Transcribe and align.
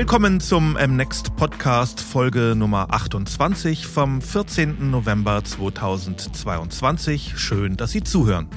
Willkommen 0.00 0.40
zum 0.40 0.78
MNext 0.82 1.36
Podcast 1.36 2.00
Folge 2.00 2.54
Nummer 2.56 2.86
28 2.90 3.86
vom 3.86 4.22
14. 4.22 4.90
November 4.90 5.44
2022. 5.44 7.34
Schön, 7.36 7.76
dass 7.76 7.90
Sie 7.90 8.02
zuhören. 8.02 8.48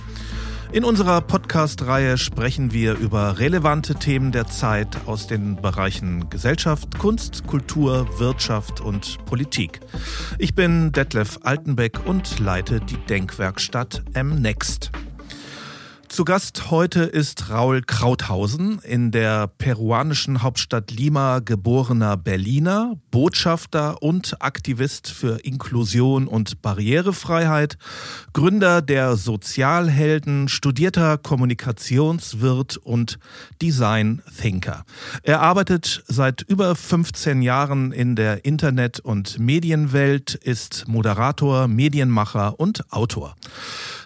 In 0.71 0.86
unserer 0.86 1.20
Podcast-Reihe 1.20 2.18
sprechen 2.18 2.71
wir 2.71 2.93
über 2.93 3.39
relevante 3.39 3.96
Themen 3.96 4.32
der 4.32 4.48
Zeit 4.48 5.06
aus 5.06 5.28
den 5.28 5.57
Bereichen 5.57 6.29
Gesellschaft, 6.29 6.98
Kunst, 6.98 7.46
Kultur, 7.46 8.07
Wirtschaft 8.20 8.80
und 8.80 9.18
Politik. 9.25 9.82
Ich 10.39 10.55
bin 10.55 10.94
Detlef 10.94 11.39
Altenbeck 11.44 12.05
und 12.05 12.39
leite 12.39 12.80
die 12.80 13.05
Denkwerkstatt 13.10 14.02
MNext. 14.16 14.91
Zu 16.14 16.26
Gast 16.26 16.70
heute 16.70 17.02
ist 17.02 17.50
Raul 17.50 17.82
Krauthausen, 17.82 18.78
in 18.84 19.10
der 19.10 19.48
peruanischen 19.48 20.44
Hauptstadt 20.44 20.92
Lima 20.92 21.39
geborener 21.39 22.18
Berliner, 22.18 22.94
Botschafter 23.10 24.04
und 24.04 24.39
Aktivist 24.39 25.10
für 25.10 25.44
Inklusion 25.44 26.28
und 26.28 26.62
Barrierefreiheit, 26.62 27.80
Gründer 28.32 28.84
der 28.84 29.16
Sozialhelden, 29.16 30.50
studierter 30.50 31.18
Kommunikationswirt 31.18 32.78
und 32.78 33.17
Design 33.59 34.22
Thinker. 34.39 34.86
Er 35.23 35.42
arbeitet 35.42 36.03
seit 36.08 36.44
über 36.44 36.75
15 36.75 37.42
Jahren 37.42 37.92
in 37.92 38.16
der 38.16 38.45
Internet- 38.45 39.00
und 39.00 39.39
Medienwelt, 39.39 40.36
ist 40.36 40.88
Moderator, 40.88 41.67
Medienmacher 41.67 42.59
und 42.59 42.94
Autor. 42.94 43.34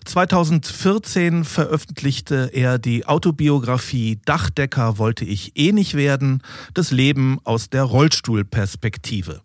2014 0.08 1.44
veröffentlichte 1.44 2.50
er 2.54 2.80
die 2.80 3.06
Autobiografie 3.06 4.20
Dachdecker 4.26 4.98
wollte 4.98 5.26
ich 5.26 5.52
eh 5.55 5.72
nicht 5.74 5.96
werden, 5.96 6.41
das 6.74 6.91
Leben 6.91 7.40
aus 7.44 7.70
der 7.70 7.84
Rollstuhlperspektive. 7.84 9.41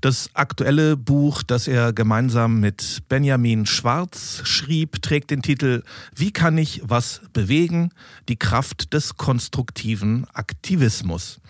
Das 0.00 0.30
aktuelle 0.34 0.96
Buch, 0.96 1.42
das 1.42 1.66
er 1.66 1.92
gemeinsam 1.92 2.60
mit 2.60 3.00
Benjamin 3.08 3.66
Schwarz 3.66 4.42
schrieb, 4.44 5.02
trägt 5.02 5.32
den 5.32 5.42
Titel 5.42 5.82
Wie 6.14 6.30
kann 6.30 6.56
ich 6.56 6.82
was 6.84 7.20
bewegen? 7.32 7.90
Die 8.28 8.36
Kraft 8.36 8.92
des 8.92 9.16
konstruktiven 9.16 10.24
Aktivismus. 10.34 11.40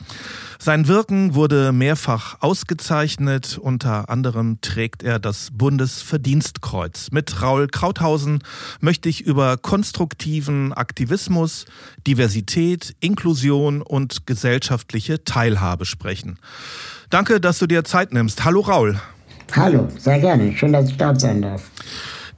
Sein 0.59 0.89
Wirken 0.89 1.35
wurde 1.35 1.73
mehrfach 1.73 2.41
ausgezeichnet. 2.41 3.59
Unter 3.59 4.09
anderem 4.09 4.63
trägt 4.63 5.03
er 5.03 5.19
das 5.19 5.51
Bundesverdienstkreuz. 5.53 7.11
Mit 7.11 7.43
Raul 7.43 7.69
Krauthausen 7.69 8.43
möchte 8.81 9.11
ich 9.11 9.21
über 9.21 9.59
konstruktiven 9.59 10.73
Aktivismus, 10.73 11.67
Diversität, 12.07 12.97
Inklusion 13.01 13.83
und 13.83 14.27
gesellschaftliche 14.27 15.23
Teilhabe 15.25 15.85
sprechen. 15.85 16.39
Danke, 17.11 17.41
dass 17.41 17.59
du 17.59 17.67
dir 17.67 17.85
Zeit 17.85 18.13
nimmst. 18.13 18.45
Hallo 18.45 18.61
Raul. 18.61 19.01
Hallo, 19.57 19.89
sehr 19.99 20.21
gerne. 20.21 20.55
Schön, 20.55 20.73
dass 20.73 20.91
ich 20.91 20.97
dort 20.99 21.21
sein 21.21 21.41
darf. 21.41 21.71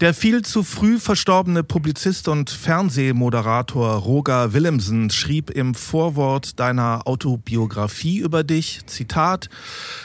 Der 0.01 0.15
viel 0.15 0.41
zu 0.41 0.63
früh 0.63 0.99
verstorbene 0.99 1.63
Publizist 1.63 2.27
und 2.27 2.49
Fernsehmoderator 2.49 3.97
Roger 3.97 4.55
Willemsen 4.55 5.11
schrieb 5.11 5.51
im 5.51 5.75
Vorwort 5.75 6.59
deiner 6.59 7.07
Autobiografie 7.07 8.17
über 8.17 8.43
dich, 8.43 8.81
Zitat, 8.87 9.51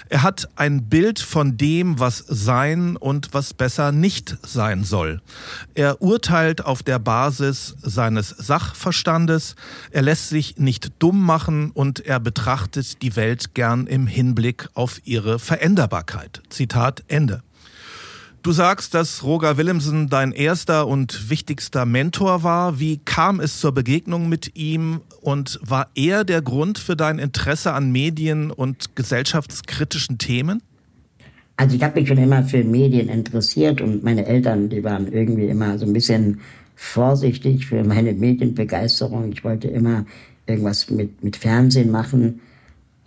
er 0.09 0.21
hat 0.21 0.49
ein 0.57 0.89
Bild 0.89 1.19
von 1.19 1.55
dem, 1.55 1.97
was 1.97 2.17
sein 2.17 2.97
und 2.97 3.33
was 3.33 3.53
besser 3.53 3.93
nicht 3.93 4.37
sein 4.45 4.83
soll. 4.83 5.21
Er 5.75 6.01
urteilt 6.01 6.65
auf 6.65 6.83
der 6.83 6.99
Basis 6.99 7.77
seines 7.81 8.31
Sachverstandes, 8.31 9.55
er 9.91 10.01
lässt 10.01 10.27
sich 10.27 10.57
nicht 10.57 10.91
dumm 10.99 11.25
machen 11.25 11.71
und 11.71 12.01
er 12.01 12.19
betrachtet 12.19 13.01
die 13.01 13.15
Welt 13.15 13.53
gern 13.53 13.87
im 13.87 14.07
Hinblick 14.07 14.67
auf 14.73 14.99
ihre 15.05 15.39
Veränderbarkeit. 15.39 16.41
Zitat 16.49 17.05
Ende. 17.07 17.44
Du 18.45 18.51
sagst, 18.51 18.93
dass 18.93 19.23
Roger 19.23 19.57
Willemsen 19.57 20.07
dein 20.07 20.31
erster 20.31 20.85
und 20.85 21.31
wichtigster 21.31 21.87
Mentor 21.87 22.43
war. 22.43 22.79
Wie 22.79 22.99
kam 23.03 23.39
es 23.39 23.59
zur 23.59 23.71
Begegnung 23.71 24.29
mit 24.29 24.55
ihm 24.55 25.01
und 25.21 25.59
war 25.63 25.87
er 25.95 26.23
der 26.23 26.43
Grund 26.43 26.77
für 26.77 26.95
dein 26.95 27.17
Interesse 27.17 27.73
an 27.73 27.91
Medien 27.91 28.51
und 28.51 28.95
gesellschaftskritischen 28.95 30.19
Themen? 30.19 30.61
Also 31.57 31.75
ich 31.75 31.81
habe 31.81 31.99
mich 31.99 32.07
schon 32.07 32.19
immer 32.19 32.43
für 32.43 32.63
Medien 32.63 33.09
interessiert 33.09 33.81
und 33.81 34.03
meine 34.03 34.27
Eltern, 34.27 34.69
die 34.69 34.83
waren 34.83 35.11
irgendwie 35.11 35.47
immer 35.47 35.79
so 35.79 35.87
ein 35.87 35.93
bisschen 35.93 36.39
vorsichtig 36.75 37.65
für 37.65 37.83
meine 37.83 38.13
Medienbegeisterung. 38.13 39.31
Ich 39.31 39.43
wollte 39.43 39.69
immer 39.69 40.05
irgendwas 40.45 40.91
mit, 40.91 41.23
mit 41.23 41.35
Fernsehen 41.35 41.89
machen. 41.89 42.41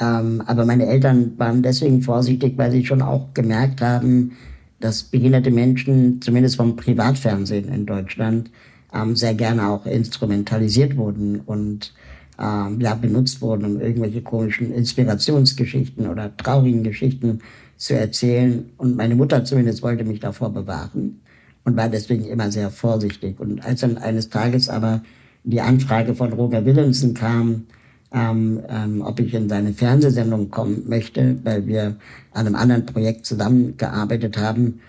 Ähm, 0.01 0.43
aber 0.47 0.65
meine 0.65 0.87
Eltern 0.87 1.35
waren 1.39 1.63
deswegen 1.63 2.03
vorsichtig, 2.03 2.55
weil 2.57 2.73
sie 2.73 2.85
schon 2.85 3.03
auch 3.03 3.33
gemerkt 3.35 3.81
haben, 3.81 4.33
dass 4.81 5.03
behinderte 5.03 5.51
Menschen, 5.51 6.21
zumindest 6.23 6.57
vom 6.57 6.77
Privatfernsehen 6.77 7.69
in 7.69 7.87
Deutschland, 7.87 8.51
ähm, 8.95 9.17
sehr 9.17 9.35
gerne 9.35 9.69
auch 9.69 9.87
instrumentalisiert 9.87 10.97
wurden 10.97 11.41
und 11.41 11.93
ähm, 12.39 12.81
ja, 12.81 12.95
benutzt 12.95 13.41
wurden, 13.41 13.65
um 13.65 13.81
irgendwelche 13.81 14.23
komischen 14.23 14.73
Inspirationsgeschichten 14.73 16.09
oder 16.09 16.35
traurigen 16.37 16.85
Geschichten 16.85 17.41
zu 17.77 17.95
erzählen. 17.95 18.71
Und 18.77 18.97
meine 18.97 19.17
Mutter 19.17 19.45
zumindest 19.45 19.83
wollte 19.83 20.05
mich 20.05 20.21
davor 20.21 20.53
bewahren 20.53 21.21
und 21.65 21.77
war 21.77 21.89
deswegen 21.89 22.25
immer 22.25 22.51
sehr 22.51 22.71
vorsichtig. 22.71 23.41
Und 23.41 23.65
als 23.65 23.81
dann 23.81 23.99
eines 23.99 24.31
Tages 24.31 24.69
aber 24.69 25.03
die 25.45 25.61
Anfrage 25.61 26.15
von 26.15 26.33
Roger 26.33 26.65
Willemsen 26.65 27.15
kam, 27.15 27.67
ähm, 28.13 28.61
ähm, 28.69 29.03
ob 29.03 29.21
ich 29.21 29.35
in 29.35 29.49
seine 29.49 29.73
Fernsehsendung 29.73 30.51
kommen 30.51 30.85
möchte, 30.89 31.39
weil 31.45 31.67
wir 31.67 31.97
an 32.33 32.47
einem 32.47 32.55
anderen 32.55 32.87
Projekt 32.87 33.27
zusammengearbeitet 33.27 34.39
haben, 34.39 34.81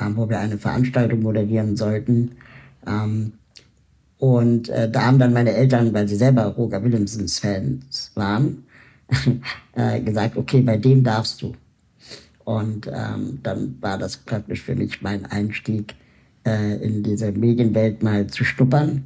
ähm, 0.00 0.16
wo 0.16 0.28
wir 0.28 0.38
eine 0.38 0.58
Veranstaltung 0.58 1.22
moderieren 1.22 1.76
sollten. 1.76 2.32
Ähm, 2.86 3.32
und 4.18 4.68
äh, 4.68 4.90
da 4.90 5.06
haben 5.06 5.18
dann 5.18 5.32
meine 5.32 5.52
Eltern, 5.52 5.92
weil 5.92 6.08
sie 6.08 6.16
selber 6.16 6.46
Roger 6.46 6.82
Willemsens 6.82 7.38
Fans 7.38 8.10
waren, 8.14 8.64
äh, 9.74 10.00
gesagt, 10.00 10.36
okay, 10.36 10.60
bei 10.60 10.76
dem 10.76 11.04
darfst 11.04 11.42
du. 11.42 11.54
Und 12.44 12.86
ähm, 12.86 13.40
dann 13.42 13.76
war 13.80 13.98
das 13.98 14.16
praktisch 14.16 14.62
für 14.62 14.74
mich 14.74 15.02
mein 15.02 15.26
Einstieg 15.26 15.94
äh, 16.46 16.76
in 16.76 17.02
diese 17.02 17.30
Medienwelt 17.30 18.02
mal 18.02 18.26
zu 18.26 18.44
schnuppern. 18.44 19.04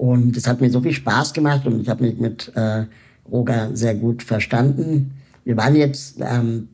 Und 0.00 0.34
es 0.34 0.46
hat 0.46 0.62
mir 0.62 0.70
so 0.70 0.80
viel 0.80 0.94
Spaß 0.94 1.34
gemacht 1.34 1.66
und 1.66 1.82
ich 1.82 1.88
habe 1.90 2.04
mich 2.04 2.18
mit 2.18 2.50
äh, 2.54 2.86
Roger 3.30 3.76
sehr 3.76 3.94
gut 3.94 4.22
verstanden. 4.22 5.10
Wir 5.44 5.58
waren 5.58 5.76
jetzt 5.76 6.16
ähm, 6.20 6.68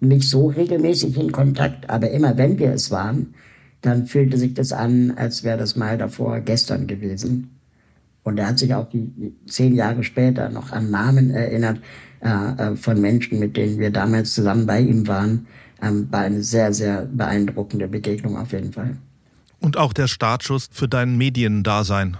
nicht 0.00 0.26
so 0.26 0.46
regelmäßig 0.46 1.18
in 1.18 1.32
Kontakt, 1.32 1.90
aber 1.90 2.10
immer 2.12 2.38
wenn 2.38 2.58
wir 2.58 2.70
es 2.72 2.90
waren, 2.90 3.34
dann 3.82 4.06
fühlte 4.06 4.38
sich 4.38 4.54
das 4.54 4.72
an, 4.72 5.12
als 5.16 5.44
wäre 5.44 5.58
das 5.58 5.76
mal 5.76 5.98
davor 5.98 6.40
gestern 6.40 6.86
gewesen. 6.86 7.50
Und 8.22 8.38
er 8.38 8.46
hat 8.46 8.58
sich 8.58 8.72
auch 8.72 8.88
die, 8.88 9.34
zehn 9.46 9.74
Jahre 9.74 10.02
später 10.02 10.48
noch 10.48 10.72
an 10.72 10.90
Namen 10.90 11.30
erinnert 11.30 11.78
äh, 12.22 12.28
äh, 12.28 12.76
von 12.76 12.98
Menschen, 12.98 13.38
mit 13.38 13.54
denen 13.54 13.80
wir 13.80 13.90
damals 13.90 14.32
zusammen 14.32 14.64
bei 14.64 14.80
ihm 14.80 15.06
waren. 15.06 15.46
Ähm, 15.82 16.08
war 16.10 16.20
eine 16.20 16.42
sehr, 16.42 16.72
sehr 16.72 17.04
beeindruckende 17.04 17.86
Begegnung 17.86 18.38
auf 18.38 18.52
jeden 18.52 18.72
Fall. 18.72 18.96
Und 19.60 19.76
auch 19.76 19.92
der 19.92 20.06
Startschuss 20.06 20.70
für 20.72 20.88
dein 20.88 21.18
Mediendasein. 21.18 22.16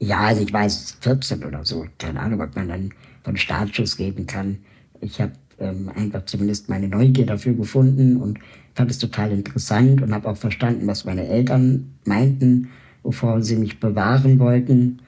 Ja, 0.00 0.20
also 0.20 0.42
ich 0.42 0.52
weiß 0.52 0.98
14 1.00 1.44
oder 1.44 1.64
so. 1.64 1.86
Keine 1.98 2.20
Ahnung, 2.20 2.40
ob 2.40 2.54
man 2.54 2.68
dann 2.68 2.90
von 3.24 3.36
Startschuss 3.36 3.98
reden 3.98 4.26
kann. 4.26 4.58
Ich 5.00 5.20
habe 5.20 5.32
ähm, 5.58 5.90
einfach 5.94 6.24
zumindest 6.26 6.68
meine 6.68 6.88
Neugier 6.88 7.26
dafür 7.26 7.54
gefunden 7.54 8.16
und 8.16 8.38
fand 8.74 8.90
es 8.90 8.98
total 8.98 9.32
interessant 9.32 10.02
und 10.02 10.14
habe 10.14 10.28
auch 10.28 10.36
verstanden, 10.36 10.86
was 10.86 11.04
meine 11.04 11.26
Eltern 11.26 11.92
meinten, 12.04 12.68
wovor 13.02 13.42
sie 13.42 13.56
mich 13.56 13.80
bewahren 13.80 14.38
wollten. 14.38 15.00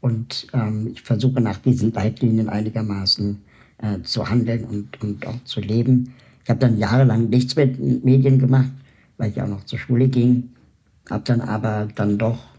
Und 0.00 0.48
ähm, 0.52 0.88
ich 0.92 1.02
versuche 1.02 1.40
nach 1.40 1.58
diesen 1.58 1.92
Leitlinien 1.92 2.48
einigermaßen 2.48 3.40
äh, 3.78 4.02
zu 4.02 4.28
handeln 4.28 4.64
und, 4.64 5.00
und 5.00 5.26
auch 5.26 5.42
zu 5.44 5.60
leben. 5.60 6.12
Ich 6.42 6.50
habe 6.50 6.60
dann 6.60 6.76
jahrelang 6.76 7.30
nichts 7.30 7.56
mit 7.56 8.04
Medien 8.04 8.38
gemacht, 8.38 8.70
weil 9.16 9.30
ich 9.30 9.40
auch 9.40 9.48
noch 9.48 9.64
zur 9.64 9.78
Schule 9.78 10.08
ging. 10.08 10.50
Habe 11.08 11.24
dann 11.24 11.40
aber 11.40 11.88
dann 11.94 12.18
doch 12.18 12.53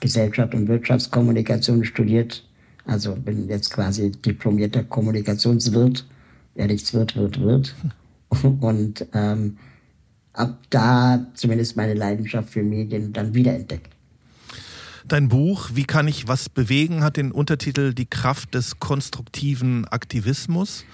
Gesellschaft 0.00 0.54
und 0.54 0.68
Wirtschaftskommunikation 0.68 1.84
studiert. 1.84 2.44
Also 2.86 3.14
bin 3.14 3.48
jetzt 3.48 3.70
quasi 3.70 4.10
diplomierter 4.10 4.82
Kommunikationswirt. 4.82 6.06
Wer 6.54 6.66
nichts 6.66 6.92
wird, 6.92 7.14
wird, 7.16 7.40
wird. 7.40 7.74
Und 8.60 9.06
ähm, 9.12 9.58
ab 10.32 10.58
da 10.70 11.26
zumindest 11.34 11.76
meine 11.76 11.94
Leidenschaft 11.94 12.50
für 12.50 12.62
Medien 12.62 13.12
dann 13.12 13.34
wiederentdeckt. 13.34 13.90
Dein 15.06 15.28
Buch 15.28 15.70
Wie 15.74 15.84
kann 15.84 16.06
ich 16.08 16.28
was 16.28 16.48
bewegen 16.48 17.02
hat 17.02 17.16
den 17.16 17.32
Untertitel 17.32 17.94
Die 17.94 18.06
Kraft 18.06 18.54
des 18.54 18.78
konstruktiven 18.78 19.86
Aktivismus. 19.86 20.84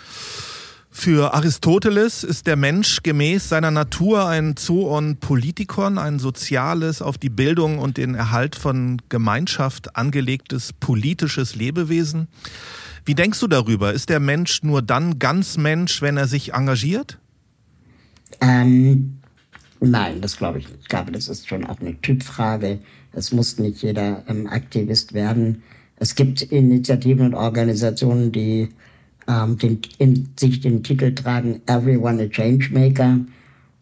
Für 0.98 1.34
Aristoteles 1.34 2.24
ist 2.24 2.46
der 2.46 2.56
Mensch 2.56 3.02
gemäß 3.02 3.50
seiner 3.50 3.70
Natur 3.70 4.26
ein 4.26 4.56
Zoon 4.56 5.18
Politikon, 5.18 5.98
ein 5.98 6.18
soziales, 6.18 7.02
auf 7.02 7.18
die 7.18 7.28
Bildung 7.28 7.78
und 7.78 7.98
den 7.98 8.14
Erhalt 8.14 8.56
von 8.56 9.02
Gemeinschaft 9.10 9.94
angelegtes 9.94 10.72
politisches 10.72 11.54
Lebewesen. 11.54 12.28
Wie 13.04 13.14
denkst 13.14 13.38
du 13.38 13.46
darüber? 13.46 13.92
Ist 13.92 14.08
der 14.08 14.20
Mensch 14.20 14.62
nur 14.62 14.80
dann 14.80 15.18
ganz 15.18 15.58
Mensch, 15.58 16.00
wenn 16.00 16.16
er 16.16 16.26
sich 16.26 16.54
engagiert? 16.54 17.18
Ähm, 18.40 19.18
nein, 19.80 20.22
das 20.22 20.38
glaube 20.38 20.60
ich 20.60 20.68
nicht. 20.68 20.80
Ich 20.80 20.88
glaube, 20.88 21.12
das 21.12 21.28
ist 21.28 21.46
schon 21.46 21.66
auch 21.66 21.78
eine 21.78 22.00
Typfrage. 22.00 22.80
Es 23.12 23.32
muss 23.32 23.58
nicht 23.58 23.82
jeder 23.82 24.24
ähm, 24.28 24.46
Aktivist 24.46 25.12
werden. 25.12 25.62
Es 25.96 26.14
gibt 26.14 26.40
Initiativen 26.40 27.26
und 27.26 27.34
Organisationen, 27.34 28.32
die 28.32 28.70
ähm, 29.28 29.58
den, 29.58 29.80
in 29.98 30.28
sich 30.38 30.60
den 30.60 30.82
Titel 30.82 31.14
tragen, 31.14 31.60
Everyone 31.66 32.22
a 32.22 32.26
Changemaker. 32.26 33.20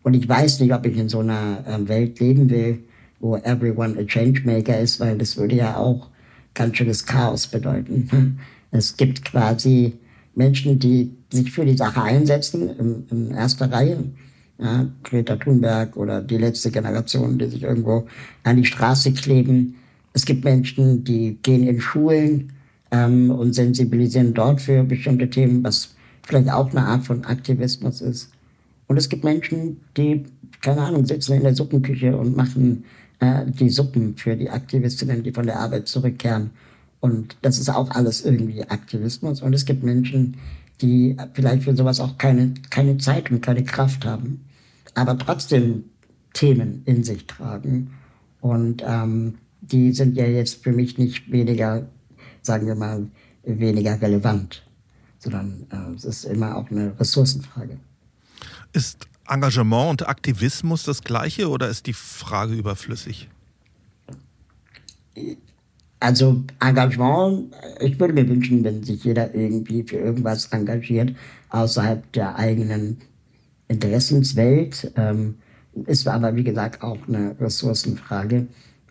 Und 0.02 0.14
ich 0.14 0.29
weiß 0.29 0.61
nicht, 0.61 0.73
ob 0.73 0.87
ich 0.87 0.96
in 0.96 1.08
so 1.08 1.20
einer 1.20 1.64
ähm, 1.67 1.88
Welt 1.88 2.20
leben 2.20 2.50
will, 2.50 2.79
wo 3.20 3.37
Everyone 3.37 3.99
a 3.99 4.05
Changemaker 4.05 4.79
ist, 4.79 5.00
weil 5.00 5.17
das 5.19 5.37
würde 5.37 5.56
ja 5.56 5.76
auch 5.76 6.08
ganz 6.55 6.76
schönes 6.76 7.05
Chaos 7.06 7.46
bedeuten. 7.46 8.38
Es 8.76 8.96
gibt 8.96 9.25
quasi 9.25 9.93
Menschen, 10.35 10.81
die 10.81 11.12
sich 11.31 11.52
für 11.52 11.64
die 11.64 11.76
Sache 11.76 12.02
einsetzen, 12.02 12.70
in, 12.76 13.05
in 13.08 13.31
erster 13.31 13.70
Reihe. 13.70 13.99
Ja, 14.58 14.87
Greta 15.05 15.37
Thunberg 15.37 15.96
oder 15.96 16.20
die 16.20 16.38
letzte 16.38 16.73
Generation, 16.73 17.38
die 17.38 17.46
sich 17.46 17.62
irgendwo 17.62 18.06
an 18.43 18.56
die 18.56 18.64
Straße 18.64 19.12
kleben. 19.12 19.76
Es 20.12 20.25
gibt 20.25 20.43
Menschen, 20.43 21.05
die 21.05 21.38
gehen 21.43 21.69
in 21.69 21.81
Schulen 21.81 22.52
ähm, 22.94 23.31
und 23.31 23.55
sensibilisieren 23.55 24.35
dort 24.35 24.61
für 24.61 24.85
bestimmte 24.85 25.29
Themen, 25.29 25.64
was 25.64 25.94
vielleicht 26.23 26.50
auch 26.50 26.70
eine 26.70 26.87
Art 26.87 27.05
von 27.05 27.25
Aktivismus 27.25 28.00
ist. 28.00 28.31
Und 28.87 28.96
es 28.96 29.08
gibt 29.08 29.25
Menschen, 29.25 29.81
die, 29.96 30.25
keine 30.61 30.82
Ahnung, 30.82 31.05
sitzen 31.05 31.35
in 31.35 31.43
der 31.43 31.55
Suppenküche 31.55 32.17
und 32.17 32.37
machen 32.37 32.85
äh, 33.19 33.44
die 33.46 33.69
Suppen 33.69 34.17
für 34.17 34.37
die 34.37 34.49
Aktivistinnen, 34.49 35.25
die 35.25 35.32
von 35.32 35.46
der 35.46 35.58
Arbeit 35.58 35.88
zurückkehren. 35.88 36.50
Und 37.00 37.37
das 37.43 37.58
ist 37.58 37.69
auch 37.69 37.91
alles 37.91 38.25
irgendwie 38.25 38.62
Aktivismus. 38.62 39.43
Und 39.43 39.55
es 39.55 39.64
gibt 39.64 39.82
Menschen, 39.82 40.37
die 40.81 41.17
vielleicht 41.35 41.64
für 41.64 41.76
sowas 41.76 42.00
auch 42.00 42.17
keine, 42.19 42.55
keine 42.70 42.99
Zeit 42.99 43.31
und 43.31 43.41
keine 43.41 43.64
Kraft 43.64 44.05
haben, 44.05 44.44
aber 44.94 45.19
trotzdem 45.19 45.85
Themen 46.32 46.82
in 46.85 47.05
sich 47.05 47.26
tragen. 47.26 47.91
Und 48.41 48.82
ähm, 48.87 49.35
die 49.61 49.93
sind 49.93 50.17
ja 50.17 50.26
jetzt 50.26 50.62
für 50.62 50.73
mich 50.73 50.99
nicht 50.99 51.31
weniger, 51.31 51.87
sagen 52.44 52.67
wir 52.67 52.75
mal, 52.75 53.06
weniger 53.43 54.00
relevant, 54.00 54.62
sondern 55.19 55.67
äh, 55.70 55.94
es 55.94 56.05
ist 56.05 56.25
immer 56.25 56.56
auch 56.56 56.70
eine 56.70 56.99
Ressourcenfrage. 56.99 57.79
Ist 58.73 59.06
Engagement 59.29 59.91
und 59.91 60.08
Aktivismus 60.08 60.85
das 60.85 61.02
gleiche 61.02 61.49
oder 61.49 61.69
ist 61.69 61.87
die 61.87 61.93
Frage 61.93 62.55
überflüssig? 62.55 63.29
Also 66.00 66.44
Engagement, 66.61 67.55
ich 67.81 67.99
würde 67.99 68.12
mir 68.12 68.29
wünschen, 68.29 68.62
wenn 68.64 68.82
sich 68.82 69.05
jeder 69.05 69.35
irgendwie 69.35 69.82
für 69.82 69.96
irgendwas 69.96 70.46
engagiert, 70.46 71.14
außerhalb 71.50 72.12
der 72.12 72.37
eigenen 72.37 72.99
Interessenswelt, 73.69 74.93
ähm, 74.96 75.37
ist 75.87 76.06
aber 76.06 76.37
wie 76.37 76.44
gesagt 76.44 76.82
auch 76.82 76.99
eine 77.08 77.35
Ressourcenfrage. 77.41 78.46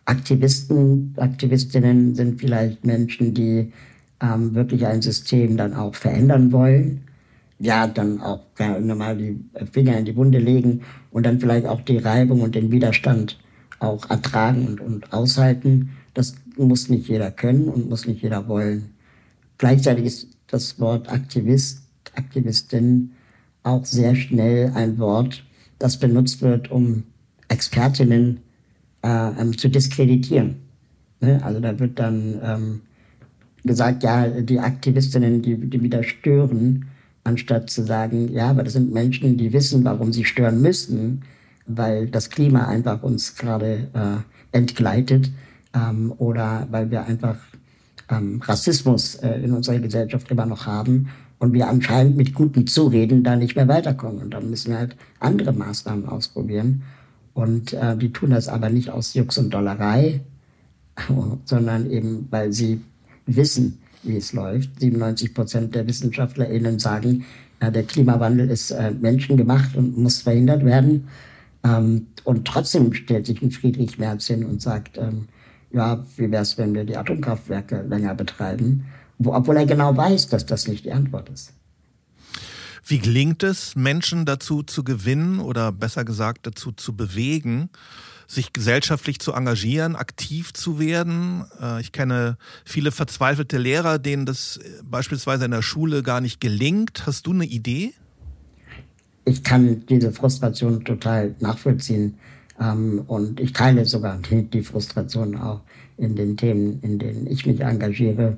Aktivisten, 0.06 1.14
Aktivistinnen 1.18 2.16
sind 2.16 2.40
vielleicht 2.40 2.86
Menschen, 2.86 3.34
die 3.34 3.72
ähm, 4.22 4.54
wirklich 4.54 4.86
ein 4.86 5.02
System 5.02 5.58
dann 5.58 5.74
auch 5.74 5.96
verändern 5.96 6.52
wollen 6.52 7.04
ja, 7.64 7.88
dann 7.88 8.22
auch 8.22 8.42
ja, 8.60 8.78
normal 8.80 9.18
die 9.18 9.40
Finger 9.72 9.98
in 9.98 10.06
die 10.06 10.16
Wunde 10.16 10.38
legen 10.38 10.82
und 11.12 11.26
dann 11.26 11.40
vielleicht 11.40 11.66
auch 11.66 11.82
die 11.82 11.98
Reibung 11.98 12.42
und 12.42 12.56
den 12.56 12.72
Widerstand 12.72 13.40
auch 13.80 14.10
ertragen 14.10 14.68
und, 14.68 14.82
und 14.82 15.14
aushalten. 15.14 15.92
Das 16.14 16.36
muss 16.58 16.90
nicht 16.90 17.08
jeder 17.08 17.32
können 17.32 17.70
und 17.70 17.90
muss 17.90 18.06
nicht 18.06 18.22
jeder 18.22 18.50
wollen. 18.50 18.94
Gleichzeitig 19.58 20.06
ist 20.06 20.28
das 20.48 20.80
Wort 20.80 21.10
Aktivist, 21.10 21.84
Aktivistin 22.16 23.14
auch 23.64 23.86
sehr 23.86 24.14
schnell 24.16 24.72
ein 24.76 24.98
Wort, 25.00 25.46
das 25.80 25.98
benutzt 25.98 26.42
wird, 26.42 26.70
um 26.70 27.04
Expertinnen 27.48 28.42
äh, 29.04 29.08
ähm, 29.40 29.58
zu 29.58 29.70
diskreditieren. 29.70 30.56
Ne? 31.20 31.40
Also 31.44 31.60
da 31.60 31.78
wird 31.80 32.00
dann 32.00 32.40
ähm, 32.44 32.82
gesagt, 33.64 34.04
ja, 34.04 34.28
die 34.28 34.60
Aktivistinnen, 34.60 35.42
die, 35.42 35.58
die 35.58 35.82
wieder 35.82 36.04
stören, 36.04 36.86
anstatt 37.24 37.70
zu 37.70 37.84
sagen, 37.84 38.32
ja, 38.34 38.50
aber 38.50 38.64
das 38.64 38.74
sind 38.74 38.94
Menschen, 38.94 39.38
die 39.38 39.54
wissen, 39.54 39.84
warum 39.86 40.12
sie 40.12 40.26
stören 40.26 40.62
müssen, 40.62 41.22
weil 41.66 42.08
das 42.08 42.30
Klima 42.30 42.68
einfach 42.68 43.04
uns 43.04 43.36
gerade 43.36 43.88
äh, 43.94 44.58
entgleitet 44.58 45.32
ähm, 45.74 46.14
oder 46.18 46.68
weil 46.70 46.92
wir 46.92 47.06
einfach 47.06 47.38
ähm, 48.10 48.42
Rassismus 48.44 49.16
äh, 49.16 49.40
in 49.42 49.54
unserer 49.54 49.80
Gesellschaft 49.80 50.30
immer 50.32 50.46
noch 50.46 50.66
haben 50.66 51.10
und 51.40 51.54
wir 51.54 51.70
anscheinend 51.70 52.18
mit 52.18 52.34
guten 52.34 52.68
Zureden 52.68 53.24
da 53.24 53.36
nicht 53.36 53.56
mehr 53.56 53.68
weiterkommen. 53.68 54.22
Und 54.22 54.34
dann 54.34 54.50
müssen 54.50 54.72
wir 54.72 54.80
halt 54.80 54.96
andere 55.20 55.54
Maßnahmen 55.54 56.08
ausprobieren. 56.08 56.84
Und 57.34 57.74
äh, 57.74 57.98
die 57.98 58.12
tun 58.12 58.32
das 58.32 58.48
aber 58.48 58.70
nicht 58.70 58.90
aus 58.90 59.14
Jux 59.14 59.38
und 59.38 59.54
Dollerei, 59.54 60.22
sondern 61.46 61.90
eben, 61.90 62.28
weil 62.30 62.54
sie 62.54 62.82
wissen, 63.26 63.80
wie 64.04 64.18
es 64.18 64.34
läuft. 64.34 64.80
97 64.80 65.34
Prozent 65.34 65.76
der 65.76 65.88
WissenschaftlerInnen 65.88 66.80
sagen, 66.80 67.26
ja, 67.62 67.72
der 67.72 67.84
Klimawandel 67.84 68.50
ist 68.50 68.72
äh, 68.72 68.92
menschengemacht 68.92 69.76
und 69.76 69.98
muss 69.98 70.22
verhindert 70.22 70.66
werden. 70.66 71.08
Ähm, 71.64 72.08
und 72.24 72.46
trotzdem 72.46 72.94
stellt 72.94 73.26
sich 73.26 73.42
ein 73.42 73.52
Friedrich 73.52 73.98
Merz 73.98 74.28
hin 74.28 74.46
und 74.46 74.62
sagt, 74.62 74.98
ähm, 74.98 75.28
ja, 75.72 76.06
wie 76.18 76.30
wäre 76.30 76.44
es, 76.44 76.58
wenn 76.58 76.74
wir 76.74 76.84
die 76.84 76.98
Atomkraftwerke 76.98 77.82
länger 77.82 78.16
betreiben, 78.16 78.86
wo, 79.18 79.34
obwohl 79.34 79.58
er 79.58 79.66
genau 79.66 79.96
weiß, 79.96 80.28
dass 80.28 80.46
das 80.46 80.68
nicht 80.68 80.86
die 80.86 80.92
Antwort 80.92 81.30
ist. 81.30 81.54
Wie 82.86 83.00
gelingt 83.00 83.44
es, 83.44 83.76
Menschen 83.76 84.26
dazu 84.26 84.64
zu 84.64 84.84
gewinnen 84.84 85.40
oder 85.40 85.72
besser 85.72 86.04
gesagt 86.04 86.46
dazu 86.46 86.72
zu 86.72 86.96
bewegen, 86.96 87.70
sich 88.28 88.52
gesellschaftlich 88.52 89.20
zu 89.20 89.34
engagieren, 89.34 89.96
aktiv 89.96 90.54
zu 90.54 90.80
werden. 90.80 91.46
Äh, 91.62 91.82
ich 91.82 91.92
kenne 91.92 92.38
viele 92.66 92.92
verzweifelte 92.92 93.58
Lehrer, 93.58 94.00
denen 94.00 94.26
das 94.26 94.58
äh, 94.58 94.82
beispielsweise 94.84 95.46
in 95.46 95.52
der 95.52 95.62
Schule 95.62 96.04
gar 96.04 96.22
nicht 96.22 96.42
gelingt. 96.42 97.06
Hast 97.06 97.28
du 97.28 97.32
eine 97.32 97.46
Idee? 97.46 97.94
Ich 99.26 99.44
kann 99.44 99.86
diese 99.88 100.12
Frustration 100.12 100.84
total 100.84 101.36
nachvollziehen. 101.40 102.16
Ähm, 102.60 103.04
und 103.08 103.40
ich 103.40 103.54
teile 103.54 103.86
sogar 103.86 104.18
die 104.18 104.64
Frustration 104.64 105.38
auch 105.38 105.62
in 105.98 106.16
den 106.16 106.38
Themen, 106.38 106.80
in 106.82 107.00
denen 107.00 107.28
ich 107.28 107.46
mich 107.46 107.62
engagiere. 107.62 108.38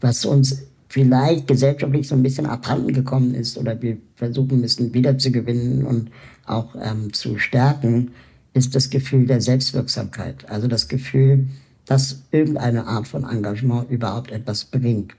Was 0.00 0.24
uns 0.24 0.64
vielleicht 0.94 1.48
gesellschaftlich 1.48 2.06
so 2.06 2.14
ein 2.14 2.22
bisschen 2.22 2.46
abhanden 2.46 2.92
gekommen 2.92 3.34
ist 3.34 3.58
oder 3.58 3.82
wir 3.82 3.96
versuchen 4.14 4.60
müssen 4.60 4.94
wiederzugewinnen 4.94 5.84
und 5.84 6.12
auch 6.46 6.76
ähm, 6.80 7.12
zu 7.12 7.36
stärken, 7.36 8.12
ist 8.52 8.76
das 8.76 8.90
Gefühl 8.90 9.26
der 9.26 9.40
Selbstwirksamkeit. 9.40 10.48
Also 10.48 10.68
das 10.68 10.86
Gefühl, 10.86 11.48
dass 11.84 12.22
irgendeine 12.30 12.86
Art 12.86 13.08
von 13.08 13.24
Engagement 13.24 13.90
überhaupt 13.90 14.30
etwas 14.30 14.66
bringt. 14.66 15.16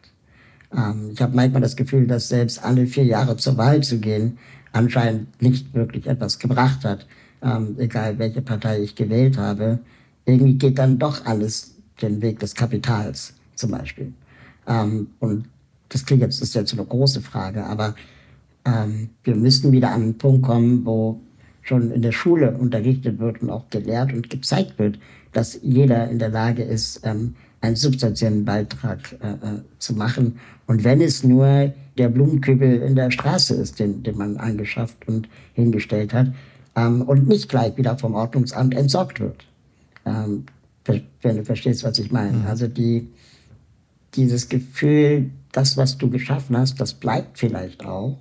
Ähm, 0.73 1.09
ich 1.11 1.21
habe 1.21 1.35
manchmal 1.35 1.61
das 1.61 1.75
Gefühl, 1.75 2.07
dass 2.07 2.29
selbst 2.29 2.63
alle 2.63 2.87
vier 2.87 3.03
Jahre 3.03 3.35
zur 3.35 3.57
Wahl 3.57 3.83
zu 3.83 3.99
gehen 3.99 4.37
anscheinend 4.71 5.41
nicht 5.41 5.73
wirklich 5.73 6.07
etwas 6.07 6.39
gebracht 6.39 6.85
hat, 6.85 7.05
ähm, 7.41 7.75
egal 7.79 8.17
welche 8.17 8.41
Partei 8.41 8.81
ich 8.81 8.95
gewählt 8.95 9.37
habe. 9.37 9.79
Irgendwie 10.23 10.57
geht 10.57 10.79
dann 10.79 10.99
doch 10.99 11.25
alles 11.25 11.75
den 12.01 12.21
Weg 12.21 12.39
des 12.39 12.55
Kapitals 12.55 13.33
zum 13.55 13.71
Beispiel. 13.71 14.13
Ähm, 14.67 15.07
und 15.19 15.49
das 15.89 16.05
klingt 16.05 16.21
jetzt, 16.21 16.41
das 16.41 16.49
ist 16.49 16.55
jetzt 16.55 16.71
so 16.71 16.77
eine 16.77 16.85
große 16.85 17.21
Frage, 17.21 17.63
aber 17.65 17.95
ähm, 18.65 19.09
wir 19.23 19.35
müssen 19.35 19.71
wieder 19.71 19.91
an 19.91 20.01
einen 20.01 20.17
Punkt 20.17 20.43
kommen, 20.43 20.85
wo 20.85 21.19
schon 21.61 21.91
in 21.91 22.01
der 22.01 22.11
Schule 22.11 22.51
unterrichtet 22.57 23.19
wird 23.19 23.41
und 23.41 23.49
auch 23.49 23.69
gelehrt 23.69 24.13
und 24.13 24.29
gezeigt 24.29 24.77
wird, 24.77 24.99
dass 25.33 25.59
jeder 25.61 26.09
in 26.09 26.19
der 26.19 26.29
Lage 26.29 26.63
ist, 26.63 27.01
ähm, 27.03 27.35
einen 27.61 27.75
substanziellen 27.75 28.45
Beitrag 28.45 28.99
äh, 29.21 29.31
äh, 29.31 29.61
zu 29.79 29.93
machen. 29.95 30.39
Und 30.67 30.83
wenn 30.83 31.01
es 31.01 31.23
nur 31.23 31.73
der 31.97 32.09
Blumenkübel 32.09 32.81
in 32.81 32.95
der 32.95 33.11
Straße 33.11 33.55
ist, 33.55 33.79
den, 33.79 34.03
den 34.03 34.17
man 34.17 34.37
angeschafft 34.37 35.07
und 35.07 35.27
hingestellt 35.53 36.13
hat, 36.13 36.27
ähm, 36.75 37.01
und 37.01 37.27
nicht 37.27 37.49
gleich 37.49 37.77
wieder 37.77 37.97
vom 37.97 38.13
Ordnungsamt 38.13 38.75
entsorgt 38.75 39.19
wird. 39.19 39.45
Ähm, 40.05 40.45
wenn 41.21 41.37
du 41.37 41.43
verstehst, 41.43 41.83
was 41.83 41.97
ich 41.97 42.11
meine. 42.11 42.37
Mhm. 42.37 42.45
Also 42.45 42.67
die, 42.67 43.07
dieses 44.13 44.49
Gefühl, 44.49 45.31
das, 45.55 45.77
was 45.77 45.97
du 45.97 46.09
geschaffen 46.09 46.57
hast, 46.57 46.79
das 46.81 46.93
bleibt 46.93 47.39
vielleicht 47.39 47.85
auch, 47.85 48.17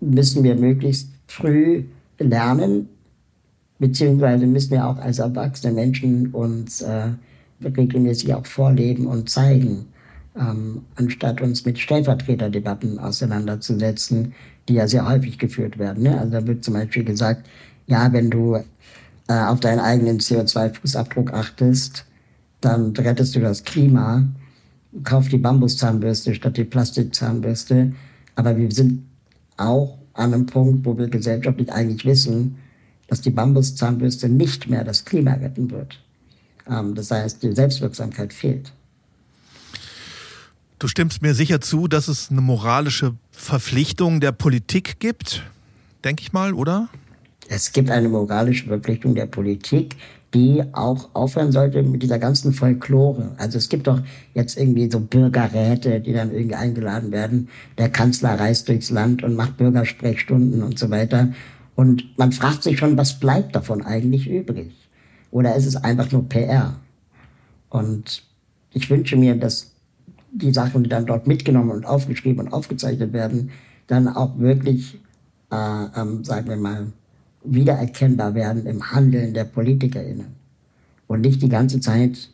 müssen 0.00 0.44
wir 0.44 0.54
möglichst 0.54 1.08
früh 1.26 1.84
lernen, 2.18 2.88
beziehungsweise 3.78 4.46
müssen 4.46 4.70
wir 4.70 4.86
auch 4.86 4.98
als 4.98 5.18
erwachsene 5.18 5.72
Menschen 5.72 6.28
uns 6.28 6.82
äh, 6.82 7.08
regelmäßig 7.64 8.34
auch 8.34 8.46
vorleben 8.46 9.06
und 9.06 9.28
zeigen, 9.28 9.86
ähm, 10.38 10.82
anstatt 10.96 11.40
uns 11.40 11.64
mit 11.64 11.78
Stellvertreterdebatten 11.78 12.98
auseinanderzusetzen, 12.98 14.34
die 14.68 14.74
ja 14.74 14.86
sehr 14.86 15.08
häufig 15.08 15.38
geführt 15.38 15.78
werden. 15.78 16.04
Ne? 16.04 16.18
Also 16.18 16.32
da 16.32 16.46
wird 16.46 16.64
zum 16.64 16.74
Beispiel 16.74 17.04
gesagt, 17.04 17.48
ja, 17.86 18.12
wenn 18.12 18.30
du 18.30 18.56
äh, 19.28 19.32
auf 19.32 19.60
deinen 19.60 19.80
eigenen 19.80 20.18
CO2-Fußabdruck 20.18 21.32
achtest, 21.32 22.04
dann 22.60 22.92
rettest 22.96 23.34
du 23.34 23.40
das 23.40 23.64
Klima. 23.64 24.24
Kauft 25.04 25.32
die 25.32 25.38
Bambuszahnbürste 25.38 26.34
statt 26.34 26.56
die 26.56 26.64
Plastikzahnbürste. 26.64 27.92
Aber 28.34 28.56
wir 28.56 28.70
sind 28.70 29.04
auch 29.56 29.98
an 30.14 30.34
einem 30.34 30.46
Punkt, 30.46 30.84
wo 30.84 30.96
wir 30.96 31.08
gesellschaftlich 31.08 31.72
eigentlich 31.72 32.04
wissen, 32.04 32.56
dass 33.08 33.20
die 33.20 33.30
Bambuszahnbürste 33.30 34.28
nicht 34.28 34.68
mehr 34.68 34.84
das 34.84 35.04
Klima 35.04 35.32
retten 35.32 35.70
wird. 35.70 35.98
Ähm, 36.68 36.94
das 36.94 37.10
heißt, 37.10 37.42
die 37.42 37.52
Selbstwirksamkeit 37.52 38.32
fehlt. 38.32 38.72
Du 40.78 40.88
stimmst 40.88 41.22
mir 41.22 41.34
sicher 41.34 41.60
zu, 41.60 41.86
dass 41.86 42.08
es 42.08 42.30
eine 42.30 42.40
moralische 42.40 43.14
Verpflichtung 43.30 44.20
der 44.20 44.32
Politik 44.32 44.98
gibt, 44.98 45.44
denke 46.04 46.22
ich 46.22 46.32
mal, 46.32 46.54
oder? 46.54 46.88
Es 47.48 47.72
gibt 47.72 47.90
eine 47.90 48.08
moralische 48.08 48.66
Verpflichtung 48.66 49.14
der 49.14 49.26
Politik, 49.26 49.96
die 50.34 50.62
auch 50.72 51.10
aufhören 51.14 51.52
sollte 51.52 51.82
mit 51.82 52.02
dieser 52.02 52.18
ganzen 52.18 52.52
Folklore. 52.52 53.32
Also 53.36 53.58
es 53.58 53.68
gibt 53.68 53.86
doch 53.86 54.00
jetzt 54.34 54.56
irgendwie 54.56 54.90
so 54.90 55.00
Bürgerräte, 55.00 56.00
die 56.00 56.12
dann 56.12 56.32
irgendwie 56.32 56.54
eingeladen 56.54 57.12
werden. 57.12 57.48
Der 57.76 57.90
Kanzler 57.90 58.40
reist 58.40 58.68
durchs 58.68 58.90
Land 58.90 59.22
und 59.22 59.36
macht 59.36 59.58
Bürgersprechstunden 59.58 60.62
und 60.62 60.78
so 60.78 60.90
weiter. 60.90 61.28
Und 61.74 62.16
man 62.18 62.32
fragt 62.32 62.62
sich 62.62 62.78
schon, 62.78 62.96
was 62.96 63.20
bleibt 63.20 63.54
davon 63.54 63.82
eigentlich 63.82 64.28
übrig? 64.28 64.72
Oder 65.30 65.54
ist 65.54 65.66
es 65.66 65.76
einfach 65.76 66.10
nur 66.12 66.28
PR? 66.28 66.76
Und 67.68 68.22
ich 68.72 68.88
wünsche 68.90 69.16
mir, 69.16 69.34
dass 69.36 69.72
die 70.32 70.52
Sachen, 70.52 70.82
die 70.82 70.88
dann 70.88 71.06
dort 71.06 71.26
mitgenommen 71.26 71.70
und 71.70 71.86
aufgeschrieben 71.86 72.46
und 72.46 72.52
aufgezeichnet 72.52 73.12
werden, 73.12 73.50
dann 73.86 74.08
auch 74.08 74.38
wirklich, 74.38 74.98
äh, 75.50 75.84
ähm, 75.96 76.24
sagen 76.24 76.48
wir 76.48 76.56
mal, 76.56 76.86
wiedererkennbar 77.44 78.34
werden 78.34 78.66
im 78.66 78.92
Handeln 78.92 79.34
der 79.34 79.44
PolitikerInnen. 79.44 80.26
Und 81.06 81.20
nicht 81.20 81.42
die 81.42 81.48
ganze 81.48 81.80
Zeit 81.80 82.30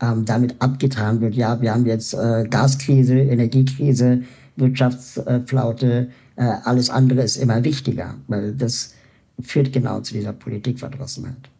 ähm, 0.00 0.24
damit 0.24 0.60
abgetan 0.60 1.20
wird, 1.20 1.34
ja, 1.34 1.60
wir 1.60 1.72
haben 1.72 1.86
jetzt 1.86 2.14
äh, 2.14 2.46
Gaskrise, 2.48 3.18
Energiekrise, 3.18 4.22
Wirtschaftsflaute, 4.56 6.10
äh, 6.36 6.42
alles 6.64 6.90
andere 6.90 7.22
ist 7.22 7.36
immer 7.36 7.64
wichtiger, 7.64 8.14
weil 8.28 8.54
das 8.54 8.94
führt 9.40 9.72
genau 9.72 10.00
zu 10.00 10.14
dieser 10.14 10.32
Politikverdrossenheit. 10.32 11.50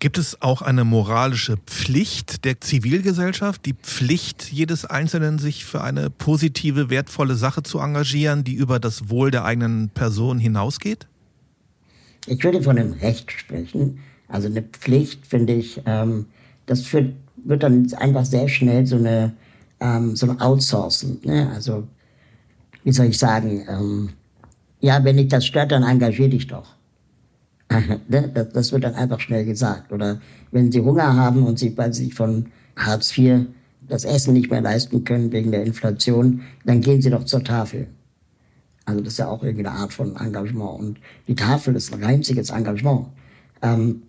Gibt 0.00 0.16
es 0.16 0.40
auch 0.40 0.62
eine 0.62 0.84
moralische 0.84 1.56
Pflicht 1.66 2.44
der 2.44 2.60
Zivilgesellschaft, 2.60 3.66
die 3.66 3.74
Pflicht 3.74 4.52
jedes 4.52 4.84
Einzelnen, 4.84 5.40
sich 5.40 5.64
für 5.64 5.82
eine 5.82 6.08
positive, 6.08 6.88
wertvolle 6.88 7.34
Sache 7.34 7.64
zu 7.64 7.80
engagieren, 7.80 8.44
die 8.44 8.54
über 8.54 8.78
das 8.78 9.08
Wohl 9.08 9.32
der 9.32 9.44
eigenen 9.44 9.88
Person 9.88 10.38
hinausgeht? 10.38 11.08
Ich 12.26 12.42
würde 12.44 12.62
von 12.62 12.78
einem 12.78 12.92
Recht 12.92 13.32
sprechen. 13.32 14.00
Also 14.28 14.48
eine 14.48 14.62
Pflicht, 14.62 15.26
finde 15.26 15.54
ich, 15.54 15.80
ähm, 15.86 16.26
das 16.66 16.82
führt, 16.82 17.14
wird 17.36 17.62
dann 17.62 17.90
einfach 17.94 18.24
sehr 18.24 18.48
schnell 18.48 18.86
so 18.86 18.96
eine 18.96 19.32
ähm, 19.80 20.16
so 20.16 20.28
ein 20.28 20.40
Outsourcen. 20.40 21.20
Ne? 21.24 21.50
Also 21.54 21.86
wie 22.84 22.92
soll 22.92 23.06
ich 23.06 23.18
sagen? 23.18 23.64
Ähm, 23.68 24.10
ja, 24.80 25.02
wenn 25.04 25.16
dich 25.16 25.28
das 25.28 25.46
stört, 25.46 25.72
dann 25.72 25.82
engagier 25.82 26.28
dich 26.28 26.46
doch. 26.46 26.74
Ne? 28.08 28.30
das, 28.32 28.48
das 28.50 28.72
wird 28.72 28.84
dann 28.84 28.94
einfach 28.94 29.20
schnell 29.20 29.44
gesagt. 29.44 29.92
Oder 29.92 30.20
wenn 30.52 30.72
sie 30.72 30.80
Hunger 30.80 31.14
haben 31.14 31.42
und 31.42 31.58
sie, 31.58 31.76
weil 31.76 31.92
sie 31.92 32.04
sich 32.04 32.14
von 32.14 32.46
Hartz 32.76 33.16
IV 33.16 33.46
das 33.88 34.04
Essen 34.04 34.34
nicht 34.34 34.50
mehr 34.50 34.60
leisten 34.60 35.04
können 35.04 35.32
wegen 35.32 35.50
der 35.50 35.64
Inflation, 35.64 36.42
dann 36.64 36.80
gehen 36.80 37.02
sie 37.02 37.10
doch 37.10 37.24
zur 37.24 37.44
Tafel. 37.44 37.86
Also 38.88 39.02
das 39.02 39.12
ist 39.14 39.18
ja 39.18 39.28
auch 39.28 39.42
irgendwie 39.42 39.66
eine 39.66 39.76
Art 39.76 39.92
von 39.92 40.16
Engagement. 40.16 40.80
Und 40.80 40.98
die 41.28 41.34
Tafel 41.34 41.76
ist 41.76 41.92
ein 41.92 42.02
einziges 42.02 42.50
Engagement. 42.50 43.06
Ähm, 43.60 44.02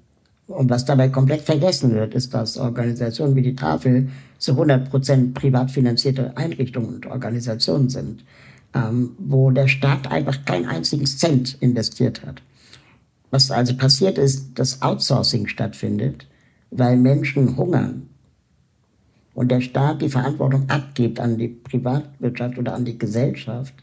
und 0.47 0.69
was 0.69 0.85
dabei 0.85 1.09
komplett 1.09 1.41
vergessen 1.41 1.93
wird, 1.93 2.15
ist, 2.15 2.33
dass 2.33 2.57
Organisationen 2.57 3.35
wie 3.35 3.41
die 3.41 3.55
Tafel 3.55 4.09
zu 4.39 4.53
100% 4.53 5.33
privat 5.33 5.69
finanzierte 5.69 6.35
Einrichtungen 6.37 6.95
und 6.95 7.05
Organisationen 7.05 7.89
sind, 7.89 8.23
ähm, 8.73 9.11
wo 9.19 9.51
der 9.51 9.67
Staat 9.67 10.09
einfach 10.09 10.45
keinen 10.45 10.65
einzigen 10.65 11.05
Cent 11.05 11.57
investiert 11.59 12.25
hat. 12.25 12.41
Was 13.31 13.51
also 13.51 13.75
passiert 13.75 14.17
ist, 14.17 14.57
dass 14.57 14.81
Outsourcing 14.81 15.47
stattfindet, 15.47 16.25
weil 16.71 16.95
Menschen 16.95 17.57
hungern 17.57 18.07
und 19.33 19.51
der 19.51 19.61
Staat 19.61 20.01
die 20.01 20.09
Verantwortung 20.09 20.69
abgibt 20.69 21.19
an 21.19 21.37
die 21.37 21.49
Privatwirtschaft 21.49 22.57
oder 22.57 22.73
an 22.73 22.85
die 22.85 22.97
Gesellschaft, 22.97 23.73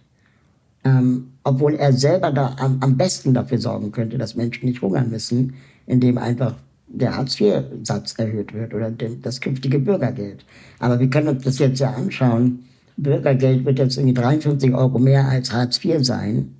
ähm, 0.87 1.33
obwohl 1.43 1.75
er 1.75 1.93
selber 1.93 2.31
da 2.31 2.55
am, 2.61 2.78
am 2.81 2.97
besten 2.97 3.35
dafür 3.35 3.59
sorgen 3.59 3.90
könnte, 3.90 4.19
dass 4.19 4.37
Menschen 4.37 4.66
nicht 4.66 4.83
hungern 4.83 5.11
müssen, 5.11 5.55
indem 5.87 6.16
einfach 6.16 6.55
der 6.87 7.16
Hartz-IV-Satz 7.16 8.14
erhöht 8.19 8.55
wird 8.55 8.73
oder 8.73 8.93
das 9.23 9.40
künftige 9.40 9.81
Bürgergeld. 9.81 10.45
Aber 10.78 11.00
wir 11.00 11.11
können 11.11 11.28
uns 11.28 11.43
das 11.43 11.59
jetzt 11.59 11.81
ja 11.81 11.90
anschauen. 11.90 12.61
Bürgergeld 12.97 13.64
wird 13.64 13.81
jetzt 13.81 13.97
irgendwie 13.97 14.14
53 14.14 14.73
Euro 14.73 15.00
mehr 15.00 15.26
als 15.26 15.52
Hartz 15.52 15.85
IV 15.85 16.05
sein. 16.05 16.55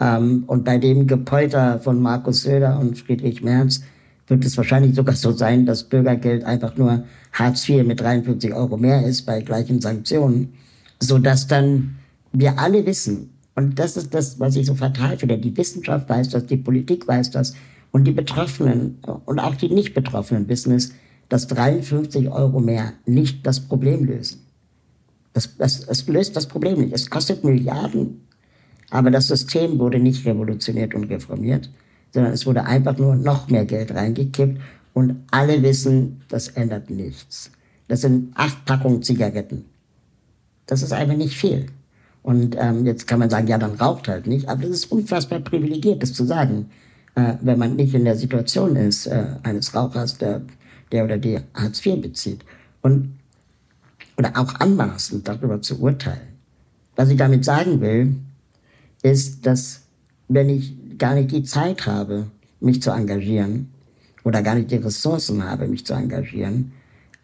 Ähm, 0.00 0.42
und 0.48 0.64
bei 0.64 0.78
dem 0.78 1.06
Gepolter 1.06 1.78
von 1.78 2.02
Markus 2.02 2.42
Söder 2.42 2.80
und 2.80 2.98
Friedrich 2.98 3.42
Merz 3.42 3.82
wird 4.26 4.44
es 4.44 4.56
wahrscheinlich 4.56 4.96
sogar 4.96 5.14
so 5.14 5.30
sein, 5.30 5.66
dass 5.66 5.84
Bürgergeld 5.84 6.42
einfach 6.42 6.76
nur 6.76 7.04
Hartz 7.32 7.68
IV 7.68 7.86
mit 7.86 8.00
53 8.00 8.52
Euro 8.52 8.76
mehr 8.76 9.06
ist 9.06 9.22
bei 9.22 9.40
gleichen 9.40 9.80
Sanktionen, 9.80 10.54
sodass 10.98 11.46
dann 11.46 11.96
wir 12.32 12.58
alle 12.58 12.84
wissen, 12.84 13.30
und 13.54 13.78
das 13.78 13.96
ist 13.96 14.14
das, 14.14 14.40
was 14.40 14.56
ich 14.56 14.66
so 14.66 14.74
fatal 14.74 15.18
finde, 15.18 15.38
die 15.38 15.56
Wissenschaft 15.56 16.08
weiß 16.08 16.30
das, 16.30 16.46
die 16.46 16.56
Politik 16.56 17.06
weiß 17.06 17.30
das 17.30 17.54
und 17.90 18.04
die 18.04 18.12
Betroffenen 18.12 18.98
und 19.26 19.38
auch 19.38 19.54
die 19.54 19.68
Nicht-Betroffenen 19.68 20.48
wissen 20.48 20.74
es, 20.74 20.92
dass 21.28 21.46
53 21.48 22.28
Euro 22.28 22.60
mehr 22.60 22.92
nicht 23.06 23.46
das 23.46 23.60
Problem 23.60 24.04
lösen. 24.04 24.40
Das, 25.34 25.56
das, 25.56 25.86
es 25.86 26.06
löst 26.08 26.36
das 26.36 26.46
Problem 26.46 26.78
nicht. 26.78 26.92
Es 26.92 27.08
kostet 27.08 27.42
Milliarden 27.42 28.20
aber 28.92 29.10
das 29.10 29.28
System 29.28 29.78
wurde 29.78 29.98
nicht 29.98 30.26
revolutioniert 30.26 30.94
und 30.94 31.04
reformiert, 31.04 31.70
sondern 32.12 32.34
es 32.34 32.44
wurde 32.44 32.64
einfach 32.64 32.98
nur 32.98 33.16
noch 33.16 33.48
mehr 33.48 33.64
Geld 33.64 33.94
reingekippt 33.94 34.60
und 34.92 35.16
alle 35.30 35.62
wissen, 35.62 36.20
das 36.28 36.48
ändert 36.48 36.90
nichts. 36.90 37.50
Das 37.88 38.02
sind 38.02 38.32
acht 38.34 38.66
Packungen 38.66 39.02
Zigaretten. 39.02 39.64
Das 40.66 40.82
ist 40.82 40.92
einfach 40.92 41.16
nicht 41.16 41.34
viel. 41.34 41.66
Und 42.22 42.56
ähm, 42.58 42.86
jetzt 42.86 43.06
kann 43.06 43.18
man 43.18 43.30
sagen, 43.30 43.48
ja, 43.48 43.58
dann 43.58 43.72
raucht 43.72 44.08
halt 44.08 44.26
nicht. 44.26 44.48
Aber 44.48 44.62
das 44.62 44.70
ist 44.70 44.92
unfassbar 44.92 45.40
privilegiert, 45.40 46.02
das 46.02 46.12
zu 46.12 46.24
sagen, 46.24 46.70
äh, 47.14 47.34
wenn 47.40 47.58
man 47.58 47.76
nicht 47.76 47.94
in 47.94 48.04
der 48.04 48.16
Situation 48.16 48.76
ist 48.76 49.06
äh, 49.06 49.24
eines 49.42 49.74
Rauchers, 49.74 50.18
der, 50.18 50.42
der 50.92 51.04
oder 51.04 51.18
die 51.18 51.40
Hartz 51.54 51.84
IV 51.84 52.00
bezieht. 52.00 52.44
Und, 52.80 53.18
oder 54.16 54.32
auch 54.36 54.54
anmaßend 54.56 55.26
darüber 55.26 55.60
zu 55.60 55.80
urteilen. 55.80 56.20
Was 56.94 57.08
ich 57.08 57.16
damit 57.16 57.44
sagen 57.44 57.80
will, 57.80 58.16
ist, 59.02 59.46
dass 59.46 59.82
wenn 60.28 60.48
ich 60.48 60.74
gar 60.98 61.14
nicht 61.14 61.32
die 61.32 61.42
Zeit 61.42 61.86
habe, 61.86 62.26
mich 62.60 62.82
zu 62.82 62.90
engagieren 62.90 63.72
oder 64.24 64.42
gar 64.42 64.54
nicht 64.54 64.70
die 64.70 64.76
Ressourcen 64.76 65.42
habe, 65.42 65.66
mich 65.66 65.84
zu 65.84 65.94
engagieren, 65.94 66.72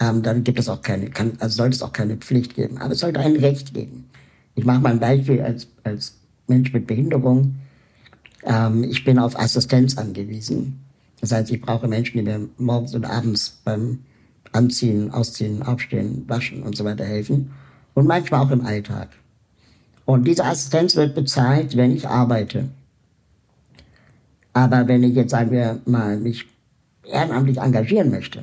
ähm, 0.00 0.22
dann 0.22 0.44
gibt 0.44 0.58
es 0.58 0.68
auch 0.68 0.82
keine, 0.82 1.10
kann, 1.10 1.32
also 1.38 1.56
sollte 1.56 1.76
es 1.76 1.82
auch 1.82 1.92
keine 1.92 2.16
Pflicht 2.16 2.54
geben. 2.54 2.78
Aber 2.78 2.92
es 2.92 3.00
sollte 3.00 3.20
ein 3.20 3.36
Recht 3.36 3.74
geben. 3.74 4.07
Ich 4.58 4.64
mache 4.64 4.80
mal 4.80 4.90
ein 4.90 4.98
Beispiel 4.98 5.40
als, 5.40 5.68
als 5.84 6.18
Mensch 6.48 6.72
mit 6.72 6.88
Behinderung. 6.88 7.54
Ähm, 8.42 8.82
ich 8.82 9.04
bin 9.04 9.20
auf 9.20 9.38
Assistenz 9.38 9.96
angewiesen. 9.96 10.80
Das 11.20 11.30
heißt, 11.30 11.52
ich 11.52 11.60
brauche 11.60 11.86
Menschen, 11.86 12.18
die 12.18 12.24
mir 12.24 12.48
morgens 12.58 12.92
und 12.92 13.04
abends 13.04 13.60
beim 13.64 14.00
Anziehen, 14.50 15.12
Ausziehen, 15.12 15.62
Aufstehen, 15.62 16.24
Waschen 16.26 16.64
und 16.64 16.76
so 16.76 16.84
weiter 16.84 17.04
helfen. 17.04 17.52
Und 17.94 18.08
manchmal 18.08 18.40
auch 18.40 18.50
im 18.50 18.66
Alltag. 18.66 19.10
Und 20.06 20.26
diese 20.26 20.44
Assistenz 20.44 20.96
wird 20.96 21.14
bezahlt, 21.14 21.76
wenn 21.76 21.92
ich 21.92 22.08
arbeite. 22.08 22.68
Aber 24.54 24.88
wenn 24.88 25.04
ich 25.04 25.14
jetzt, 25.14 25.30
sagen 25.30 25.52
wir 25.52 25.80
mal, 25.84 26.18
mich 26.18 26.46
ehrenamtlich 27.04 27.58
engagieren 27.58 28.10
möchte 28.10 28.42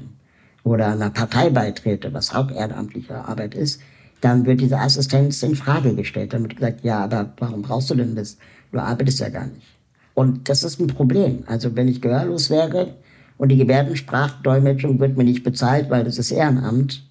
oder 0.63 0.93
einer 0.93 1.09
Partei 1.09 1.49
beitrete, 1.49 2.13
was 2.13 2.33
auch 2.33 2.49
ehrenamtliche 2.51 3.15
Arbeit 3.15 3.53
ist, 3.53 3.81
dann 4.25 4.43
wird 4.47 4.59
diese 4.59 4.79
Assistenz 4.79 5.43
in 5.43 5.55
Frage 5.55 5.93
gestellt. 5.93 6.33
Dann 6.33 6.41
wird 6.41 6.55
gesagt, 6.55 6.83
ja, 6.83 7.03
aber 7.03 7.31
warum 7.37 7.61
brauchst 7.61 7.91
du 7.91 7.95
denn 7.95 8.15
das? 8.15 8.37
Du 8.71 8.79
arbeitest 8.79 9.19
ja 9.19 9.29
gar 9.29 9.45
nicht. 9.45 9.67
Und 10.15 10.49
das 10.49 10.63
ist 10.63 10.79
ein 10.79 10.87
Problem. 10.87 11.43
Also 11.45 11.75
wenn 11.75 11.87
ich 11.87 12.01
gehörlos 12.01 12.49
wäre 12.49 12.95
und 13.37 13.49
die 13.49 13.57
Gebärdensprachdolmetschung 13.57 14.99
wird 14.99 15.15
mir 15.15 15.25
nicht 15.25 15.43
bezahlt, 15.43 15.91
weil 15.91 16.03
das 16.03 16.17
ist 16.17 16.31
Ehrenamt, 16.31 17.03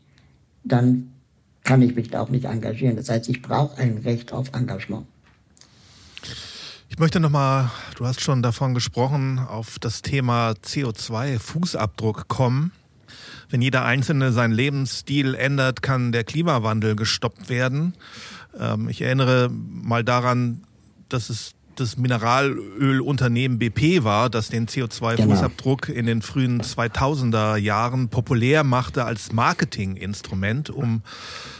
dann 0.64 1.12
kann 1.62 1.82
ich 1.82 1.94
mich 1.94 2.10
da 2.10 2.20
auch 2.20 2.30
nicht 2.30 2.46
engagieren. 2.46 2.96
Das 2.96 3.08
heißt, 3.08 3.28
ich 3.28 3.42
brauche 3.42 3.78
ein 3.78 3.98
Recht 3.98 4.32
auf 4.32 4.52
Engagement. 4.52 5.06
Ich 6.88 6.98
möchte 6.98 7.20
nochmal, 7.20 7.70
du 7.96 8.06
hast 8.06 8.22
schon 8.22 8.42
davon 8.42 8.74
gesprochen, 8.74 9.38
auf 9.38 9.78
das 9.78 10.02
Thema 10.02 10.50
CO2-Fußabdruck 10.50 12.26
kommen. 12.26 12.72
Wenn 13.54 13.62
jeder 13.62 13.84
Einzelne 13.84 14.32
seinen 14.32 14.50
Lebensstil 14.50 15.36
ändert, 15.36 15.80
kann 15.80 16.10
der 16.10 16.24
Klimawandel 16.24 16.96
gestoppt 16.96 17.48
werden. 17.48 17.94
Ähm, 18.58 18.88
ich 18.88 19.00
erinnere 19.00 19.48
mal 19.48 20.02
daran, 20.02 20.64
dass 21.08 21.30
es 21.30 21.54
das 21.76 21.96
Mineralölunternehmen 21.96 23.60
BP 23.60 24.02
war, 24.02 24.28
das 24.28 24.48
den 24.48 24.66
CO2-Fußabdruck 24.66 25.86
genau. 25.86 25.98
in 26.00 26.06
den 26.06 26.22
frühen 26.22 26.62
2000er 26.62 27.54
Jahren 27.56 28.08
populär 28.08 28.64
machte 28.64 29.04
als 29.04 29.30
Marketinginstrument, 29.30 30.70
um 30.70 31.02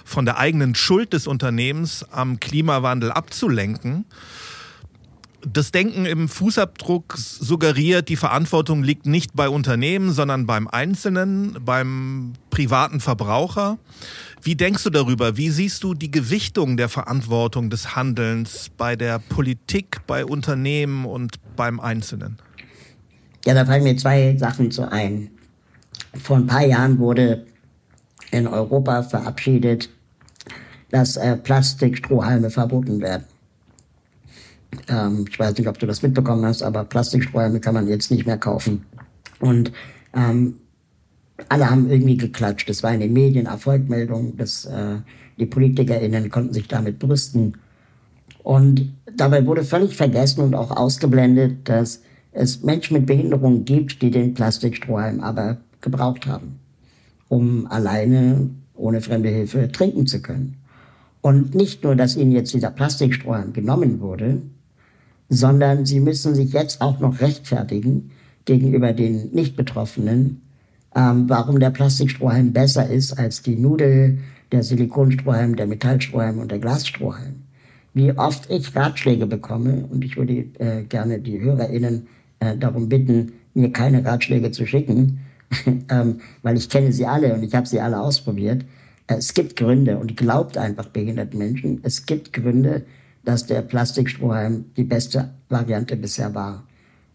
von 0.05 0.25
der 0.25 0.39
eigenen 0.39 0.75
Schuld 0.75 1.13
des 1.13 1.29
Unternehmens 1.29 2.05
am 2.11 2.41
Klimawandel 2.41 3.13
abzulenken. 3.13 4.05
Das 5.47 5.73
Denken 5.73 6.07
im 6.07 6.29
Fußabdruck 6.29 7.17
suggeriert, 7.19 8.09
die 8.09 8.17
Verantwortung 8.17 8.83
liegt 8.83 9.07
nicht 9.07 9.35
bei 9.35 9.49
Unternehmen, 9.49 10.13
sondern 10.13 10.47
beim 10.47 10.69
Einzelnen, 10.69 11.59
beim 11.65 12.33
privaten 12.51 13.01
Verbraucher. 13.01 13.79
Wie 14.43 14.55
denkst 14.55 14.85
du 14.85 14.91
darüber? 14.91 15.37
Wie 15.37 15.51
siehst 15.51 15.85
du 15.85 15.95
die 15.95 16.11
Gewichtung 16.11 16.77
der 16.77 16.89
Verantwortung 16.89 17.69
des 17.69 17.95
Handelns 17.95 18.71
bei 18.77 18.97
der 18.97 19.19
Politik, 19.19 20.01
bei 20.07 20.25
Unternehmen 20.25 21.05
und 21.05 21.39
beim 21.57 21.79
Einzelnen? 21.79 22.39
Ja, 23.45 23.53
da 23.53 23.67
fallen 23.67 23.85
mir 23.85 23.97
zwei 23.97 24.37
Sachen 24.37 24.71
zu 24.71 24.91
ein. 24.91 25.31
Vor 26.23 26.37
ein 26.39 26.47
paar 26.47 26.65
Jahren 26.65 26.99
wurde 26.99 27.47
in 28.31 28.47
Europa 28.47 29.03
verabschiedet, 29.03 29.91
dass 30.91 31.17
äh, 31.17 31.37
Plastikstrohhalme 31.37 32.51
verboten 32.51 33.01
werden. 33.01 33.25
Ähm, 34.89 35.27
ich 35.29 35.39
weiß 35.39 35.57
nicht, 35.57 35.69
ob 35.69 35.79
du 35.79 35.87
das 35.87 36.03
mitbekommen 36.03 36.45
hast, 36.45 36.63
aber 36.63 36.85
Plastikstrohhalme 36.85 37.61
kann 37.61 37.75
man 37.75 37.89
jetzt 37.89 38.11
nicht 38.11 38.27
mehr 38.27 38.39
kaufen. 38.39 38.85
Und 39.41 39.73
ähm, 40.15 40.57
alle 41.49 41.71
haben 41.71 41.91
irgendwie 41.91 42.17
geklatscht. 42.17 42.69
Das 42.69 42.83
war 42.83 42.95
in 42.95 43.01
den 43.01 43.13
Medien 43.13 43.47
Erfolgmeldung, 43.47 44.37
dass 44.37 44.65
äh, 44.67 44.97
die 45.39 45.47
PolitikerInnen 45.47 46.31
konnten 46.31 46.55
sich 46.55 46.69
damit 46.69 46.99
brüsten. 46.99 47.55
Und 48.43 48.93
dabei 49.17 49.47
wurde 49.47 49.65
völlig 49.65 49.97
vergessen 49.97 50.43
und 50.43 50.55
auch 50.55 50.71
ausgeblendet, 50.71 51.69
dass 51.69 52.03
es 52.33 52.63
Menschen 52.63 52.99
mit 52.99 53.07
Behinderungen 53.07 53.65
gibt, 53.65 54.03
die 54.03 54.11
den 54.11 54.35
Plastikstrohhalm 54.35 55.21
aber 55.21 55.59
gebraucht 55.81 56.27
haben, 56.27 56.59
um 57.29 57.67
alleine 57.67 58.51
ohne 58.75 59.01
fremde 59.01 59.29
Hilfe 59.29 59.71
trinken 59.71 60.07
zu 60.07 60.21
können. 60.21 60.57
Und 61.21 61.55
nicht 61.55 61.83
nur, 61.85 61.97
dass 61.97 62.17
ihnen 62.17 62.33
jetzt 62.33 62.53
dieser 62.53 62.71
Plastikstrohhalm 62.71 63.53
genommen 63.53 64.01
wurde, 64.01 64.43
sondern 65.29 65.87
sie 65.87 66.01
müssen 66.01 66.35
sich 66.35 66.53
jetzt 66.53 66.81
auch 66.81 67.01
noch 67.01 67.21
rechtfertigen 67.21 68.11
gegenüber 68.45 68.93
den 68.93 69.31
Nicht-Betroffenen, 69.33 70.43
ähm, 70.95 71.29
warum 71.29 71.59
der 71.61 71.71
Plastikstrohhalm 71.71 72.53
besser 72.53 72.89
ist 72.89 73.19
als 73.19 73.43
die 73.43 73.57
Nudel, 73.57 74.19
der 74.53 74.63
Silikonstrohhalm, 74.63 75.57
der 75.57 75.67
Metallstrohhalm 75.67 76.39
und 76.39 76.51
der 76.51 76.59
Glasstrohhalm. 76.59 77.43
Wie 77.95 78.13
oft 78.13 78.51
ich 78.51 78.75
Ratschläge 78.75 79.27
bekomme, 79.27 79.87
und 79.91 80.05
ich 80.05 80.17
würde 80.17 80.47
äh, 80.59 80.83
gerne 80.83 81.21
die 81.21 81.41
HörerInnen 81.41 82.07
äh, 82.41 82.57
darum 82.57 82.89
bitten, 82.89 83.33
mir 83.55 83.73
keine 83.73 84.05
Ratschläge 84.05 84.51
zu 84.51 84.67
schicken, 84.67 85.21
ähm, 85.89 86.21
weil 86.43 86.57
ich 86.57 86.69
kenne 86.69 86.93
sie 86.93 87.07
alle 87.07 87.35
und 87.35 87.43
ich 87.43 87.55
habe 87.55 87.67
sie 87.67 87.81
alle 87.81 88.01
ausprobiert. 88.01 88.65
Äh, 89.07 89.17
es 89.17 89.33
gibt 89.35 89.57
Gründe 89.57 89.99
und 89.99 90.17
glaubt 90.17 90.59
einfach 90.59 90.89
behinderten 90.89 91.39
Menschen, 91.39 91.81
es 91.83 92.05
gibt 92.07 92.33
Gründe, 92.33 92.83
dass 93.25 93.47
der 93.47 93.63
Plastikstrohhalm 93.63 94.67
die 94.77 94.85
beste 94.85 95.31
Variante 95.49 95.97
bisher 95.97 96.35
war. 96.35 96.65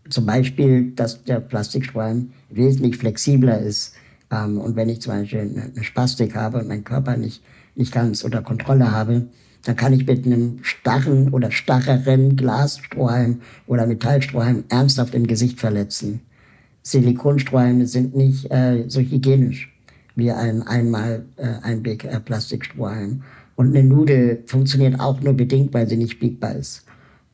Zum 0.10 0.26
Beispiel, 0.26 0.92
dass 0.92 1.24
der 1.24 1.40
Plastikstrohhalm 1.40 2.32
wesentlich 2.50 2.98
flexibler 2.98 3.60
ist. 3.60 3.94
Ähm, 4.32 4.58
und 4.58 4.76
wenn 4.76 4.90
ich 4.90 5.02
zum 5.02 5.14
Beispiel 5.14 5.72
eine 5.76 5.84
Spastik 5.84 6.36
habe 6.36 6.60
und 6.60 6.68
meinen 6.68 6.84
Körper 6.84 7.16
nicht, 7.16 7.44
nicht 7.76 7.92
ganz 7.92 8.24
unter 8.24 8.42
Kontrolle 8.42 8.92
habe, 8.92 9.28
dann 9.64 9.76
kann 9.76 9.94
ich 9.94 10.06
mit 10.06 10.26
einem 10.26 10.60
starren 10.64 11.30
oder 11.30 11.52
starreren 11.52 12.36
Glasstrohhalm 12.36 13.42
oder 13.68 13.86
Metallstrohhalm 13.86 14.64
ernsthaft 14.70 15.14
im 15.14 15.28
Gesicht 15.28 15.60
verletzen. 15.60 16.22
Silikonstrohhalme 16.82 17.86
sind 17.86 18.16
nicht 18.16 18.50
äh, 18.52 18.86
so 18.88 19.02
hygienisch 19.02 19.72
wie 20.16 20.32
ein 20.32 20.64
einmal 20.64 21.26
äh, 21.38 21.48
Einweg 21.62 22.04
äh, 22.04 22.20
Plastikstrohhalm. 22.20 23.24
Und 23.60 23.76
eine 23.76 23.86
Nudel 23.86 24.42
funktioniert 24.46 25.02
auch 25.02 25.20
nur 25.20 25.34
bedingt, 25.34 25.74
weil 25.74 25.86
sie 25.86 25.98
nicht 25.98 26.18
biegbar 26.18 26.56
ist. 26.56 26.86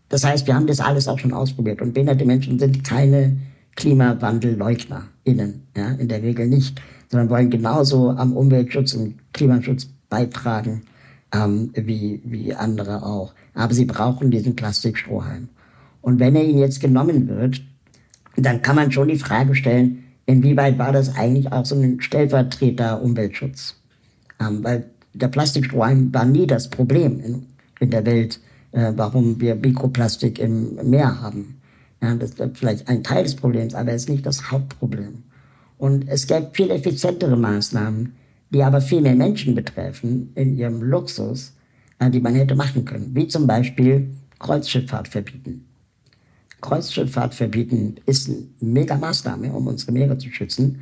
Das 0.10 0.24
heißt, 0.24 0.48
wir 0.48 0.56
haben 0.56 0.66
das 0.66 0.80
alles 0.80 1.08
auch 1.08 1.20
schon 1.20 1.34
ausprobiert. 1.34 1.84
Und 1.84 1.94
behinderte 1.94 2.26
Menschen 2.26 2.58
sind 2.58 2.84
keine 2.84 3.38
KlimawandelleugnerInnen, 3.76 5.68
ja, 5.78 5.92
in 5.92 6.08
der 6.08 6.24
Regel 6.24 6.48
nicht, 6.48 6.82
sondern 7.12 7.30
wollen 7.30 7.52
genauso 7.52 8.10
am 8.10 8.36
Umweltschutz 8.36 8.96
und 8.96 9.20
Klimaschutz 9.34 9.88
beitragen 10.10 10.82
ähm, 11.32 11.70
wie, 11.76 12.24
wie 12.26 12.56
andere 12.56 13.04
auch. 13.04 13.36
Aber 13.54 13.76
sie 13.76 13.86
brauchen 13.86 14.32
diesen 14.32 14.56
Plastikstrohhalm. 14.56 15.50
Und 16.02 16.20
wenn 16.20 16.36
er 16.36 16.44
ihnen 16.44 16.58
jetzt 16.58 16.82
genommen 16.82 17.28
wird, 17.28 17.62
dann 18.36 18.64
kann 18.64 18.78
man 18.78 18.92
schon 18.92 19.10
die 19.10 19.20
Frage 19.20 19.54
stellen, 19.54 20.06
inwieweit 20.26 20.80
war 20.80 20.92
das 20.92 21.16
eigentlich 21.16 21.52
auch 21.52 21.66
so 21.68 21.76
ein 21.76 22.02
Stellvertreter 22.02 23.04
Umweltschutz? 23.04 23.76
Ähm, 24.40 24.64
weil 24.64 24.90
der 25.16 25.28
Plastikstrohhalm 25.28 26.14
war 26.14 26.26
nie 26.26 26.48
das 26.48 26.70
Problem 26.70 27.20
in, 27.20 27.46
in 27.80 27.90
der 27.90 28.06
Welt 28.06 28.40
äh, 28.76 28.92
warum 28.96 29.40
wir 29.40 29.56
Mikroplastik 29.56 30.38
im 30.38 30.76
Meer 30.90 31.22
haben. 31.22 31.62
Ja, 32.02 32.14
das 32.16 32.32
ist 32.32 32.58
vielleicht 32.58 32.88
ein 32.88 33.04
Teil 33.04 33.24
des 33.24 33.36
Problems, 33.36 33.74
aber 33.74 33.94
es 33.94 34.04
ist 34.04 34.10
nicht 34.10 34.26
das 34.26 34.52
Hauptproblem. 34.52 35.24
Und 35.78 36.08
es 36.08 36.28
gibt 36.28 36.58
viel 36.58 36.70
effizientere 36.70 37.38
Maßnahmen, 37.38 38.14
die 38.52 38.62
aber 38.62 38.82
viel 38.82 39.02
mehr 39.02 39.16
Menschen 39.16 39.56
betreffen 39.56 40.32
in 40.36 40.58
ihrem 40.58 40.82
Luxus, 40.82 41.54
äh, 42.00 42.10
die 42.10 42.20
man 42.20 42.36
hätte 42.36 42.56
machen 42.56 42.84
können. 42.84 43.12
Wie 43.14 43.28
zum 43.28 43.48
Beispiel 43.48 44.10
Kreuzschifffahrt 44.40 45.08
verbieten. 45.08 45.66
Kreuzschifffahrt 46.60 47.34
verbieten 47.34 47.96
ist 48.06 48.30
eine 48.30 48.40
mega 48.60 48.98
Maßnahme, 48.98 49.54
um 49.54 49.68
unsere 49.68 49.94
Meere 49.94 50.18
zu 50.18 50.30
schützen, 50.30 50.82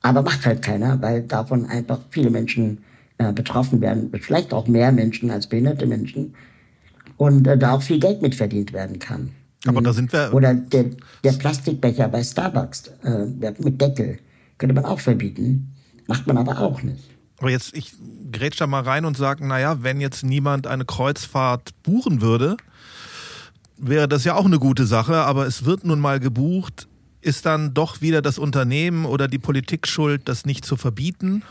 aber 0.00 0.22
macht 0.22 0.46
halt 0.46 0.62
keiner, 0.62 1.00
weil 1.02 1.22
davon 1.22 1.66
einfach 1.66 2.00
viele 2.10 2.30
Menschen 2.30 2.78
äh, 3.18 3.32
betroffen 3.32 3.80
werden, 3.80 4.10
vielleicht 4.20 4.52
auch 4.52 4.66
mehr 4.66 4.92
Menschen 4.92 5.30
als 5.30 5.46
behinderte 5.46 5.86
Menschen 5.86 6.34
und 7.16 7.46
äh, 7.46 7.56
da 7.56 7.72
auch 7.72 7.82
viel 7.82 7.98
Geld 7.98 8.22
mitverdient 8.22 8.72
werden 8.72 8.98
kann. 8.98 9.30
Aber 9.66 9.80
da 9.80 9.92
sind 9.92 10.12
wir. 10.12 10.32
Oder 10.32 10.54
der, 10.54 10.86
der 11.24 11.32
Plastikbecher 11.32 12.08
bei 12.08 12.22
Starbucks 12.22 12.88
äh, 13.02 13.52
mit 13.58 13.80
Deckel 13.80 14.18
könnte 14.58 14.74
man 14.74 14.84
auch 14.84 15.00
verbieten, 15.00 15.74
macht 16.06 16.26
man 16.26 16.38
aber 16.38 16.58
auch 16.60 16.82
nicht. 16.82 17.10
Aber 17.38 17.50
jetzt, 17.50 17.76
ich 17.76 17.92
grätsch 18.32 18.60
da 18.60 18.66
mal 18.66 18.82
rein 18.82 19.04
und 19.04 19.16
sage, 19.16 19.46
naja, 19.46 19.82
wenn 19.82 20.00
jetzt 20.00 20.24
niemand 20.24 20.66
eine 20.66 20.84
Kreuzfahrt 20.84 21.70
buchen 21.82 22.20
würde, 22.22 22.56
wäre 23.76 24.08
das 24.08 24.24
ja 24.24 24.34
auch 24.34 24.46
eine 24.46 24.58
gute 24.58 24.86
Sache, 24.86 25.16
aber 25.16 25.46
es 25.46 25.64
wird 25.64 25.84
nun 25.84 26.00
mal 26.00 26.20
gebucht. 26.20 26.88
Ist 27.20 27.44
dann 27.44 27.74
doch 27.74 28.00
wieder 28.00 28.22
das 28.22 28.38
Unternehmen 28.38 29.04
oder 29.04 29.26
die 29.26 29.38
Politik 29.38 29.88
schuld, 29.88 30.28
das 30.28 30.46
nicht 30.46 30.64
zu 30.64 30.76
verbieten? 30.76 31.42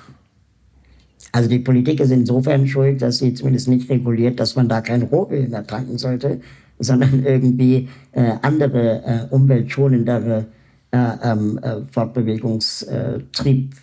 Also 1.32 1.50
die 1.50 1.60
Politik 1.60 2.00
ist 2.00 2.12
insofern 2.12 2.68
schuld, 2.68 3.02
dass 3.02 3.18
sie 3.18 3.34
zumindest 3.34 3.68
nicht 3.68 3.90
reguliert, 3.90 4.40
dass 4.40 4.56
man 4.56 4.70
da 4.70 4.82
kein 4.82 5.04
Rohöl 5.04 5.48
mehr 5.48 5.68
tanken 5.68 5.98
sollte, 5.98 6.40
sondern 6.80 7.24
irgendwie 7.26 7.90
äh, 8.14 8.34
andere 8.42 9.04
äh, 9.04 9.28
umweltschonendere 9.30 10.46
äh, 10.92 10.98
ähm, 11.24 11.60
äh, 11.62 11.82
Fortbewegungstrieb, 11.92 13.76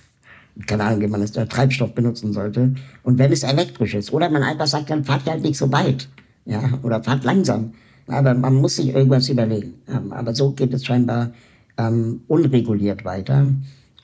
keine 0.66 0.84
Ahnung, 0.84 1.00
wie 1.02 1.06
man 1.08 1.20
das, 1.20 1.36
äh, 1.36 1.46
Treibstoff 1.46 1.94
benutzen 1.94 2.32
sollte. 2.32 2.74
Und 3.02 3.18
wenn 3.18 3.32
es 3.32 3.42
elektrisch 3.42 3.94
ist, 3.94 4.12
oder 4.12 4.30
man 4.30 4.42
einfach 4.42 4.66
sagt, 4.66 4.90
dann 4.90 5.04
fahrt 5.04 5.26
halt 5.26 5.42
nicht 5.42 5.58
so 5.58 5.70
weit, 5.72 6.08
ja, 6.46 6.78
oder 6.82 7.02
fahrt 7.02 7.24
langsam. 7.24 7.72
Aber 8.06 8.34
man 8.34 8.54
muss 8.54 8.76
sich 8.76 8.94
irgendwas 8.94 9.28
überlegen. 9.28 9.74
Ähm, 9.88 10.12
aber 10.12 10.34
so 10.34 10.52
geht 10.52 10.72
es 10.74 10.84
scheinbar 10.84 11.32
ähm, 11.78 12.22
unreguliert 12.28 13.04
weiter. 13.04 13.46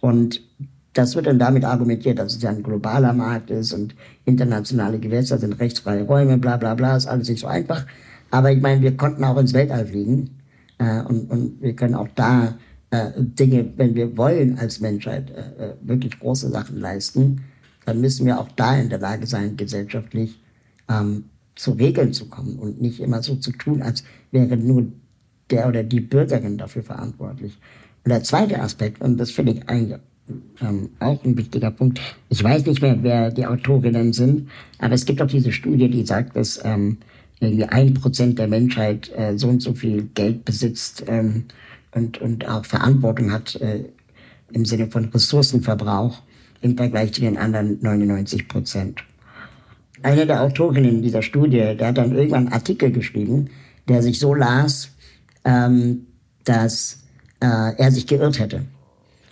Und 0.00 0.42
das 0.98 1.14
wird 1.14 1.26
dann 1.26 1.38
damit 1.38 1.64
argumentiert, 1.64 2.18
dass 2.18 2.34
es 2.34 2.42
ja 2.42 2.50
ein 2.50 2.64
globaler 2.64 3.12
Markt 3.12 3.50
ist 3.50 3.72
und 3.72 3.94
internationale 4.24 4.98
Gewässer 4.98 5.38
sind 5.38 5.52
rechtsfreie 5.60 6.02
Räume, 6.02 6.38
bla 6.38 6.56
bla 6.56 6.74
bla, 6.74 6.96
ist 6.96 7.06
alles 7.06 7.28
nicht 7.28 7.38
so 7.38 7.46
einfach. 7.46 7.86
Aber 8.32 8.50
ich 8.50 8.60
meine, 8.60 8.82
wir 8.82 8.96
konnten 8.96 9.22
auch 9.22 9.38
ins 9.38 9.52
Weltall 9.52 9.86
fliegen 9.86 10.40
äh, 10.78 11.00
und, 11.02 11.30
und 11.30 11.62
wir 11.62 11.76
können 11.76 11.94
auch 11.94 12.08
da 12.16 12.58
äh, 12.90 13.10
Dinge, 13.16 13.72
wenn 13.76 13.94
wir 13.94 14.16
wollen 14.16 14.58
als 14.58 14.80
Menschheit 14.80 15.30
äh, 15.30 15.66
äh, 15.66 15.74
wirklich 15.82 16.18
große 16.18 16.50
Sachen 16.50 16.80
leisten, 16.80 17.44
dann 17.86 18.00
müssen 18.00 18.26
wir 18.26 18.40
auch 18.40 18.48
da 18.56 18.76
in 18.76 18.88
der 18.88 18.98
Lage 18.98 19.28
sein, 19.28 19.56
gesellschaftlich 19.56 20.42
ähm, 20.90 21.26
zu 21.54 21.72
Regeln 21.72 22.12
zu 22.12 22.28
kommen 22.28 22.58
und 22.58 22.82
nicht 22.82 22.98
immer 22.98 23.22
so 23.22 23.36
zu 23.36 23.52
tun, 23.52 23.82
als 23.82 24.02
wäre 24.32 24.56
nur 24.56 24.86
der 25.50 25.68
oder 25.68 25.84
die 25.84 26.00
Bürgerin 26.00 26.58
dafür 26.58 26.82
verantwortlich. 26.82 27.56
Und 28.04 28.10
der 28.10 28.24
zweite 28.24 28.60
Aspekt, 28.60 29.00
und 29.00 29.16
das 29.16 29.30
finde 29.30 29.52
ich 29.52 29.68
eigentlich 29.68 30.00
ähm, 30.60 30.90
auch 31.00 31.24
ein 31.24 31.36
wichtiger 31.36 31.70
Punkt. 31.70 32.00
Ich 32.28 32.42
weiß 32.42 32.66
nicht 32.66 32.82
mehr, 32.82 32.98
wer 33.02 33.30
die 33.30 33.46
Autorinnen 33.46 34.12
sind, 34.12 34.48
aber 34.78 34.94
es 34.94 35.04
gibt 35.04 35.20
auch 35.22 35.26
diese 35.26 35.52
Studie, 35.52 35.88
die 35.88 36.04
sagt, 36.04 36.36
dass 36.36 36.60
ähm, 36.64 36.98
irgendwie 37.40 37.64
ein 37.64 37.94
Prozent 37.94 38.38
der 38.38 38.48
Menschheit 38.48 39.10
äh, 39.16 39.36
so 39.36 39.48
und 39.48 39.62
so 39.62 39.74
viel 39.74 40.02
Geld 40.14 40.44
besitzt 40.44 41.04
ähm, 41.06 41.44
und, 41.92 42.18
und 42.20 42.46
auch 42.48 42.64
Verantwortung 42.64 43.32
hat 43.32 43.56
äh, 43.56 43.84
im 44.52 44.64
Sinne 44.64 44.88
von 44.88 45.06
Ressourcenverbrauch 45.06 46.22
im 46.60 46.76
Vergleich 46.76 47.12
zu 47.12 47.20
den 47.20 47.36
anderen 47.36 47.78
99 47.80 48.48
Prozent. 48.48 49.04
Eine 50.02 50.26
der 50.26 50.42
Autorinnen 50.42 51.02
dieser 51.02 51.22
Studie, 51.22 51.76
der 51.76 51.88
hat 51.88 51.98
dann 51.98 52.14
irgendwann 52.14 52.46
einen 52.46 52.52
Artikel 52.52 52.90
geschrieben, 52.90 53.50
der 53.88 54.02
sich 54.02 54.18
so 54.18 54.34
las, 54.34 54.90
ähm, 55.44 56.06
dass 56.44 57.04
äh, 57.40 57.74
er 57.76 57.90
sich 57.90 58.06
geirrt 58.06 58.38
hätte. 58.38 58.64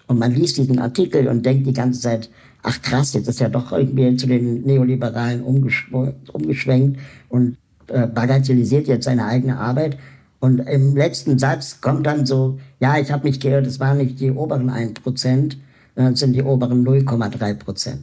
Und 0.07 0.19
man 0.19 0.33
liest 0.35 0.57
diesen 0.57 0.79
Artikel 0.79 1.27
und 1.29 1.45
denkt 1.45 1.67
die 1.67 1.73
ganze 1.73 2.01
Zeit, 2.01 2.31
ach 2.63 2.81
krass, 2.83 3.15
jetzt 3.15 3.29
ist 3.29 3.41
er 3.41 3.49
doch 3.49 3.73
irgendwie 3.73 4.17
zu 4.17 4.27
den 4.27 4.63
Neoliberalen 4.63 5.43
umgeschwenkt 5.43 7.01
und 7.29 7.57
äh, 7.89 8.07
bagatellisiert 8.07 8.87
jetzt 8.89 9.05
seine 9.05 9.25
eigene 9.25 9.59
Arbeit. 9.59 9.99
Und 10.41 10.61
im 10.61 10.97
letzten 10.97 11.39
Satz 11.39 11.81
kommt 11.81 12.07
dann 12.07 12.27
so, 12.27 12.59
ja, 12.79 12.99
ich 12.99 13.11
habe 13.11 13.27
mich 13.27 13.41
geirrt, 13.41 13.67
es 13.67 13.81
waren 13.81 13.99
nicht 13.99 14.21
die 14.21 14.31
oberen 14.31 14.71
1%, 14.71 15.57
sondern 15.95 16.13
es 16.13 16.21
sind 16.21 16.35
die 16.35 16.43
oberen 16.43 16.87
0,3%. 16.87 17.97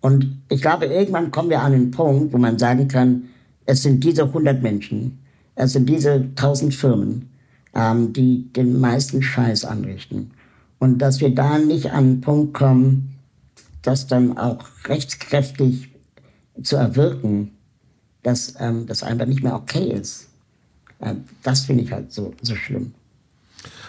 Und 0.00 0.42
ich 0.48 0.62
glaube, 0.62 0.86
irgendwann 0.86 1.30
kommen 1.30 1.50
wir 1.50 1.60
an 1.60 1.72
den 1.72 1.90
Punkt, 1.90 2.32
wo 2.32 2.38
man 2.38 2.58
sagen 2.58 2.88
kann, 2.88 3.24
es 3.66 3.82
sind 3.82 4.04
diese 4.04 4.22
100 4.22 4.62
Menschen, 4.62 5.18
es 5.56 5.72
sind 5.72 5.88
diese 5.88 6.12
1000 6.12 6.74
Firmen, 6.74 7.28
ähm, 7.76 8.12
die 8.12 8.50
den 8.52 8.80
meisten 8.80 9.22
Scheiß 9.22 9.66
anrichten. 9.66 10.30
Und 10.78 10.98
dass 10.98 11.20
wir 11.20 11.34
da 11.34 11.58
nicht 11.58 11.92
an 11.92 12.04
den 12.04 12.20
Punkt 12.22 12.54
kommen, 12.54 13.18
das 13.82 14.06
dann 14.06 14.36
auch 14.38 14.64
rechtskräftig 14.86 15.90
zu 16.62 16.76
erwirken, 16.76 17.52
dass 18.22 18.54
ähm, 18.58 18.86
das 18.86 19.02
einfach 19.02 19.26
nicht 19.26 19.42
mehr 19.42 19.54
okay 19.54 19.92
ist. 19.92 20.28
Ähm, 21.00 21.24
das 21.42 21.66
finde 21.66 21.84
ich 21.84 21.92
halt 21.92 22.12
so, 22.12 22.34
so 22.40 22.56
schlimm. 22.56 22.94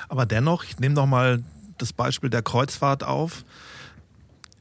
Aber 0.09 0.25
dennoch, 0.25 0.63
ich 0.65 0.79
nehme 0.79 0.95
noch 0.95 1.07
mal 1.07 1.43
das 1.77 1.93
Beispiel 1.93 2.29
der 2.29 2.41
Kreuzfahrt 2.41 3.03
auf. 3.03 3.45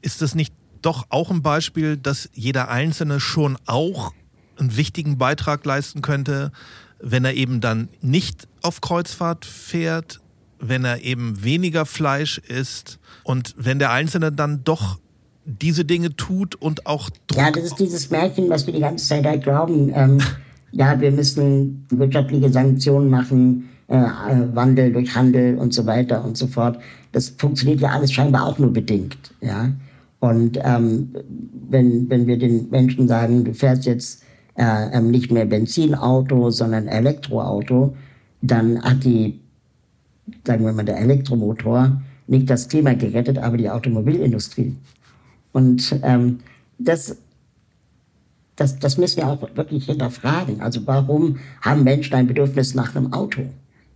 Ist 0.01 0.21
es 0.21 0.35
nicht 0.35 0.53
doch 0.81 1.07
auch 1.09 1.31
ein 1.31 1.41
Beispiel, 1.41 1.97
dass 1.97 2.29
jeder 2.33 2.69
Einzelne 2.69 3.19
schon 3.19 3.57
auch 3.65 4.13
einen 4.57 4.77
wichtigen 4.77 5.17
Beitrag 5.17 5.65
leisten 5.65 6.01
könnte, 6.01 6.51
wenn 6.99 7.25
er 7.25 7.33
eben 7.33 7.61
dann 7.61 7.89
nicht 8.01 8.47
auf 8.61 8.81
Kreuzfahrt 8.81 9.45
fährt, 9.45 10.19
wenn 10.59 10.85
er 10.85 11.03
eben 11.03 11.43
weniger 11.43 11.85
Fleisch 11.85 12.39
isst 12.39 12.99
und 13.23 13.53
wenn 13.57 13.79
der 13.79 13.91
Einzelne 13.91 14.31
dann 14.31 14.63
doch 14.63 14.99
diese 15.45 15.85
Dinge 15.85 16.15
tut 16.15 16.55
und 16.55 16.85
auch 16.85 17.09
Druck 17.27 17.39
Ja, 17.39 17.51
das 17.51 17.63
ist 17.63 17.79
dieses 17.79 18.09
Märchen, 18.09 18.49
was 18.49 18.65
wir 18.65 18.73
die 18.73 18.81
ganze 18.81 19.07
Zeit 19.07 19.25
halt 19.25 19.43
glauben. 19.43 19.91
Ähm, 19.93 20.19
ja, 20.71 20.99
wir 20.99 21.11
müssen 21.11 21.85
wirtschaftliche 21.89 22.51
Sanktionen 22.51 23.09
machen, 23.09 23.69
äh, 23.87 24.01
Wandel 24.53 24.91
durch 24.91 25.15
Handel 25.15 25.57
und 25.57 25.73
so 25.73 25.85
weiter 25.85 26.23
und 26.23 26.37
so 26.37 26.47
fort. 26.47 26.79
Das 27.13 27.29
funktioniert 27.29 27.79
ja 27.79 27.89
alles 27.89 28.11
scheinbar 28.11 28.45
auch 28.45 28.57
nur 28.57 28.73
bedingt. 28.73 29.17
Ja? 29.39 29.71
Und 30.19 30.59
ähm, 30.63 31.15
wenn, 31.69 32.09
wenn 32.09 32.27
wir 32.27 32.37
den 32.37 32.69
Menschen 32.69 33.07
sagen, 33.07 33.45
du 33.45 33.53
fährst 33.53 33.85
jetzt 33.85 34.23
äh, 34.57 34.89
ähm, 34.91 35.11
nicht 35.11 35.31
mehr 35.31 35.45
Benzinauto, 35.45 36.49
sondern 36.49 36.87
Elektroauto, 36.87 37.95
dann 38.41 38.81
hat 38.81 39.03
die, 39.03 39.39
sagen 40.45 40.65
wir 40.65 40.73
mal, 40.73 40.83
der 40.83 40.99
Elektromotor 40.99 42.01
nicht 42.27 42.49
das 42.49 42.67
Klima 42.67 42.93
gerettet, 42.93 43.37
aber 43.37 43.57
die 43.57 43.69
Automobilindustrie. 43.69 44.75
Und 45.53 45.99
ähm, 46.03 46.39
das, 46.77 47.17
das, 48.55 48.79
das 48.79 48.97
müssen 48.97 49.17
wir 49.17 49.27
auch 49.27 49.55
wirklich 49.55 49.85
hinterfragen. 49.85 50.59
Also 50.61 50.85
warum 50.85 51.37
haben 51.61 51.83
Menschen 51.83 52.15
ein 52.15 52.27
Bedürfnis 52.27 52.75
nach 52.75 52.95
einem 52.95 53.13
Auto? 53.13 53.43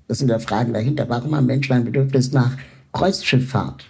Das 0.07 0.19
sind 0.19 0.29
ja 0.29 0.39
Fragen 0.39 0.73
dahinter. 0.73 1.09
Warum 1.09 1.35
haben 1.35 1.45
Menschen 1.45 1.73
ein 1.73 1.85
Bedürfnis 1.85 2.31
nach 2.31 2.55
Kreuzschifffahrt? 2.93 3.85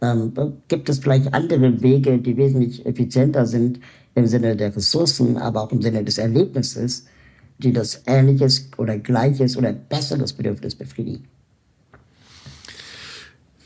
Ähm, 0.00 0.32
gibt 0.68 0.88
es 0.88 0.98
vielleicht 0.98 1.32
andere 1.32 1.82
Wege, 1.82 2.18
die 2.18 2.36
wesentlich 2.36 2.84
effizienter 2.86 3.46
sind 3.46 3.80
im 4.16 4.26
Sinne 4.26 4.56
der 4.56 4.74
Ressourcen, 4.74 5.36
aber 5.36 5.62
auch 5.62 5.72
im 5.72 5.82
Sinne 5.82 6.02
des 6.02 6.18
Erlebnisses, 6.18 7.06
die 7.58 7.72
das 7.72 8.02
ähnliches 8.06 8.70
oder 8.76 8.98
gleiches 8.98 9.56
oder 9.56 9.72
besseres 9.72 10.32
Bedürfnis 10.32 10.74
befriedigen? 10.74 11.24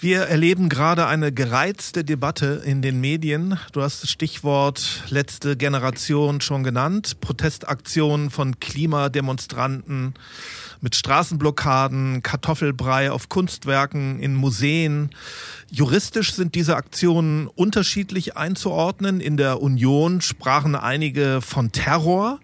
Wir 0.02 0.22
erleben 0.22 0.70
gerade 0.70 1.06
eine 1.06 1.30
gereizte 1.30 2.04
Debatte 2.04 2.62
in 2.64 2.80
den 2.80 3.00
Medien. 3.00 3.58
Du 3.72 3.82
hast 3.82 4.02
das 4.02 4.10
Stichwort 4.10 5.04
letzte 5.10 5.58
Generation 5.58 6.40
schon 6.40 6.64
genannt. 6.64 7.20
Protestaktionen 7.20 8.30
von 8.30 8.58
Klimademonstranten 8.58 10.14
mit 10.80 10.94
Straßenblockaden, 10.94 12.22
Kartoffelbrei 12.22 13.10
auf 13.10 13.28
Kunstwerken, 13.28 14.18
in 14.20 14.34
Museen. 14.34 15.10
Juristisch 15.70 16.32
sind 16.32 16.54
diese 16.54 16.76
Aktionen 16.76 17.46
unterschiedlich 17.46 18.36
einzuordnen. 18.36 19.20
In 19.20 19.36
der 19.36 19.62
Union 19.62 20.20
sprachen 20.20 20.74
einige 20.74 21.40
von 21.42 21.72
Terror. 21.72 22.40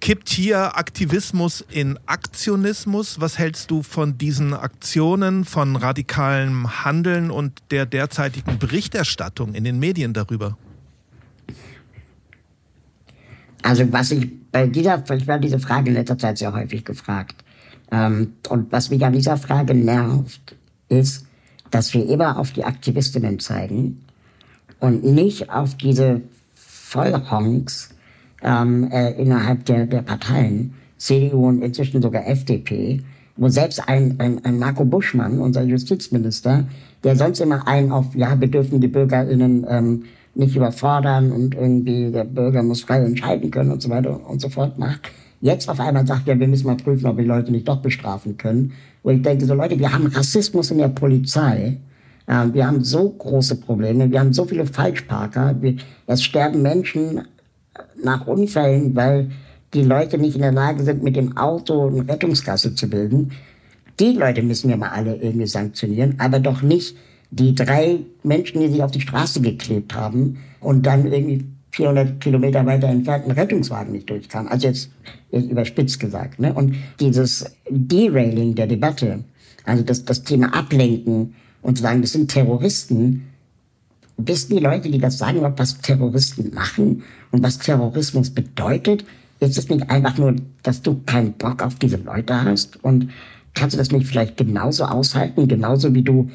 Kippt 0.00 0.28
hier 0.28 0.76
Aktivismus 0.76 1.64
in 1.70 1.98
Aktionismus? 2.06 3.20
Was 3.20 3.38
hältst 3.38 3.70
du 3.70 3.82
von 3.82 4.18
diesen 4.18 4.52
Aktionen, 4.52 5.44
von 5.44 5.76
radikalem 5.76 6.84
Handeln 6.84 7.30
und 7.30 7.62
der 7.70 7.86
derzeitigen 7.86 8.58
Berichterstattung 8.58 9.54
in 9.54 9.64
den 9.64 9.78
Medien 9.78 10.12
darüber? 10.12 10.56
Also 13.62 13.90
was 13.92 14.10
ich 14.12 14.28
bei 14.52 14.66
dieser, 14.66 15.02
ich 15.12 15.26
werde 15.26 15.40
diese 15.40 15.58
Frage 15.58 15.90
in 15.90 15.94
letzter 15.96 16.16
Zeit 16.16 16.38
sehr 16.38 16.52
häufig 16.52 16.84
gefragt. 16.84 17.35
Ähm, 17.96 18.32
und 18.48 18.72
was 18.72 18.90
mich 18.90 19.04
an 19.04 19.12
dieser 19.12 19.36
Frage 19.36 19.74
nervt, 19.74 20.56
ist, 20.88 21.26
dass 21.70 21.94
wir 21.94 22.08
immer 22.08 22.38
auf 22.38 22.52
die 22.52 22.64
Aktivistinnen 22.64 23.38
zeigen 23.38 24.04
und 24.80 25.04
nicht 25.04 25.50
auf 25.50 25.74
diese 25.76 26.20
Vollhonks 26.54 27.94
ähm, 28.42 28.90
äh, 28.90 29.12
innerhalb 29.12 29.64
der, 29.64 29.86
der 29.86 30.02
Parteien, 30.02 30.74
CDU 30.98 31.48
und 31.48 31.62
inzwischen 31.62 32.02
sogar 32.02 32.26
FDP, 32.26 33.02
wo 33.36 33.48
selbst 33.48 33.88
ein, 33.88 34.16
ein, 34.18 34.44
ein 34.44 34.58
Marco 34.58 34.84
Buschmann, 34.84 35.40
unser 35.40 35.62
Justizminister, 35.62 36.64
der 37.04 37.16
sonst 37.16 37.40
immer 37.40 37.66
einen 37.66 37.92
auf, 37.92 38.14
ja, 38.14 38.34
bedürfen 38.34 38.80
die 38.80 38.88
BürgerInnen 38.88 39.66
ähm, 39.68 40.04
nicht 40.34 40.56
überfordern 40.56 41.32
und 41.32 41.54
irgendwie 41.54 42.10
der 42.10 42.24
Bürger 42.24 42.62
muss 42.62 42.82
frei 42.82 43.02
entscheiden 43.04 43.50
können 43.50 43.72
und 43.72 43.82
so 43.82 43.90
weiter 43.90 44.20
und 44.28 44.40
so 44.40 44.48
fort 44.48 44.78
macht, 44.78 45.10
jetzt 45.40 45.68
auf 45.68 45.80
einmal 45.80 46.06
sagt, 46.06 46.26
ja, 46.26 46.38
wir 46.38 46.48
müssen 46.48 46.66
mal 46.66 46.76
prüfen, 46.76 47.06
ob 47.06 47.16
wir 47.16 47.24
Leute 47.24 47.52
nicht 47.52 47.68
doch 47.68 47.82
bestrafen 47.82 48.36
können. 48.36 48.72
Wo 49.02 49.10
ich 49.10 49.22
denke, 49.22 49.44
so 49.44 49.54
Leute, 49.54 49.78
wir 49.78 49.92
haben 49.92 50.06
Rassismus 50.06 50.70
in 50.70 50.78
der 50.78 50.88
Polizei. 50.88 51.78
Wir 52.26 52.66
haben 52.66 52.82
so 52.82 53.10
große 53.10 53.56
Probleme. 53.56 54.10
Wir 54.10 54.18
haben 54.18 54.32
so 54.32 54.44
viele 54.44 54.66
Falschparker. 54.66 55.54
Es 56.06 56.24
sterben 56.24 56.62
Menschen 56.62 57.22
nach 58.02 58.26
Unfällen, 58.26 58.96
weil 58.96 59.30
die 59.74 59.82
Leute 59.82 60.18
nicht 60.18 60.34
in 60.34 60.42
der 60.42 60.52
Lage 60.52 60.82
sind, 60.82 61.02
mit 61.02 61.14
dem 61.14 61.36
Auto 61.36 61.86
eine 61.86 62.08
Rettungsgasse 62.08 62.74
zu 62.74 62.88
bilden. 62.88 63.32
Die 64.00 64.12
Leute 64.12 64.42
müssen 64.42 64.68
wir 64.70 64.76
mal 64.76 64.90
alle 64.90 65.16
irgendwie 65.16 65.46
sanktionieren, 65.46 66.16
aber 66.18 66.40
doch 66.40 66.62
nicht 66.62 66.96
die 67.30 67.54
drei 67.54 68.00
Menschen, 68.22 68.60
die 68.60 68.68
sich 68.68 68.82
auf 68.82 68.90
die 68.90 69.00
Straße 69.00 69.40
geklebt 69.40 69.94
haben 69.94 70.38
und 70.60 70.86
dann 70.86 71.10
irgendwie 71.10 71.44
400 71.76 72.20
Kilometer 72.20 72.64
weiter 72.64 72.88
entfernt 72.88 73.26
ein 73.26 73.32
Rettungswagen 73.32 73.92
nicht 73.92 74.08
durchkam. 74.08 74.48
Also 74.48 74.68
jetzt, 74.68 74.90
jetzt 75.30 75.50
überspitzt 75.50 76.00
gesagt. 76.00 76.40
Ne? 76.40 76.52
Und 76.54 76.74
dieses 77.00 77.44
Derailing 77.68 78.54
der 78.54 78.66
Debatte, 78.66 79.24
also 79.64 79.82
das, 79.82 80.04
das 80.06 80.24
Thema 80.24 80.54
Ablenken 80.54 81.34
und 81.60 81.76
zu 81.76 81.82
sagen, 81.82 82.00
das 82.00 82.12
sind 82.12 82.30
Terroristen, 82.30 83.26
wissen 84.16 84.56
die 84.56 84.62
Leute, 84.62 84.90
die 84.90 84.98
das 84.98 85.18
sagen, 85.18 85.40
was 85.42 85.78
Terroristen 85.82 86.54
machen 86.54 87.02
und 87.30 87.42
was 87.42 87.58
Terrorismus 87.58 88.30
bedeutet? 88.30 89.04
Ist 89.40 89.58
es 89.58 89.68
nicht 89.68 89.90
einfach 89.90 90.16
nur, 90.16 90.36
dass 90.62 90.80
du 90.80 91.02
keinen 91.04 91.34
Bock 91.34 91.62
auf 91.62 91.74
diese 91.74 91.98
Leute 91.98 92.42
hast? 92.42 92.82
Und 92.82 93.10
kannst 93.52 93.74
du 93.74 93.78
das 93.78 93.90
nicht 93.90 94.06
vielleicht 94.06 94.38
genauso 94.38 94.84
aushalten, 94.84 95.46
genauso 95.46 95.94
wie 95.94 96.02
du 96.02 96.30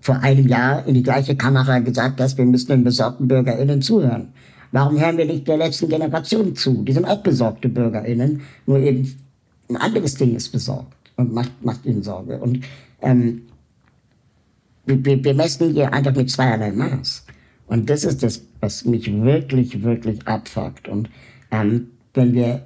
vor 0.00 0.16
einem 0.20 0.46
Jahr 0.46 0.86
in 0.86 0.94
die 0.94 1.02
gleiche 1.02 1.36
Kamera 1.36 1.80
gesagt 1.80 2.20
hast, 2.20 2.38
wir 2.38 2.44
müssen 2.44 2.68
den 2.68 2.84
besorgten 2.84 3.28
BürgerInnen 3.28 3.82
zuhören. 3.82 4.28
Warum 4.70 5.00
hören 5.00 5.16
wir 5.16 5.24
nicht 5.24 5.48
der 5.48 5.56
letzten 5.56 5.88
Generation 5.88 6.54
zu? 6.54 6.84
Die 6.84 6.92
sind 6.92 7.06
auch 7.06 7.22
besorgte 7.22 7.68
BürgerInnen, 7.68 8.42
nur 8.66 8.78
eben 8.78 9.10
ein 9.68 9.76
anderes 9.76 10.14
Ding 10.14 10.36
ist 10.36 10.50
besorgt 10.50 11.10
und 11.16 11.32
macht, 11.32 11.52
macht 11.64 11.84
ihnen 11.86 12.02
Sorge. 12.02 12.38
Und 12.38 12.64
ähm, 13.02 13.42
wir, 14.86 15.24
wir 15.24 15.34
messen 15.34 15.72
hier 15.72 15.92
einfach 15.92 16.14
mit 16.14 16.30
zweierlei 16.30 16.72
Maß. 16.72 17.24
Und 17.66 17.90
das 17.90 18.04
ist 18.04 18.22
das, 18.22 18.42
was 18.60 18.84
mich 18.84 19.12
wirklich, 19.22 19.82
wirklich 19.82 20.26
abfuckt. 20.26 20.88
Und 20.88 21.10
ähm, 21.50 21.88
wenn 22.14 22.34
wir 22.34 22.62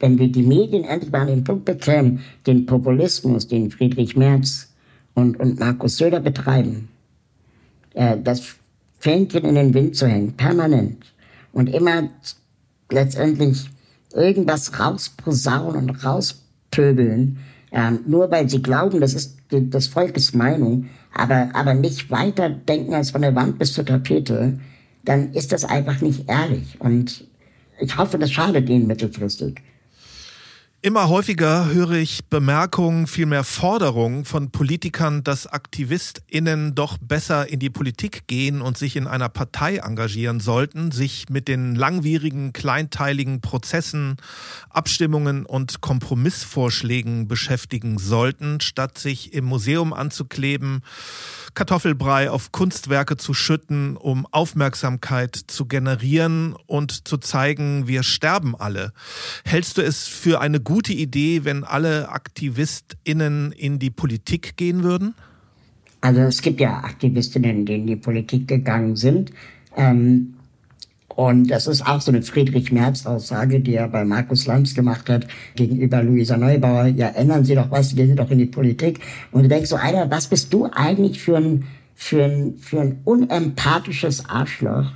wenn 0.00 0.18
wir 0.18 0.28
die 0.28 0.42
Medien 0.42 0.84
endlich 0.84 1.10
mal 1.10 1.22
an 1.22 1.28
den 1.28 1.44
Punkt 1.44 1.64
bekämen, 1.64 2.20
den 2.46 2.66
Populismus, 2.66 3.48
den 3.48 3.70
Friedrich 3.70 4.16
Merz 4.16 4.67
und, 5.14 5.38
und 5.38 5.58
Markus 5.58 5.96
Söder 5.96 6.20
betreiben, 6.20 6.88
äh, 7.94 8.16
das 8.22 8.56
Fähnchen 8.98 9.44
in 9.44 9.54
den 9.54 9.74
Wind 9.74 9.96
zu 9.96 10.06
hängen, 10.06 10.32
permanent. 10.32 11.04
Und 11.52 11.68
immer 11.68 12.10
letztendlich 12.90 13.68
irgendwas 14.12 14.78
rausposaunen 14.78 15.90
und 15.90 16.04
rauspöbeln, 16.04 17.38
ähm, 17.72 18.00
nur 18.06 18.30
weil 18.30 18.48
sie 18.48 18.62
glauben, 18.62 19.00
das 19.00 19.14
ist 19.14 19.38
des 19.50 19.88
Volkes 19.88 20.34
Meinung, 20.34 20.88
aber, 21.14 21.50
aber 21.54 21.74
nicht 21.74 22.10
weiter 22.10 22.50
denken 22.50 22.94
als 22.94 23.10
von 23.10 23.22
der 23.22 23.34
Wand 23.34 23.58
bis 23.58 23.72
zur 23.72 23.84
Tapete, 23.84 24.58
dann 25.04 25.32
ist 25.32 25.52
das 25.52 25.64
einfach 25.64 26.00
nicht 26.00 26.28
ehrlich. 26.28 26.76
Und 26.80 27.24
ich 27.80 27.96
hoffe, 27.96 28.18
das 28.18 28.30
schadet 28.30 28.68
ihnen 28.68 28.86
mittelfristig. 28.86 29.62
Immer 30.80 31.08
häufiger 31.08 31.72
höre 31.72 31.94
ich 31.94 32.26
Bemerkungen, 32.26 33.08
vielmehr 33.08 33.42
Forderungen 33.42 34.24
von 34.24 34.52
Politikern, 34.52 35.24
dass 35.24 35.48
AktivistInnen 35.48 36.76
doch 36.76 36.98
besser 36.98 37.48
in 37.48 37.58
die 37.58 37.68
Politik 37.68 38.28
gehen 38.28 38.62
und 38.62 38.78
sich 38.78 38.94
in 38.94 39.08
einer 39.08 39.28
Partei 39.28 39.78
engagieren 39.78 40.38
sollten, 40.38 40.92
sich 40.92 41.30
mit 41.30 41.48
den 41.48 41.74
langwierigen, 41.74 42.52
kleinteiligen 42.52 43.40
Prozessen, 43.40 44.18
Abstimmungen 44.70 45.46
und 45.46 45.80
Kompromissvorschlägen 45.80 47.26
beschäftigen 47.26 47.98
sollten, 47.98 48.60
statt 48.60 48.98
sich 48.98 49.32
im 49.32 49.46
Museum 49.46 49.92
anzukleben, 49.92 50.82
Kartoffelbrei 51.54 52.30
auf 52.30 52.52
Kunstwerke 52.52 53.16
zu 53.16 53.34
schütten, 53.34 53.96
um 53.96 54.26
Aufmerksamkeit 54.26 55.34
zu 55.34 55.66
generieren 55.66 56.54
und 56.66 57.08
zu 57.08 57.16
zeigen, 57.16 57.88
wir 57.88 58.04
sterben 58.04 58.54
alle. 58.54 58.92
Hältst 59.44 59.76
du 59.76 59.82
es 59.82 60.06
für 60.06 60.40
eine 60.40 60.60
gute 60.68 60.92
Idee, 60.92 61.46
wenn 61.46 61.64
alle 61.64 62.10
AktivistInnen 62.10 63.52
in 63.52 63.78
die 63.78 63.88
Politik 63.88 64.58
gehen 64.58 64.82
würden? 64.82 65.14
Also 66.02 66.20
es 66.20 66.42
gibt 66.42 66.60
ja 66.60 66.76
Aktivistinnen, 66.84 67.64
die 67.64 67.76
in 67.76 67.86
die 67.86 67.96
Politik 67.96 68.46
gegangen 68.48 68.94
sind. 68.94 69.32
Ähm, 69.78 70.34
und 71.08 71.50
das 71.50 71.66
ist 71.68 71.86
auch 71.86 72.02
so 72.02 72.12
eine 72.12 72.20
Friedrich-Merz-Aussage, 72.20 73.60
die 73.60 73.76
er 73.76 73.88
bei 73.88 74.04
Markus 74.04 74.44
Lanz 74.44 74.74
gemacht 74.74 75.08
hat 75.08 75.26
gegenüber 75.56 76.02
Luisa 76.02 76.36
Neubauer. 76.36 76.88
Ja, 76.88 77.08
ändern 77.08 77.46
Sie 77.46 77.54
doch 77.54 77.70
was, 77.70 77.94
gehen 77.94 78.08
Sie 78.08 78.14
doch 78.14 78.30
in 78.30 78.38
die 78.38 78.44
Politik. 78.44 79.00
Und 79.32 79.44
du 79.44 79.48
denkst 79.48 79.70
so, 79.70 79.76
Alter, 79.76 80.10
was 80.10 80.26
bist 80.26 80.52
du 80.52 80.66
eigentlich 80.70 81.18
für 81.18 81.38
ein, 81.38 81.64
für 81.94 82.24
ein, 82.24 82.58
für 82.58 82.82
ein 82.82 83.00
unempathisches 83.04 84.28
Arschloch, 84.28 84.92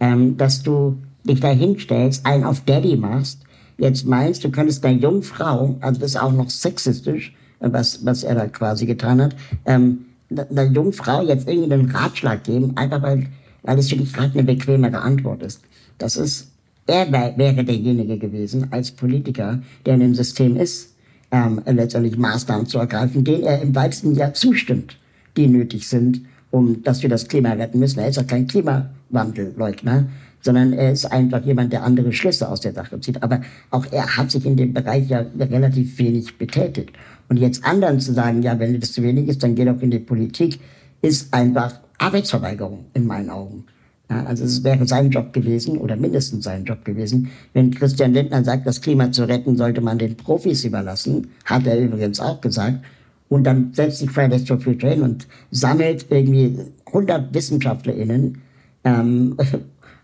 ähm, 0.00 0.38
dass 0.38 0.62
du 0.62 0.96
dich 1.24 1.40
da 1.40 1.50
hinstellst, 1.50 2.24
einen 2.24 2.44
auf 2.44 2.64
Daddy 2.64 2.96
machst, 2.96 3.44
jetzt 3.80 4.06
meinst, 4.06 4.44
du 4.44 4.50
könntest 4.50 4.84
einer 4.84 4.98
jungen 4.98 5.22
Frau, 5.22 5.76
also 5.80 6.00
das 6.00 6.10
ist 6.10 6.16
auch 6.16 6.32
noch 6.32 6.50
sexistisch, 6.50 7.34
was, 7.58 8.04
was 8.04 8.22
er 8.22 8.36
da 8.36 8.46
quasi 8.46 8.86
getan 8.86 9.20
hat, 9.20 9.36
ähm, 9.66 10.06
einer 10.30 10.64
jungen 10.64 10.92
Frau 10.92 11.22
jetzt 11.22 11.48
irgendwie 11.48 11.72
einen 11.72 11.90
Ratschlag 11.90 12.44
geben, 12.44 12.76
einfach 12.76 13.02
weil 13.02 13.26
weil 13.62 13.78
es 13.78 13.88
für 13.88 13.96
dich 13.96 14.12
gerade 14.12 14.32
eine 14.32 14.44
bequemere 14.44 15.00
Antwort 15.00 15.42
ist. 15.42 15.62
Das 15.98 16.16
ist, 16.16 16.48
er 16.86 17.10
wäre 17.12 17.64
derjenige 17.64 18.18
gewesen 18.18 18.68
als 18.70 18.90
Politiker, 18.90 19.60
der 19.84 19.94
in 19.94 20.00
dem 20.00 20.14
System 20.14 20.56
ist, 20.56 20.94
ähm, 21.30 21.60
letztendlich 21.66 22.16
Maßnahmen 22.16 22.66
zu 22.66 22.78
ergreifen, 22.78 23.24
denen 23.24 23.44
er 23.44 23.62
im 23.62 23.74
weitesten 23.74 24.14
Jahr 24.14 24.34
zustimmt, 24.34 24.96
die 25.36 25.46
nötig 25.46 25.88
sind, 25.88 26.22
um 26.50 26.82
dass 26.82 27.02
wir 27.02 27.10
das 27.10 27.28
Klima 27.28 27.52
retten 27.52 27.78
müssen. 27.78 28.00
Er 28.00 28.08
ist 28.08 28.16
ja 28.16 28.24
kein 28.24 28.48
Klimawandelleugner, 28.48 30.06
sondern 30.40 30.72
er 30.72 30.92
ist 30.92 31.06
einfach 31.06 31.44
jemand, 31.44 31.72
der 31.72 31.82
andere 31.84 32.12
Schlüsse 32.12 32.48
aus 32.48 32.60
der 32.60 32.72
Sache 32.72 33.00
zieht. 33.00 33.22
Aber 33.22 33.40
auch 33.70 33.86
er 33.90 34.16
hat 34.16 34.30
sich 34.30 34.44
in 34.46 34.56
dem 34.56 34.72
Bereich 34.72 35.08
ja 35.08 35.24
relativ 35.38 35.98
wenig 35.98 36.38
betätigt. 36.38 36.92
Und 37.28 37.38
jetzt 37.38 37.64
anderen 37.64 38.00
zu 38.00 38.12
sagen, 38.12 38.42
ja, 38.42 38.58
wenn 38.58 38.78
das 38.80 38.92
zu 38.92 39.02
wenig 39.02 39.28
ist, 39.28 39.42
dann 39.42 39.54
geh 39.54 39.64
doch 39.64 39.80
in 39.80 39.90
die 39.90 39.98
Politik, 39.98 40.58
ist 41.02 41.32
einfach 41.32 41.80
Arbeitsverweigerung 41.98 42.86
in 42.94 43.06
meinen 43.06 43.30
Augen. 43.30 43.64
Ja, 44.10 44.24
also 44.24 44.44
es 44.44 44.64
wäre 44.64 44.86
sein 44.86 45.10
Job 45.10 45.32
gewesen 45.32 45.78
oder 45.78 45.94
mindestens 45.94 46.44
sein 46.44 46.64
Job 46.64 46.84
gewesen, 46.84 47.30
wenn 47.52 47.70
Christian 47.70 48.12
Lindner 48.12 48.42
sagt, 48.42 48.66
das 48.66 48.80
Klima 48.80 49.12
zu 49.12 49.28
retten 49.28 49.56
sollte 49.56 49.80
man 49.80 49.98
den 49.98 50.16
Profis 50.16 50.64
überlassen, 50.64 51.28
hat 51.44 51.66
er 51.66 51.78
übrigens 51.78 52.18
auch 52.18 52.40
gesagt, 52.40 52.80
und 53.28 53.44
dann 53.44 53.72
setzt 53.72 53.98
sich 53.98 54.10
Fridays 54.10 54.48
for 54.48 54.58
Future 54.58 54.92
hin 54.92 55.02
und 55.02 55.28
sammelt 55.52 56.06
irgendwie 56.10 56.58
100 56.86 57.32
WissenschaftlerInnen 57.32 58.42
ähm, 58.82 59.36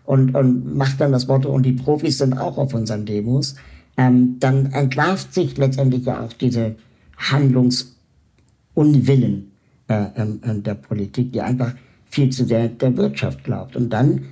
und, 0.07 0.33
und 0.35 0.75
macht 0.75 0.99
dann 1.01 1.11
das 1.11 1.27
Motto, 1.27 1.49
und 1.49 1.63
die 1.63 1.73
Profis 1.73 2.19
sind 2.19 2.39
auch 2.39 2.57
auf 2.57 2.73
unseren 2.73 3.05
Demos, 3.05 3.55
ähm, 3.97 4.37
dann 4.39 4.71
entlarvt 4.71 5.33
sich 5.33 5.57
letztendlich 5.57 6.05
ja 6.05 6.23
auch 6.23 6.31
diese 6.31 6.77
Handlungsunwillen 7.17 9.51
äh, 9.89 10.03
äh, 10.03 10.61
der 10.61 10.75
Politik, 10.75 11.33
die 11.33 11.41
einfach 11.41 11.73
viel 12.05 12.29
zu 12.29 12.45
sehr 12.45 12.69
der 12.69 12.95
Wirtschaft 12.95 13.43
glaubt. 13.43 13.75
Und 13.75 13.89
dann 13.89 14.27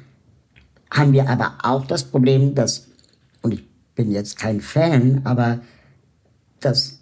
haben 0.90 1.12
wir 1.12 1.30
aber 1.30 1.56
auch 1.62 1.86
das 1.86 2.06
Problem, 2.06 2.56
dass, 2.56 2.88
und 3.42 3.54
ich 3.54 3.66
bin 3.96 4.12
jetzt 4.12 4.38
kein 4.38 4.62
Fan, 4.62 5.24
aber 5.26 5.60
dass 6.62 7.02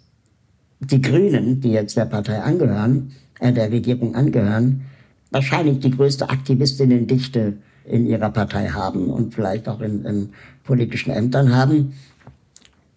die 0.80 1.00
Grünen, 1.00 1.60
die 1.60 1.70
jetzt 1.70 1.96
der 1.96 2.06
Partei 2.06 2.42
angehören, 2.42 3.12
äh, 3.38 3.52
der 3.52 3.70
Regierung 3.70 4.16
angehören, 4.16 4.86
wahrscheinlich 5.30 5.78
die 5.78 5.92
größte 5.92 6.28
Aktivistinnendichte 6.28 7.58
in 7.84 8.06
ihrer 8.06 8.30
Partei 8.30 8.68
haben 8.68 9.08
und 9.08 9.34
vielleicht 9.34 9.68
auch 9.68 9.80
in, 9.80 10.04
in 10.04 10.30
politischen 10.64 11.10
Ämtern 11.10 11.54
haben, 11.54 11.94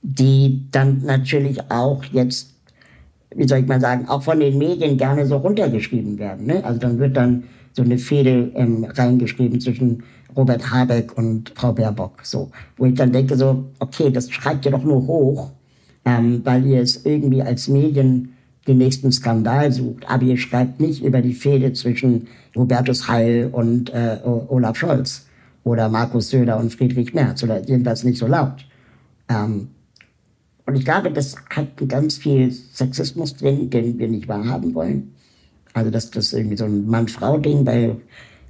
die 0.02 0.64
dann 0.72 1.04
natürlich 1.04 1.70
auch 1.70 2.04
jetzt, 2.06 2.54
wie 3.36 3.48
soll 3.48 3.60
ich 3.60 3.68
mal 3.68 3.82
sagen, 3.82 4.08
auch 4.08 4.24
von 4.24 4.40
den 4.40 4.58
Medien 4.58 4.98
gerne 4.98 5.26
so 5.26 5.38
runtergeschrieben 5.38 6.18
werden. 6.18 6.46
Ne? 6.46 6.64
Also 6.64 6.80
dann 6.80 7.00
wird 7.00 7.18
dann 7.18 7.44
so 7.74 7.84
eine 7.84 7.98
Fehde 7.98 8.52
ähm, 8.56 8.86
reingeschrieben 8.86 9.60
zwischen 9.60 10.04
Robert 10.36 10.72
Habeck 10.72 11.18
und 11.18 11.52
Frau 11.56 11.74
Baerbock. 11.74 12.20
So, 12.24 12.52
wo 12.78 12.86
ich 12.86 12.94
dann 12.94 13.12
denke 13.12 13.36
so, 13.36 13.66
okay, 13.80 14.10
das 14.10 14.32
schreibt 14.32 14.66
ihr 14.66 14.72
doch 14.72 14.84
nur 14.84 15.06
hoch, 15.06 15.52
ähm, 16.06 16.42
weil 16.44 16.66
ihr 16.66 16.82
es 16.82 17.06
irgendwie 17.06 17.42
als 17.42 17.68
Medien 17.68 18.34
den 18.68 18.78
nächsten 18.78 19.12
Skandal 19.12 19.72
sucht. 19.72 20.10
Aber 20.10 20.24
ihr 20.24 20.38
schreibt 20.38 20.80
nicht 20.80 21.04
über 21.04 21.22
die 21.22 21.34
Fehde 21.34 21.74
zwischen 21.74 22.28
Hubertus 22.56 23.08
Heil 23.08 23.50
und 23.52 23.90
äh, 23.94 24.20
Olaf 24.24 24.78
Scholz 24.78 25.26
oder 25.64 25.90
Markus 25.90 26.30
Söder 26.30 26.58
und 26.60 26.74
Friedrich 26.74 27.14
Merz 27.14 27.44
oder 27.44 27.62
jedenfalls 27.64 28.04
nicht 28.04 28.18
so 28.18 28.28
laut. 28.28 28.66
Ähm, 29.30 29.70
und 30.66 30.76
ich 30.76 30.84
glaube, 30.84 31.12
das 31.12 31.36
hat 31.50 31.68
ganz 31.88 32.18
viel 32.18 32.52
Sexismus 32.52 33.36
drin, 33.38 33.70
den 33.70 33.98
wir 33.98 34.08
nicht 34.08 34.28
wahrhaben 34.28 34.74
wollen. 34.74 35.14
Also 35.74 35.92
dass 35.92 36.12
das 36.12 36.34
irgendwie 36.34 36.58
so 36.58 36.66
ein 36.66 36.88
Mann-Frau-Ding 36.88 37.64
bei 37.64 37.96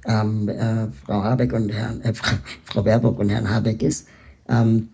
ähm, 0.06 0.48
äh, 0.48 0.86
Frau 1.04 1.22
Habeck 1.22 1.52
und 1.52 1.68
Herrn, 1.70 2.00
äh, 2.02 2.12
Frau 2.64 2.82
Baerbock 2.82 3.18
und 3.18 3.28
Herrn 3.28 3.48
Habeck 3.48 3.82
ist. 3.82 4.08
Ähm, 4.48 4.88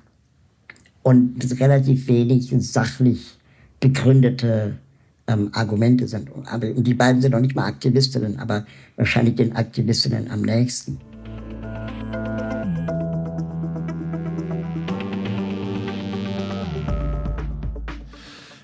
und 1.02 1.60
relativ 1.60 2.08
wenig 2.08 2.52
sachlich 2.58 3.38
begründete 3.78 4.78
ähm, 5.26 5.50
Argumente 5.52 6.08
sind. 6.08 6.30
Und 6.30 6.46
die 6.86 6.94
beiden 6.94 7.22
sind 7.22 7.32
noch 7.32 7.40
nicht 7.40 7.54
mal 7.54 7.66
Aktivistinnen, 7.66 8.38
aber 8.38 8.66
wahrscheinlich 8.96 9.36
den 9.36 9.56
Aktivistinnen 9.56 10.30
am 10.30 10.42
nächsten. 10.42 10.98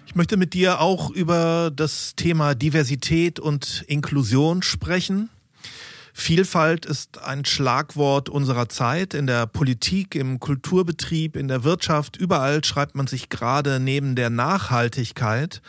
Ich 0.06 0.16
möchte 0.16 0.36
mit 0.36 0.54
dir 0.54 0.80
auch 0.80 1.10
über 1.10 1.70
das 1.74 2.14
Thema 2.16 2.54
Diversität 2.54 3.38
und 3.38 3.84
Inklusion 3.86 4.62
sprechen. 4.62 5.30
Vielfalt 6.20 6.84
ist 6.84 7.22
ein 7.24 7.46
Schlagwort 7.46 8.28
unserer 8.28 8.68
Zeit. 8.68 9.14
In 9.14 9.26
der 9.26 9.46
Politik, 9.46 10.14
im 10.14 10.38
Kulturbetrieb, 10.38 11.34
in 11.34 11.48
der 11.48 11.64
Wirtschaft, 11.64 12.18
überall 12.18 12.62
schreibt 12.62 12.94
man 12.94 13.06
sich 13.06 13.30
gerade 13.30 13.80
neben 13.80 14.16
der 14.16 14.28
Nachhaltigkeit 14.28 15.62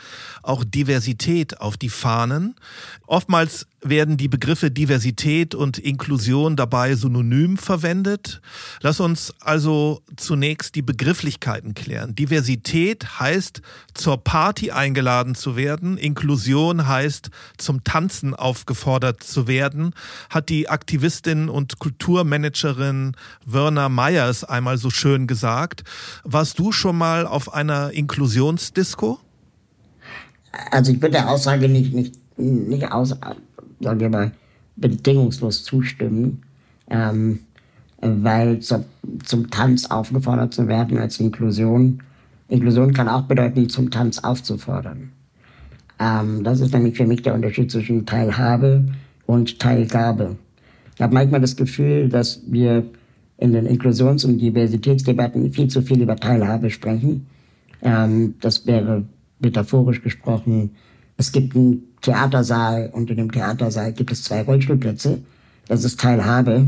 auch 0.44 0.66
Diversität 0.66 1.62
auf 1.62 1.78
die 1.78 1.90
Fahnen. 1.90 2.56
Oftmals 3.08 3.66
werden 3.84 4.18
die 4.18 4.28
Begriffe 4.28 4.70
Diversität 4.70 5.56
und 5.56 5.78
Inklusion 5.78 6.56
dabei 6.56 6.96
synonym 6.96 7.58
verwendet. 7.58 8.42
Lass 8.82 9.00
uns 9.00 9.34
also 9.40 10.02
zunächst 10.16 10.76
die 10.76 10.82
Begrifflichkeiten 10.82 11.74
klären. 11.74 12.16
Diversität 12.16 13.20
heißt, 13.20 13.62
zur 13.94 14.18
Party 14.24 14.72
eingeladen 14.72 15.34
zu 15.36 15.56
werden. 15.56 15.98
Inklusion 15.98 16.88
heißt, 16.88 17.32
zum 17.58 17.84
Tanzen 17.84 18.36
aufgefordert 18.36 19.24
zu 19.24 19.48
werden, 19.48 19.94
hat 20.30 20.50
die 20.50 20.70
Aktivistin 20.70 21.50
und 21.50 21.80
Kulturmanagerin 21.80 23.14
Werner 23.46 23.90
Meyers 23.90 24.44
einmal 24.44 24.78
so 24.78 24.92
schön 24.92 25.26
gesagt. 25.26 25.84
Warst 26.24 26.60
du 26.60 26.72
schon 26.72 26.98
mal 26.98 27.26
auf 27.26 27.54
einer 27.54 27.92
Inklusionsdisco? 27.92 29.20
Also 30.70 30.92
ich 30.92 31.02
würde 31.02 31.14
der 31.14 31.30
Aussage 31.30 31.68
nicht, 31.68 31.94
nicht, 31.94 32.16
nicht 32.38 32.92
aus, 32.92 33.16
sagen 33.82 34.00
wir 34.00 34.10
mal, 34.10 34.32
bedingungslos 34.76 35.64
zustimmen, 35.64 36.42
ähm, 36.90 37.40
weil 38.02 38.60
zu, 38.60 38.86
zum 39.24 39.50
Tanz 39.50 39.86
aufgefordert 39.86 40.54
zu 40.54 40.68
werden 40.68 40.98
als 40.98 41.20
Inklusion. 41.20 42.02
Inklusion 42.48 42.94
kann 42.94 43.08
auch 43.08 43.24
bedeuten, 43.24 43.70
zum 43.70 43.92
Tanz 43.92 44.20
aufzufordern. 44.20 45.12
Ähm, 46.00 46.44
das 46.44 46.60
ist 46.60 46.74
nämlich 46.74 46.98
für 46.98 47.06
mich 47.06 47.22
der 47.22 47.36
Unterschied 47.36 47.72
zwischen 47.72 48.06
Teilhabe 48.06 48.86
und 49.28 49.60
Teilgabe. 49.60 50.38
Ich 50.96 51.02
habe 51.02 51.14
manchmal 51.14 51.42
das 51.42 51.56
Gefühl, 51.56 52.10
dass 52.10 52.42
wir 52.48 52.84
in 53.38 53.54
den 53.54 53.66
Inklusions- 53.66 54.26
und 54.26 54.38
Diversitätsdebatten 54.38 55.52
viel 55.52 55.68
zu 55.68 55.82
viel 55.82 56.02
über 56.02 56.16
Teilhabe 56.16 56.70
sprechen. 56.70 57.28
Ähm, 57.82 58.36
das 58.42 58.66
wäre 58.68 59.04
metaphorisch 59.40 60.02
gesprochen, 60.02 60.72
es 61.18 61.32
gibt 61.32 61.56
einen 61.56 61.84
Theatersaal 62.02 62.90
und 62.94 63.10
in 63.10 63.18
dem 63.18 63.32
Theatersaal 63.32 63.94
gibt 63.94 64.12
es 64.12 64.24
zwei 64.24 64.42
Rollstuhlplätze. 64.42 65.20
Das 65.68 65.84
ist 65.84 66.00
Teilhabe. 66.00 66.68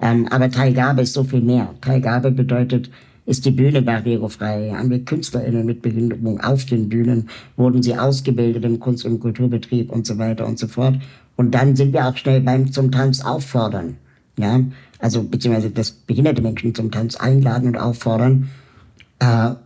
Ähm, 0.00 0.26
aber 0.30 0.50
Teilgabe 0.50 1.02
ist 1.02 1.12
so 1.12 1.24
viel 1.24 1.42
mehr. 1.42 1.74
Teilgabe 1.80 2.32
bedeutet, 2.32 2.90
ist 3.24 3.44
die 3.44 3.52
Bühne 3.52 3.82
barrierefrei? 3.82 4.72
Haben 4.74 4.90
wir 4.90 5.04
KünstlerInnen 5.04 5.64
mit 5.64 5.80
Behinderung 5.80 6.40
auf 6.40 6.64
den 6.64 6.88
Bühnen? 6.88 7.28
Wurden 7.56 7.82
sie 7.82 7.96
ausgebildet 7.96 8.64
im 8.64 8.80
Kunst- 8.80 9.04
und 9.04 9.20
Kulturbetrieb 9.20 9.92
und 9.92 10.06
so 10.06 10.18
weiter 10.18 10.46
und 10.46 10.58
so 10.58 10.66
fort? 10.66 10.96
Und 11.36 11.52
dann 11.52 11.76
sind 11.76 11.92
wir 11.92 12.06
auch 12.06 12.16
schnell 12.16 12.40
beim 12.40 12.72
zum 12.72 12.90
Tanz 12.90 13.24
auffordern. 13.24 13.96
Ja, 14.38 14.60
also 14.98 15.22
beziehungsweise 15.22 15.70
das 15.70 15.92
behinderte 15.92 16.42
Menschen 16.42 16.74
zum 16.74 16.90
Tanz 16.90 17.16
einladen 17.16 17.68
und 17.68 17.76
auffordern, 17.76 18.48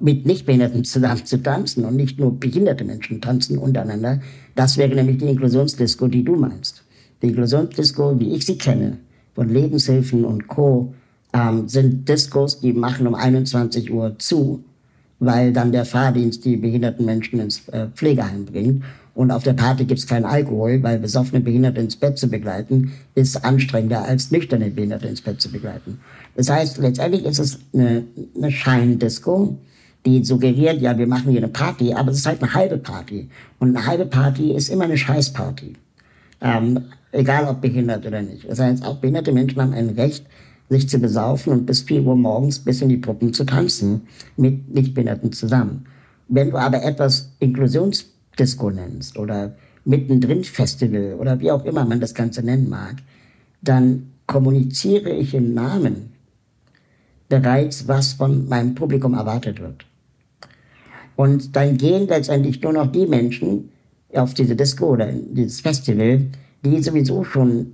mit 0.00 0.26
Nichtbehinderten 0.26 0.84
zusammen 0.84 1.24
zu 1.24 1.42
tanzen 1.42 1.84
und 1.84 1.96
nicht 1.96 2.18
nur 2.18 2.38
behinderte 2.38 2.84
Menschen 2.84 3.20
tanzen 3.20 3.58
untereinander. 3.58 4.20
Das 4.54 4.76
wäre 4.76 4.94
nämlich 4.94 5.18
die 5.18 5.28
Inklusionsdisco, 5.28 6.08
die 6.08 6.24
du 6.24 6.36
meinst. 6.36 6.82
Die 7.22 7.28
Inklusionsdisco, 7.28 8.18
wie 8.20 8.34
ich 8.34 8.44
sie 8.44 8.58
kenne, 8.58 8.98
von 9.34 9.48
Lebenshilfen 9.48 10.24
und 10.24 10.48
Co., 10.48 10.94
ähm, 11.32 11.68
sind 11.68 12.08
Diskos, 12.08 12.60
die 12.60 12.72
machen 12.72 13.06
um 13.06 13.14
21 13.14 13.92
Uhr 13.92 14.18
zu, 14.18 14.64
weil 15.18 15.52
dann 15.52 15.72
der 15.72 15.84
Fahrdienst 15.84 16.44
die 16.44 16.56
behinderten 16.56 17.04
Menschen 17.04 17.40
ins 17.40 17.68
äh, 17.68 17.88
Pflegeheim 17.94 18.44
bringt. 18.44 18.84
Und 19.16 19.30
auf 19.30 19.44
der 19.44 19.54
Party 19.54 19.86
gibt's 19.86 20.06
keinen 20.06 20.26
Alkohol, 20.26 20.82
weil 20.82 20.98
besoffene 20.98 21.40
Behinderte 21.40 21.80
ins 21.80 21.96
Bett 21.96 22.18
zu 22.18 22.28
begleiten, 22.28 22.92
ist 23.14 23.42
anstrengender 23.46 24.04
als 24.04 24.30
nüchterne 24.30 24.68
Behinderte 24.68 25.08
ins 25.08 25.22
Bett 25.22 25.40
zu 25.40 25.50
begleiten. 25.50 26.00
Das 26.36 26.50
heißt, 26.50 26.76
letztendlich 26.76 27.24
ist 27.24 27.38
es 27.38 27.58
eine, 27.72 28.04
eine 28.36 28.50
Scheindisco, 28.50 29.56
die 30.04 30.22
suggeriert, 30.22 30.82
ja, 30.82 30.98
wir 30.98 31.06
machen 31.06 31.30
hier 31.30 31.40
eine 31.40 31.48
Party, 31.48 31.94
aber 31.94 32.10
es 32.10 32.18
ist 32.18 32.26
halt 32.26 32.42
eine 32.42 32.52
halbe 32.52 32.76
Party. 32.76 33.30
Und 33.58 33.74
eine 33.74 33.86
halbe 33.86 34.04
Party 34.04 34.52
ist 34.52 34.68
immer 34.68 34.84
eine 34.84 34.98
Scheißparty. 34.98 35.72
Ähm, 36.42 36.80
egal 37.10 37.48
ob 37.48 37.62
behindert 37.62 38.04
oder 38.04 38.20
nicht. 38.20 38.46
Das 38.46 38.60
heißt, 38.60 38.84
auch 38.84 38.98
behinderte 38.98 39.32
Menschen 39.32 39.62
haben 39.62 39.72
ein 39.72 39.88
Recht, 39.88 40.26
sich 40.68 40.90
zu 40.90 40.98
besaufen 40.98 41.54
und 41.54 41.64
bis 41.64 41.80
4 41.80 42.02
Uhr 42.02 42.16
morgens 42.16 42.58
bis 42.58 42.82
in 42.82 42.90
die 42.90 42.98
Puppen 42.98 43.32
zu 43.32 43.44
tanzen 43.44 44.02
mit 44.36 44.68
Nichtbehinderten 44.74 45.32
zusammen. 45.32 45.86
Wenn 46.28 46.50
du 46.50 46.58
aber 46.58 46.82
etwas 46.82 47.30
Inklusionsdisco 47.38 48.15
nennst 48.38 49.18
oder 49.18 49.54
mittendrin 49.84 50.44
Festival 50.44 51.14
oder 51.18 51.40
wie 51.40 51.50
auch 51.50 51.64
immer 51.64 51.84
man 51.84 52.00
das 52.00 52.14
Ganze 52.14 52.42
nennen 52.42 52.68
mag, 52.68 52.96
dann 53.62 54.12
kommuniziere 54.26 55.10
ich 55.10 55.34
im 55.34 55.54
Namen 55.54 56.12
bereits, 57.28 57.88
was 57.88 58.14
von 58.14 58.48
meinem 58.48 58.74
Publikum 58.74 59.14
erwartet 59.14 59.60
wird. 59.60 59.84
Und 61.16 61.56
dann 61.56 61.76
gehen 61.76 62.06
letztendlich 62.06 62.60
nur 62.62 62.72
noch 62.72 62.92
die 62.92 63.06
Menschen 63.06 63.70
auf 64.12 64.34
diese 64.34 64.54
Disco 64.54 64.86
oder 64.92 65.10
dieses 65.12 65.60
Festival, 65.60 66.26
die 66.64 66.82
sowieso 66.82 67.24
schon 67.24 67.72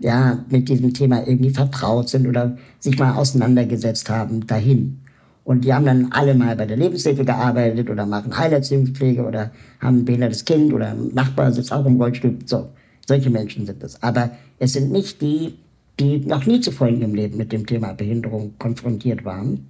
ja, 0.00 0.44
mit 0.48 0.68
diesem 0.68 0.92
Thema 0.92 1.26
irgendwie 1.26 1.50
vertraut 1.50 2.08
sind 2.08 2.26
oder 2.26 2.56
sich 2.80 2.98
mal 2.98 3.14
auseinandergesetzt 3.14 4.10
haben, 4.10 4.46
dahin. 4.46 5.01
Und 5.44 5.64
die 5.64 5.74
haben 5.74 5.86
dann 5.86 6.08
alle 6.12 6.34
mal 6.34 6.54
bei 6.54 6.66
der 6.66 6.76
Lebenshilfe 6.76 7.24
gearbeitet 7.24 7.90
oder 7.90 8.06
machen 8.06 8.36
Heilerziehungspflege 8.36 9.24
oder 9.24 9.50
haben 9.80 9.98
ein 9.98 10.04
behindertes 10.04 10.44
Kind 10.44 10.72
oder 10.72 10.90
ein 10.90 11.12
Nachbar 11.14 11.52
sitzt 11.52 11.72
auch 11.72 11.84
im 11.84 12.00
Rollstuhl. 12.00 12.38
So, 12.46 12.68
solche 13.06 13.30
Menschen 13.30 13.66
sind 13.66 13.82
es. 13.82 14.00
Aber 14.02 14.30
es 14.58 14.74
sind 14.74 14.92
nicht 14.92 15.20
die, 15.20 15.54
die 15.98 16.18
noch 16.18 16.46
nie 16.46 16.60
zuvor 16.60 16.88
in 16.88 17.00
ihrem 17.00 17.14
Leben 17.14 17.36
mit 17.36 17.52
dem 17.52 17.66
Thema 17.66 17.92
Behinderung 17.92 18.54
konfrontiert 18.58 19.24
waren. 19.24 19.68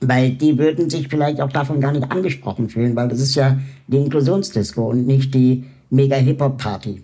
Weil 0.00 0.32
die 0.32 0.58
würden 0.58 0.90
sich 0.90 1.08
vielleicht 1.08 1.40
auch 1.40 1.52
davon 1.52 1.80
gar 1.80 1.92
nicht 1.92 2.10
angesprochen 2.10 2.68
fühlen, 2.68 2.96
weil 2.96 3.08
das 3.08 3.20
ist 3.20 3.34
ja 3.34 3.58
die 3.86 3.96
Inklusionsdisco 3.96 4.90
und 4.90 5.06
nicht 5.06 5.32
die 5.32 5.64
Mega-Hip-Hop-Party. 5.90 7.02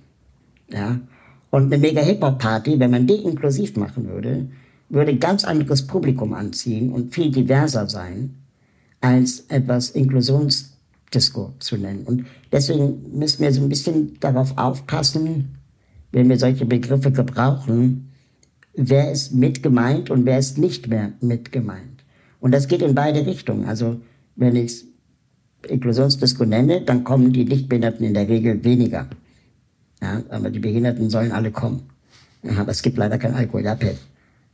Ja, 0.70 0.98
und 1.50 1.72
eine 1.72 1.78
Mega-Hip-Hop-Party, 1.78 2.80
wenn 2.80 2.90
man 2.90 3.06
die 3.06 3.14
inklusiv 3.14 3.76
machen 3.76 4.08
würde, 4.08 4.48
würde 4.92 5.16
ganz 5.16 5.44
anderes 5.44 5.86
Publikum 5.86 6.34
anziehen 6.34 6.92
und 6.92 7.14
viel 7.14 7.30
diverser 7.30 7.88
sein, 7.88 8.34
als 9.00 9.40
etwas 9.48 9.90
Inklusionsdisco 9.90 11.54
zu 11.58 11.76
nennen. 11.76 12.04
Und 12.04 12.26
deswegen 12.52 13.18
müssen 13.18 13.42
wir 13.42 13.52
so 13.52 13.62
ein 13.62 13.70
bisschen 13.70 14.20
darauf 14.20 14.56
aufpassen, 14.58 15.56
wenn 16.12 16.28
wir 16.28 16.38
solche 16.38 16.66
Begriffe 16.66 17.10
gebrauchen, 17.10 18.10
wer 18.74 19.10
ist 19.10 19.32
mit 19.32 19.62
gemeint 19.62 20.10
und 20.10 20.26
wer 20.26 20.38
ist 20.38 20.58
nicht 20.58 20.88
mehr 20.88 21.12
mit 21.20 21.52
gemeint. 21.52 22.04
Und 22.40 22.52
das 22.52 22.68
geht 22.68 22.82
in 22.82 22.94
beide 22.94 23.26
Richtungen. 23.26 23.64
Also 23.64 23.98
wenn 24.36 24.56
ich 24.56 24.84
Inklusionsdisco 25.66 26.44
nenne, 26.44 26.82
dann 26.82 27.02
kommen 27.02 27.32
die 27.32 27.46
Nichtbehinderten 27.46 28.04
in 28.04 28.14
der 28.14 28.28
Regel 28.28 28.62
weniger. 28.62 29.08
Ja, 30.02 30.22
aber 30.28 30.50
die 30.50 30.58
Behinderten 30.58 31.08
sollen 31.08 31.32
alle 31.32 31.50
kommen. 31.50 31.82
Aber 32.58 32.72
es 32.72 32.82
gibt 32.82 32.98
leider 32.98 33.18
kein 33.18 33.34
Alkohol, 33.34 33.64
ja. 33.64 33.78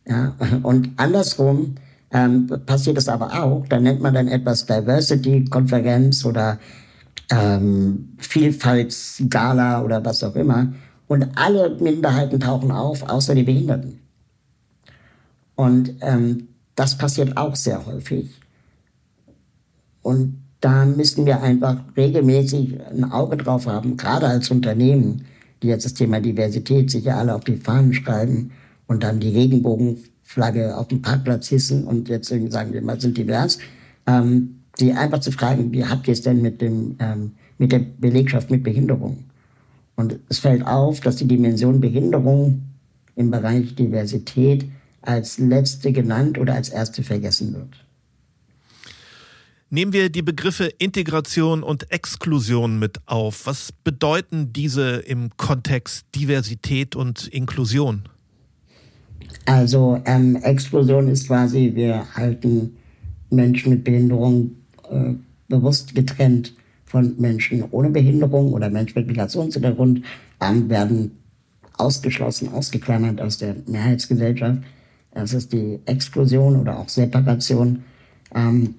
Ja, 0.09 0.35
und 0.63 0.91
andersrum 0.97 1.75
ähm, 2.11 2.47
passiert 2.65 2.97
es 2.97 3.09
aber 3.09 3.45
auch, 3.45 3.67
da 3.69 3.79
nennt 3.79 4.01
man 4.01 4.15
dann 4.15 4.29
etwas 4.29 4.65
Diversity-Konferenz 4.65 6.25
oder 6.25 6.59
ähm, 7.31 8.15
Vielfaltsgala 8.17 9.83
oder 9.83 10.03
was 10.05 10.25
auch 10.25 10.35
immer. 10.35 10.73
Und 11.09 11.29
alle 11.37 11.77
Minderheiten 11.79 12.41
tauchen 12.41 12.71
auf, 12.71 13.03
außer 13.03 13.35
die 13.35 13.43
Behinderten. 13.43 14.01
Und 15.57 15.95
ähm, 16.01 16.49
das 16.75 16.97
passiert 16.97 17.37
auch 17.37 17.55
sehr 17.55 17.85
häufig. 17.85 18.31
Und 20.01 20.43
da 20.61 20.87
müssen 20.87 21.27
wir 21.27 21.43
einfach 21.43 21.77
regelmäßig 21.97 22.81
ein 22.91 23.11
Auge 23.11 23.37
drauf 23.37 23.67
haben, 23.67 23.97
gerade 23.97 24.27
als 24.27 24.51
Unternehmen, 24.51 25.27
die 25.63 25.69
jetzt 25.69 25.85
das 25.85 25.95
Thema 25.95 26.21
Diversität 26.21 26.91
sicher 26.91 27.17
alle 27.17 27.35
auf 27.35 27.45
die 27.45 27.57
Fahnen 27.57 27.93
schreiben 27.93 28.53
und 28.89 29.05
dann 29.05 29.21
die 29.21 29.31
Regenbogenflagge 29.31 30.77
auf 30.77 30.89
dem 30.89 31.01
Parkplatz 31.01 31.49
hissen 31.49 31.85
und 31.85 32.09
jetzt 32.09 32.29
sagen, 32.29 32.73
wir 32.73 33.01
sind 33.01 33.17
divers, 33.17 33.59
ähm, 34.07 34.57
die 34.81 34.93
einfach 34.93 35.21
zu 35.21 35.31
fragen, 35.31 35.73
wie 35.73 35.85
habt 35.85 36.09
ihr 36.09 36.13
es 36.13 36.23
denn 36.23 36.43
mit 36.43 36.61
dem, 36.61 36.97
ähm, 36.99 37.33
mit 37.59 37.71
der 37.71 37.81
Belegschaft 37.81 38.51
mit 38.51 38.65
Behinderung? 38.65 39.25
Und 39.95 40.19
es 40.29 40.39
fällt 40.39 40.67
auf, 40.67 41.01
dass 41.01 41.17
die 41.17 41.27
Dimension 41.27 41.81
Behinderung 41.81 42.63
im 43.15 43.31
Bereich 43.31 43.75
Diversität 43.75 44.65
als 45.03 45.39
letzte 45.39 45.93
genannt 45.93 46.39
oder 46.39 46.55
als 46.55 46.69
erste 46.69 47.03
vergessen 47.03 47.55
wird. 47.55 47.85
Nehmen 49.71 49.93
wir 49.93 50.09
die 50.09 50.23
Begriffe 50.23 50.67
Integration 50.79 51.63
und 51.63 51.91
Exklusion 51.91 52.79
mit 52.79 53.01
auf. 53.07 53.47
Was 53.47 53.71
bedeuten 53.85 54.53
diese 54.53 54.97
im 54.97 55.37
Kontext 55.37 56.07
Diversität 56.15 56.97
und 56.97 57.27
Inklusion? 57.27 58.05
Also 59.49 59.99
ähm, 60.05 60.37
Exklusion 60.43 61.09
ist 61.09 61.27
quasi, 61.27 61.73
wir 61.75 62.05
halten 62.15 62.77
Menschen 63.31 63.71
mit 63.71 63.83
Behinderung 63.83 64.51
äh, 64.91 65.15
bewusst 65.49 65.95
getrennt 65.95 66.53
von 66.85 67.15
Menschen 67.19 67.65
ohne 67.71 67.89
Behinderung 67.89 68.53
oder 68.53 68.69
Menschen 68.69 68.99
mit 68.99 69.09
Migrationshintergrund, 69.09 70.03
ähm, 70.43 70.69
werden 70.69 71.13
ausgeschlossen, 71.79 72.53
ausgeklammert 72.53 73.23
aus 73.23 73.39
der 73.39 73.57
Mehrheitsgesellschaft. 73.67 74.59
Das 75.13 75.33
ist 75.33 75.51
die 75.51 75.79
Exklusion 75.87 76.57
oder 76.57 76.79
auch 76.79 76.91
Separation. 76.91 77.85
Ähm, 78.35 78.75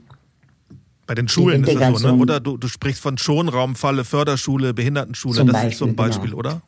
bei 1.07 1.15
den 1.15 1.27
Schulen 1.27 1.63
ist 1.63 1.81
das 1.81 1.99
so, 1.99 2.15
ne? 2.15 2.21
oder? 2.21 2.39
Du, 2.39 2.57
du 2.57 2.67
sprichst 2.67 3.01
von 3.01 3.17
Schonraumfalle, 3.17 4.03
Förderschule, 4.03 4.75
Behindertenschule, 4.75 5.37
zum 5.37 5.47
das 5.47 5.53
Beispiel, 5.53 5.71
ist 5.71 5.77
so 5.79 5.85
ein 5.85 5.95
Beispiel, 5.95 6.29
genau. 6.29 6.37
oder? 6.37 6.61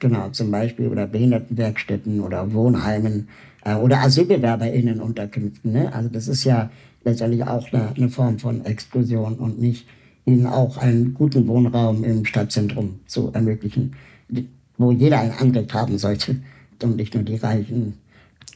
Genau, 0.00 0.30
zum 0.30 0.50
Beispiel, 0.50 0.88
oder 0.88 1.06
Behindertenwerkstätten 1.06 2.20
oder 2.20 2.52
Wohnheimen 2.54 3.28
äh, 3.64 3.74
oder 3.74 4.00
AsylbewerberInnenunterkünften. 4.02 5.72
Ne? 5.72 5.92
Also 5.94 6.08
das 6.08 6.26
ist 6.26 6.44
ja 6.44 6.70
letztendlich 7.04 7.44
auch 7.44 7.70
eine, 7.72 7.94
eine 7.94 8.08
Form 8.08 8.38
von 8.38 8.64
Exklusion 8.64 9.34
und 9.34 9.60
nicht 9.60 9.86
ihnen 10.24 10.46
auch 10.46 10.78
einen 10.78 11.12
guten 11.12 11.46
Wohnraum 11.46 12.02
im 12.02 12.24
Stadtzentrum 12.24 13.00
zu 13.06 13.30
ermöglichen, 13.32 13.94
wo 14.78 14.90
jeder 14.90 15.20
ein 15.20 15.32
Anrecht 15.32 15.72
haben 15.74 15.98
sollte 15.98 16.36
und 16.82 16.96
nicht 16.96 17.14
nur 17.14 17.22
die 17.22 17.36
Reichen. 17.36 17.94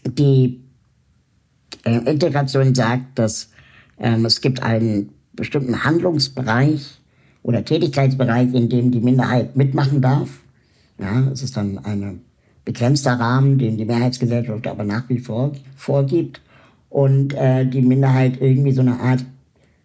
Die 0.06 0.60
äh, 1.84 2.10
Integration 2.10 2.74
sagt, 2.74 3.18
dass 3.18 3.50
ähm, 3.98 4.24
es 4.24 4.40
gibt 4.40 4.62
einen 4.62 5.10
bestimmten 5.34 5.84
Handlungsbereich 5.84 7.00
oder 7.42 7.62
Tätigkeitsbereich, 7.62 8.54
in 8.54 8.70
dem 8.70 8.90
die 8.90 9.00
Minderheit 9.00 9.56
mitmachen 9.56 10.00
darf. 10.00 10.43
Ja, 10.98 11.28
es 11.32 11.42
ist 11.42 11.56
dann 11.56 11.78
ein 11.78 12.20
begrenzter 12.64 13.12
Rahmen, 13.12 13.58
den 13.58 13.76
die 13.76 13.84
Mehrheitsgesellschaft 13.84 14.66
aber 14.66 14.84
nach 14.84 15.08
wie 15.08 15.18
vor 15.18 15.52
vorgibt 15.76 16.40
und 16.88 17.34
äh, 17.34 17.66
die 17.66 17.82
Minderheit 17.82 18.40
irgendwie 18.40 18.72
so 18.72 18.80
eine 18.80 19.00
Art 19.00 19.24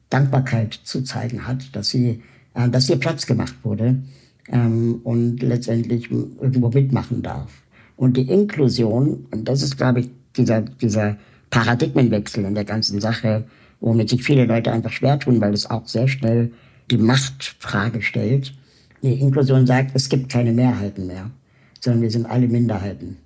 Dankbarkeit 0.10 0.74
zu 0.74 1.04
zeigen 1.04 1.48
hat, 1.48 1.76
dass 1.76 1.90
sie, 1.90 2.22
äh, 2.54 2.70
dass 2.70 2.90
ihr 2.90 2.98
Platz 2.98 3.26
gemacht 3.26 3.56
wurde 3.64 4.02
ähm, 4.48 5.02
und 5.04 5.42
letztendlich 5.42 6.10
irgendwo 6.12 6.70
mitmachen 6.70 7.22
darf. 7.22 7.52
Und 7.96 8.16
die 8.16 8.30
Inklusion, 8.30 9.28
und 9.32 9.48
das 9.48 9.62
ist, 9.62 9.78
glaube 9.78 10.02
ich, 10.02 10.10
dieser, 10.38 10.62
dieser 10.62 11.18
Paradigmenwechsel 11.50 12.46
in 12.46 12.56
der 12.56 12.66
ganzen 12.66 13.02
Sache, 13.02 13.46
womit 13.82 14.10
sich 14.10 14.24
viele 14.24 14.46
Leute 14.46 14.72
einfach 14.72 14.92
schwer 14.92 15.20
tun, 15.20 15.42
weil 15.42 15.54
es 15.54 15.70
auch 15.70 15.88
sehr 15.88 16.08
schnell 16.08 16.52
die 16.92 16.98
Machtfrage 16.98 18.02
stellt. 18.02 18.54
Die 19.02 19.20
Inklusion 19.20 19.66
sagt, 19.66 19.92
es 19.94 20.10
gibt 20.10 20.30
keine 20.30 20.52
Mehrheiten 20.52 21.08
mehr, 21.08 21.32
sondern 21.80 22.02
wir 22.02 22.12
sind 22.12 22.26
alle 22.26 22.48
Minderheiten. 22.48 23.18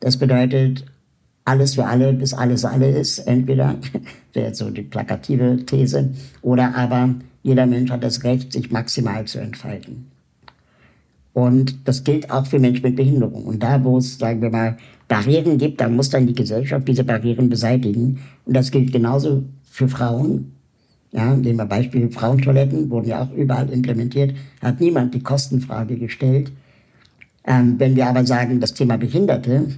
Das 0.00 0.18
bedeutet, 0.18 0.84
alles 1.44 1.74
für 1.74 1.86
alle, 1.86 2.12
bis 2.12 2.34
alles 2.34 2.64
alle 2.64 2.90
ist, 2.90 3.20
entweder, 3.20 3.76
wäre 4.32 4.48
jetzt 4.48 4.58
so 4.58 4.70
die 4.70 4.82
plakative 4.82 5.64
These, 5.64 6.10
oder 6.42 6.74
aber 6.74 7.14
jeder 7.42 7.66
Mensch 7.66 7.90
hat 7.90 8.02
das 8.02 8.24
Recht, 8.24 8.52
sich 8.52 8.70
maximal 8.70 9.24
zu 9.26 9.38
entfalten. 9.38 10.06
Und 11.34 11.88
das 11.88 12.04
gilt 12.04 12.30
auch 12.30 12.46
für 12.46 12.58
Menschen 12.58 12.82
mit 12.82 12.96
Behinderung. 12.96 13.44
Und 13.44 13.62
da, 13.62 13.82
wo 13.82 13.98
es, 13.98 14.18
sagen 14.18 14.40
wir 14.40 14.50
mal, 14.50 14.76
Barrieren 15.08 15.58
gibt, 15.58 15.80
dann 15.80 15.96
muss 15.96 16.08
dann 16.08 16.26
die 16.26 16.34
Gesellschaft 16.34 16.86
diese 16.86 17.04
Barrieren 17.04 17.50
beseitigen. 17.50 18.20
Und 18.46 18.56
das 18.56 18.70
gilt 18.70 18.92
genauso 18.92 19.42
für 19.64 19.88
Frauen. 19.88 20.53
Ja, 21.14 21.32
nehmen 21.32 21.58
wir 21.58 21.66
Beispiel 21.66 22.10
Frauentoiletten, 22.10 22.90
wurden 22.90 23.06
ja 23.06 23.22
auch 23.22 23.32
überall 23.32 23.70
implementiert, 23.70 24.34
hat 24.60 24.80
niemand 24.80 25.14
die 25.14 25.22
Kostenfrage 25.22 25.96
gestellt. 25.96 26.50
Ähm, 27.46 27.76
wenn 27.78 27.94
wir 27.94 28.08
aber 28.08 28.26
sagen, 28.26 28.58
das 28.58 28.74
Thema 28.74 28.96
Behinderte, 28.96 29.68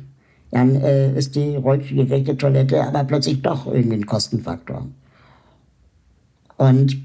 dann 0.51 0.76
äh, 0.76 1.12
ist 1.14 1.37
die 1.37 1.57
rollstuhlgerechte 1.57 2.39
Toilette 2.39 2.82
aber 2.82 3.05
plötzlich 3.05 3.43
doch 3.43 3.66
irgendwie 3.66 3.97
ein 3.97 4.07
Kostenfaktor. 4.07 4.87
Und 6.57 6.97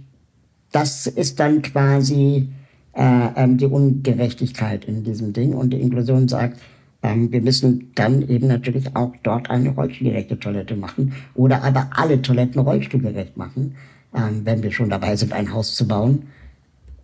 das 0.71 1.07
ist 1.07 1.41
dann 1.41 1.61
quasi 1.61 2.47
äh, 2.93 3.27
ähm, 3.35 3.57
die 3.57 3.65
Ungerechtigkeit 3.65 4.85
in 4.85 5.03
diesem 5.03 5.33
Ding. 5.33 5.53
Und 5.53 5.71
die 5.73 5.81
Inklusion 5.81 6.29
sagt, 6.29 6.61
ähm, 7.03 7.33
wir 7.33 7.41
müssen 7.41 7.91
dann 7.95 8.21
eben 8.29 8.47
natürlich 8.47 8.95
auch 8.95 9.11
dort 9.23 9.49
eine 9.49 9.71
rollstuhlgerechte 9.71 10.39
Toilette 10.39 10.77
machen 10.77 11.13
oder 11.35 11.63
aber 11.63 11.89
alle 11.95 12.21
Toiletten 12.21 12.61
rollstuhlgerecht 12.61 13.35
machen, 13.35 13.75
ähm, 14.13 14.41
wenn 14.45 14.63
wir 14.63 14.71
schon 14.71 14.89
dabei 14.89 15.15
sind, 15.15 15.33
ein 15.33 15.53
Haus 15.53 15.75
zu 15.75 15.87
bauen. 15.87 16.27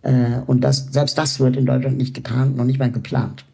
Äh, 0.02 0.40
und 0.46 0.60
das, 0.62 0.88
selbst 0.90 1.18
das 1.18 1.40
wird 1.40 1.56
in 1.56 1.66
Deutschland 1.66 1.96
nicht 1.96 2.14
getan, 2.14 2.56
noch 2.56 2.64
nicht 2.64 2.78
mal 2.78 2.90
geplant. 2.90 3.44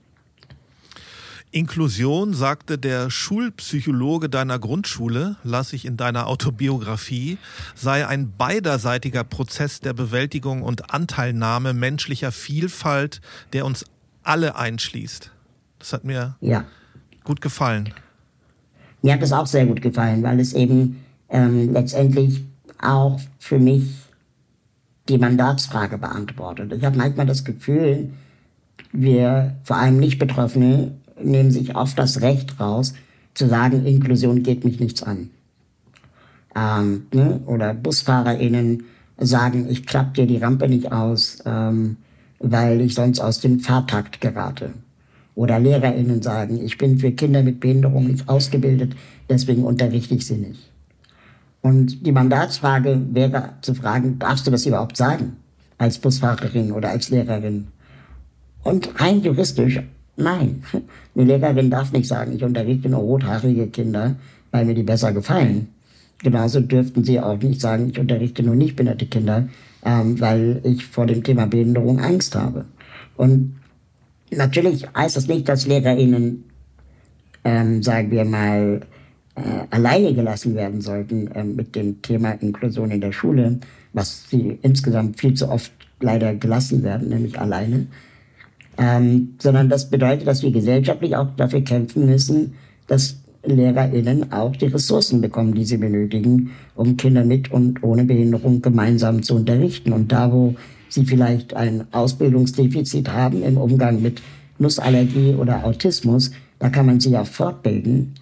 Inklusion, 1.55 2.35
sagte 2.35 2.79
der 2.79 3.11
Schulpsychologe 3.11 4.29
deiner 4.29 4.59
Grundschule, 4.59 5.37
las 5.45 5.73
ich 5.73 5.85
in 5.85 5.97
deiner 5.97 6.27
Autobiografie, 6.27 7.39
sei 7.77 8.09
ein 8.09 8.33
beiderseitiger 8.37 9.23
Prozess 9.23 9.79
der 9.79 9.93
Bewältigung 9.93 10.63
und 10.63 10.93
Anteilnahme 10.93 11.73
menschlicher 11.73 12.33
Vielfalt, 12.33 13.21
der 13.53 13.67
uns 13.67 13.85
alle 14.25 14.57
einschließt. 14.57 15.31
Das 15.79 15.93
hat 15.93 16.03
mir 16.03 16.35
ja. 16.41 16.65
gut 17.23 17.41
gefallen. 17.41 17.95
Mir 19.03 19.13
hat 19.13 19.23
das 19.23 19.33
auch 19.33 19.47
sehr 19.47 19.67
gut 19.67 19.81
gefallen, 19.81 20.25
weil 20.25 20.41
es 20.41 20.55
eben 20.55 21.05
ähm, 21.29 21.73
letztendlich 21.73 22.43
auch 22.85 23.21
für 23.39 23.59
mich 23.59 23.91
die 25.09 25.19
Mandatsfrage 25.19 25.99
beantwortet. 25.99 26.73
Ich 26.73 26.85
habe 26.85 26.97
manchmal 26.97 27.27
das 27.27 27.45
Gefühl, 27.45 28.11
wir, 28.93 29.55
vor 29.65 29.77
allem 29.77 29.99
Nicht-Betroffene, 29.99 30.93
nehmen 31.23 31.51
sich 31.51 31.77
oft 31.77 31.99
das 31.99 32.21
Recht 32.21 32.59
raus, 32.61 32.95
zu 33.35 33.49
sagen, 33.49 33.85
Inklusion 33.85 34.43
geht 34.43 34.65
mich 34.65 34.81
nichts 34.81 35.03
an. 35.03 35.31
Ähm, 36.57 37.07
ne? 37.13 37.41
Oder 37.47 37.75
BusfahrerInnen 37.75 38.85
sagen, 39.19 39.67
ich 39.69 39.87
klappe 39.87 40.13
dir 40.15 40.27
die 40.27 40.39
Rampe 40.39 40.69
nicht 40.69 40.93
aus, 40.93 41.39
ähm, 41.45 41.97
weil 42.39 42.81
ich 42.81 42.95
sonst 42.95 43.21
aus 43.21 43.41
dem 43.41 43.61
Fahrtakt 43.61 44.21
gerate. 44.21 44.71
Oder 45.35 45.59
LehrerInnen 45.59 46.23
sagen, 46.23 46.65
ich 46.65 46.79
bin 46.79 46.99
für 46.99 47.11
Kinder 47.11 47.43
mit 47.43 47.59
Behinderung 47.59 48.07
nicht 48.07 48.29
ausgebildet, 48.29 48.95
deswegen 49.29 49.65
unterrichte 49.65 50.15
ich 50.15 50.27
sie 50.27 50.37
nicht. 50.37 50.71
Und 51.65 52.05
die 52.07 52.13
Mandatsfrage 52.13 53.01
wäre 53.13 53.55
zu 53.63 53.75
fragen, 53.75 54.19
darfst 54.19 54.47
du 54.47 54.51
das 54.51 54.67
überhaupt 54.67 54.99
sagen? 54.99 55.39
Als 55.79 55.99
Busfahrerin 55.99 56.73
oder 56.73 56.91
als 56.91 57.09
Lehrerin? 57.09 57.69
Und 58.63 59.01
rein 59.01 59.23
juristisch 59.23 59.81
Nein, 60.17 60.63
eine 61.15 61.25
Lehrerin 61.25 61.71
darf 61.71 61.93
nicht 61.93 62.07
sagen, 62.07 62.35
ich 62.37 62.45
unterrichte 62.45 62.89
nur 62.89 63.01
rothaarige 63.01 63.67
Kinder, 63.69 64.17
weil 64.51 64.67
mir 64.67 64.75
die 64.75 64.83
besser 64.83 65.13
gefallen. 65.13 65.69
Genauso 66.19 66.61
dürften 66.61 67.03
sie 67.03 67.19
auch 67.19 67.39
nicht 67.39 67.61
sagen, 67.61 67.91
ich 67.91 67.99
unterrichte 67.99 68.43
nur 68.43 68.55
nicht 68.55 68.77
behinderte 68.77 69.07
Kinder, 69.07 69.49
ähm, 69.85 70.21
weil 70.21 70.61
ich 70.65 70.85
vor 70.85 71.07
dem 71.07 71.25
Thema 71.25 71.47
Behinderung 71.47 71.99
Angst 71.99 72.35
habe. 72.37 72.67
Und 73.17 73.57
natürlich 74.31 74.87
heißt 74.95 75.17
das 75.17 75.29
nicht, 75.29 75.49
dass 75.49 75.67
LehrerInnen, 75.67 76.45
ähm, 77.45 77.83
sagen 77.83 78.11
wir 78.11 78.27
mal, 78.27 78.83
äh, 79.37 79.41
alleine 79.71 80.15
gelassen 80.15 80.55
werden 80.55 80.81
sollten 80.81 81.29
äh, 81.29 81.45
mit 81.45 81.75
dem 81.75 82.03
Thema 82.03 82.33
Inklusion 82.33 82.91
in 82.91 83.01
der 83.01 83.13
Schule, 83.13 83.59
was 83.93 84.29
sie 84.29 84.59
insgesamt 84.63 85.21
viel 85.21 85.35
zu 85.35 85.49
oft 85.49 85.73
leider 86.01 86.35
gelassen 86.35 86.83
werden, 86.83 87.09
nämlich 87.09 87.39
alleine 87.39 87.87
ähm, 88.79 89.35
sondern 89.39 89.69
das 89.69 89.91
bedeutet, 89.91 90.27
dass 90.27 90.43
wir 90.43 90.51
gesellschaftlich 90.51 91.17
auch 91.17 91.29
dafür 91.37 91.61
kämpfen 91.61 92.07
müssen, 92.07 92.55
dass 92.87 93.17
LehrerInnen 93.45 94.33
auch 94.33 94.57
die 94.57 94.67
Ressourcen 94.67 95.21
bekommen, 95.21 95.55
die 95.55 95.65
sie 95.65 95.77
benötigen, 95.77 96.51
um 96.75 96.97
Kinder 96.97 97.25
mit 97.25 97.53
und 97.53 97.83
ohne 97.83 98.05
Behinderung 98.05 98.63
gemeinsam 98.63 99.23
zu 99.23 99.37
unterrichten. 99.37 99.93
Und 99.93 100.11
da, 100.11 100.33
wo 100.33 100.55
sie 100.89 101.05
vielleicht 101.05 101.55
ein 101.55 101.85
Ausbildungsdefizit 101.93 103.11
haben 103.11 103.43
im 103.43 103.59
Umgang 103.59 104.01
mit 104.01 104.23
Nussallergie 104.59 105.35
oder 105.35 105.65
Autismus, 105.65 106.33
da 106.59 106.71
kann 106.71 106.87
man 106.87 107.01
sie 107.01 107.17
auch 107.17 107.27
fortbilden. 107.27 108.15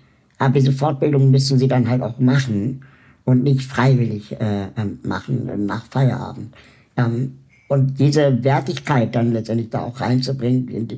Aber 0.43 0.55
diese 0.55 0.73
Fortbildung 0.73 1.31
müssen 1.31 1.57
sie 1.57 1.69
dann 1.69 1.89
halt 1.89 2.03
auch 2.03 2.19
machen 2.19 2.81
und 3.25 3.45
nicht 3.45 3.63
freiwillig 3.63 4.33
äh, 4.33 4.67
ähm, 4.77 4.99
machen 5.05 5.49
nach 5.67 5.87
Feierabend. 5.87 6.53
Ähm, 6.97 7.39
und 7.69 8.01
diese 8.01 8.43
Wertigkeit 8.43 9.15
dann 9.15 9.33
letztendlich 9.33 9.71
da 9.71 9.85
auch 9.85 10.01
reinzubringen, 10.01 10.89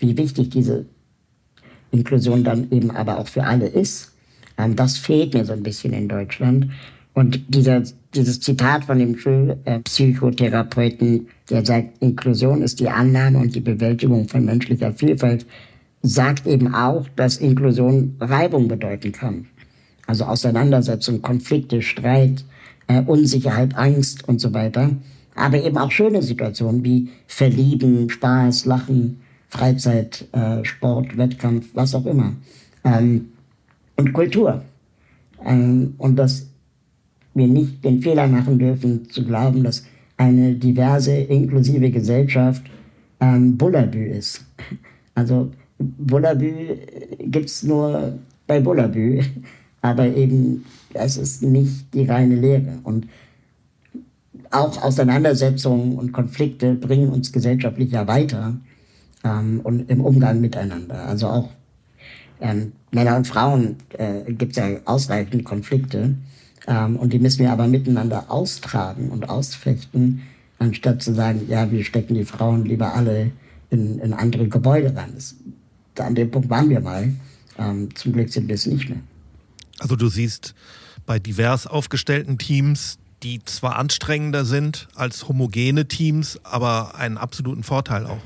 wie 0.00 0.16
wichtig 0.16 0.50
diese 0.50 0.84
Inklusion 1.92 2.42
dann 2.42 2.72
eben 2.72 2.90
aber 2.90 3.20
auch 3.20 3.28
für 3.28 3.44
alle 3.44 3.68
ist, 3.68 4.10
ähm, 4.58 4.74
das 4.74 4.98
fehlt 4.98 5.34
mir 5.34 5.44
so 5.44 5.52
ein 5.52 5.62
bisschen 5.62 5.92
in 5.92 6.08
Deutschland. 6.08 6.66
Und 7.14 7.54
dieser, 7.54 7.84
dieses 8.16 8.40
Zitat 8.40 8.86
von 8.86 8.98
dem 8.98 9.16
Schulpsychotherapeuten, 9.16 11.28
der 11.50 11.64
sagt, 11.64 12.02
Inklusion 12.02 12.62
ist 12.62 12.80
die 12.80 12.88
Annahme 12.88 13.38
und 13.38 13.54
die 13.54 13.60
Bewältigung 13.60 14.26
von 14.26 14.44
menschlicher 14.44 14.92
Vielfalt, 14.92 15.46
sagt 16.02 16.46
eben 16.46 16.74
auch, 16.74 17.08
dass 17.16 17.36
Inklusion 17.36 18.16
Reibung 18.20 18.68
bedeuten 18.68 19.12
kann. 19.12 19.46
Also 20.06 20.24
Auseinandersetzung, 20.24 21.22
Konflikte, 21.22 21.80
Streit, 21.80 22.44
äh, 22.88 23.02
Unsicherheit, 23.02 23.76
Angst 23.76 24.28
und 24.28 24.40
so 24.40 24.52
weiter 24.52 24.90
aber 25.34 25.62
eben 25.62 25.78
auch 25.78 25.90
schöne 25.90 26.22
Situationen 26.22 26.84
wie 26.84 27.08
Verlieben, 27.26 28.10
Spaß, 28.10 28.66
Lachen, 28.66 29.20
Freizeit, 29.48 30.26
äh, 30.32 30.64
Sport, 30.64 31.16
Wettkampf, 31.16 31.66
was 31.74 31.94
auch 31.94 32.06
immer. 32.06 32.34
Ähm, 32.84 33.28
und 33.96 34.12
Kultur. 34.12 34.62
Ähm, 35.44 35.94
und 35.98 36.16
dass 36.16 36.46
wir 37.34 37.46
nicht 37.46 37.84
den 37.84 38.02
Fehler 38.02 38.26
machen 38.26 38.58
dürfen, 38.58 39.08
zu 39.10 39.24
glauben, 39.24 39.64
dass 39.64 39.84
eine 40.16 40.54
diverse, 40.54 41.14
inklusive 41.14 41.90
Gesellschaft 41.90 42.62
ähm, 43.20 43.56
Bullabü 43.56 44.04
ist. 44.04 44.44
Also 45.14 45.50
Bullabü 45.82 46.78
gibt's 47.18 47.62
nur 47.62 48.18
bei 48.46 48.60
Bullabü, 48.60 49.22
aber 49.82 50.06
eben 50.06 50.64
es 50.94 51.16
ist 51.16 51.42
nicht 51.42 51.92
die 51.94 52.04
reine 52.04 52.36
Lehre. 52.36 52.78
Und 52.84 53.08
auch 54.50 54.82
Auseinandersetzungen 54.82 55.96
und 55.96 56.12
Konflikte 56.12 56.74
bringen 56.74 57.08
uns 57.08 57.32
gesellschaftlich 57.32 57.92
ja 57.92 58.06
weiter 58.06 58.56
ähm, 59.24 59.60
und 59.62 59.88
im 59.90 60.00
Umgang 60.00 60.40
miteinander. 60.40 61.06
Also 61.06 61.28
auch 61.28 61.48
ähm, 62.40 62.72
Männer 62.90 63.16
und 63.16 63.26
Frauen 63.26 63.76
äh, 63.96 64.32
gibt 64.32 64.52
es 64.52 64.58
ja 64.58 64.78
ausreichend 64.84 65.44
Konflikte 65.44 66.14
ähm, 66.66 66.96
und 66.96 67.12
die 67.12 67.18
müssen 67.18 67.40
wir 67.40 67.50
aber 67.50 67.66
miteinander 67.66 68.30
austragen 68.30 69.08
und 69.10 69.28
ausfechten, 69.28 70.22
anstatt 70.58 71.02
zu 71.02 71.14
sagen, 71.14 71.42
ja, 71.48 71.70
wir 71.70 71.84
stecken 71.84 72.14
die 72.14 72.24
Frauen 72.24 72.64
lieber 72.64 72.94
alle 72.94 73.30
in, 73.70 73.98
in 73.98 74.12
andere 74.12 74.48
Gebäude 74.48 74.94
rein. 74.94 75.12
Das, 75.14 75.34
an 75.98 76.14
dem 76.14 76.30
Punkt 76.30 76.48
waren 76.50 76.68
wir 76.70 76.80
mal. 76.80 77.12
Ähm, 77.58 77.94
zum 77.94 78.12
Glück 78.12 78.30
sind 78.30 78.48
wir 78.48 78.54
es 78.54 78.66
nicht 78.66 78.88
mehr. 78.88 79.00
Also 79.78 79.96
du 79.96 80.08
siehst 80.08 80.54
bei 81.06 81.18
divers 81.18 81.66
aufgestellten 81.66 82.38
Teams 82.38 82.98
die 83.22 83.40
zwar 83.44 83.78
anstrengender 83.78 84.44
sind 84.44 84.88
als 84.94 85.28
homogene 85.28 85.86
Teams, 85.86 86.40
aber 86.44 86.96
einen 86.96 87.18
absoluten 87.18 87.62
Vorteil 87.62 88.06
auch. 88.06 88.18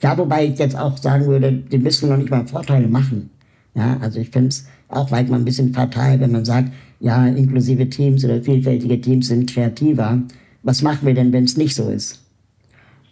Ja, 0.00 0.18
wobei 0.18 0.46
ich 0.46 0.58
jetzt 0.58 0.76
auch 0.76 0.96
sagen 0.98 1.26
würde, 1.26 1.52
die 1.52 1.78
müssen 1.78 2.08
noch 2.08 2.16
nicht 2.16 2.30
mal 2.30 2.46
Vorteile 2.46 2.88
machen. 2.88 3.30
Ja, 3.74 3.98
also 4.00 4.18
ich 4.18 4.30
finde 4.30 4.48
es 4.48 4.66
auch 4.88 5.10
manchmal 5.10 5.38
ein 5.38 5.44
bisschen 5.44 5.72
fatal, 5.72 6.18
wenn 6.20 6.32
man 6.32 6.44
sagt, 6.44 6.72
ja, 7.00 7.26
inklusive 7.26 7.88
Teams 7.88 8.24
oder 8.24 8.42
vielfältige 8.42 9.00
Teams 9.00 9.28
sind 9.28 9.48
kreativer. 9.48 10.20
Was 10.62 10.82
machen 10.82 11.06
wir 11.06 11.14
denn, 11.14 11.32
wenn 11.32 11.44
es 11.44 11.56
nicht 11.56 11.74
so 11.74 11.88
ist? 11.88 12.21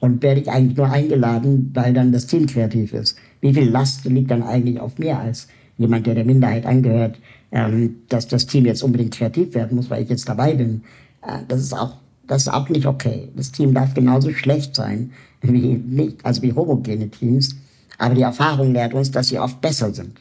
Und 0.01 0.23
werde 0.23 0.41
ich 0.41 0.51
eigentlich 0.51 0.77
nur 0.77 0.91
eingeladen, 0.91 1.71
weil 1.75 1.93
dann 1.93 2.11
das 2.11 2.27
Team 2.27 2.47
kreativ 2.47 2.93
ist? 2.95 3.17
Wie 3.41 3.53
viel 3.53 3.69
Last 3.69 4.05
liegt 4.05 4.31
dann 4.31 4.43
eigentlich 4.43 4.81
auf 4.81 4.99
mir 4.99 5.19
als 5.19 5.47
jemand, 5.79 6.07
der 6.07 6.15
der 6.15 6.25
Minderheit 6.25 6.67
angehört, 6.67 7.19
ähm, 7.53 7.97
dass 8.09 8.27
das 8.27 8.47
Team 8.47 8.67
jetzt 8.67 8.83
unbedingt 8.83 9.15
kreativ 9.15 9.55
werden 9.55 9.77
muss, 9.77 9.91
weil 9.91 10.03
ich 10.03 10.09
jetzt 10.09 10.29
dabei 10.29 10.55
bin. 10.55 10.83
Äh, 11.23 11.41
das 11.49 11.61
ist 11.61 11.73
auch 11.73 11.97
das 12.31 12.43
ist 12.43 12.49
auch 12.49 12.69
nicht 12.69 12.87
okay. 12.87 13.29
Das 13.35 13.51
Team 13.51 13.75
darf 13.75 13.93
genauso 13.93 14.33
schlecht 14.33 14.77
sein 14.77 15.13
wie 15.43 15.75
nicht, 15.75 16.25
also 16.25 16.43
wie 16.43 16.53
homogene 16.53 17.09
Teams. 17.11 17.57
Aber 17.99 18.15
die 18.15 18.23
Erfahrung 18.23 18.73
lehrt 18.73 18.95
uns, 18.95 19.11
dass 19.11 19.29
sie 19.29 19.39
oft 19.39 19.61
besser 19.61 19.93
sind. 19.93 20.21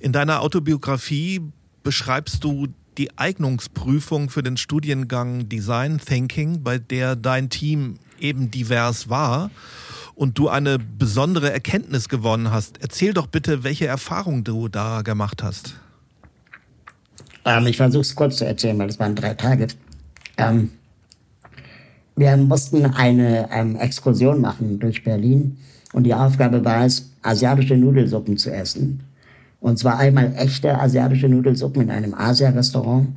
In 0.00 0.12
deiner 0.12 0.42
Autobiografie 0.42 1.40
beschreibst 1.82 2.44
du 2.44 2.68
die 2.98 3.16
Eignungsprüfung 3.18 4.30
für 4.30 4.42
den 4.42 4.56
Studiengang 4.56 5.48
Design 5.48 5.98
Thinking, 5.98 6.62
bei 6.62 6.78
der 6.78 7.16
dein 7.16 7.50
Team 7.50 7.98
eben 8.18 8.50
divers 8.50 9.08
war 9.08 9.50
und 10.14 10.38
du 10.38 10.48
eine 10.48 10.78
besondere 10.78 11.52
Erkenntnis 11.52 12.08
gewonnen 12.08 12.50
hast. 12.50 12.78
Erzähl 12.80 13.12
doch 13.12 13.26
bitte, 13.26 13.64
welche 13.64 13.86
Erfahrung 13.86 14.44
du 14.44 14.68
da 14.68 15.02
gemacht 15.02 15.42
hast. 15.42 15.74
Ähm, 17.44 17.66
ich 17.66 17.76
versuche 17.76 18.00
es 18.02 18.14
kurz 18.14 18.36
zu 18.38 18.46
erzählen, 18.46 18.78
weil 18.78 18.88
es 18.88 18.98
waren 18.98 19.14
drei 19.14 19.34
Tage. 19.34 19.68
Ähm, 20.38 20.70
wir 22.16 22.36
mussten 22.38 22.86
eine 22.86 23.48
ähm, 23.52 23.76
Exkursion 23.76 24.40
machen 24.40 24.78
durch 24.80 25.04
Berlin 25.04 25.58
und 25.92 26.04
die 26.04 26.14
Aufgabe 26.14 26.64
war 26.64 26.86
es, 26.86 27.10
asiatische 27.22 27.76
Nudelsuppen 27.76 28.36
zu 28.38 28.50
essen. 28.50 29.00
Und 29.60 29.78
zwar 29.78 29.98
einmal 29.98 30.32
echte 30.36 30.78
asiatische 30.78 31.28
Nudelsuppen 31.28 31.82
in 31.82 31.90
einem 31.90 32.14
Asia-Restaurant, 32.14 33.08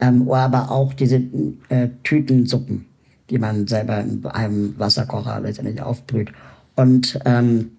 ähm, 0.00 0.30
aber 0.30 0.70
auch 0.70 0.94
diese 0.94 1.22
äh, 1.68 1.88
Tütensuppen, 2.04 2.86
die 3.28 3.38
man 3.38 3.66
selber 3.66 4.00
in 4.00 4.24
einem 4.26 4.78
Wasserkocher 4.78 5.40
letztendlich 5.40 5.82
aufbrüht. 5.82 6.32
Und 6.76 7.18
ähm, 7.24 7.72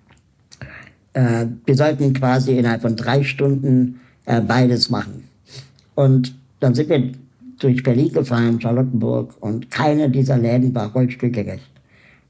äh, 1.13 1.45
wir 1.65 1.75
sollten 1.75 2.13
quasi 2.13 2.57
innerhalb 2.57 2.81
von 2.81 2.95
drei 2.95 3.23
Stunden 3.23 3.99
äh, 4.25 4.41
beides 4.41 4.89
machen. 4.89 5.23
Und 5.95 6.35
dann 6.59 6.75
sind 6.75 6.89
wir 6.89 7.11
durch 7.59 7.83
Berlin 7.83 8.11
gefahren, 8.13 8.59
Charlottenburg, 8.59 9.35
und 9.39 9.69
keine 9.69 10.09
dieser 10.09 10.37
Läden 10.37 10.73
war 10.73 10.91
rollstuhlgerecht. 10.91 11.69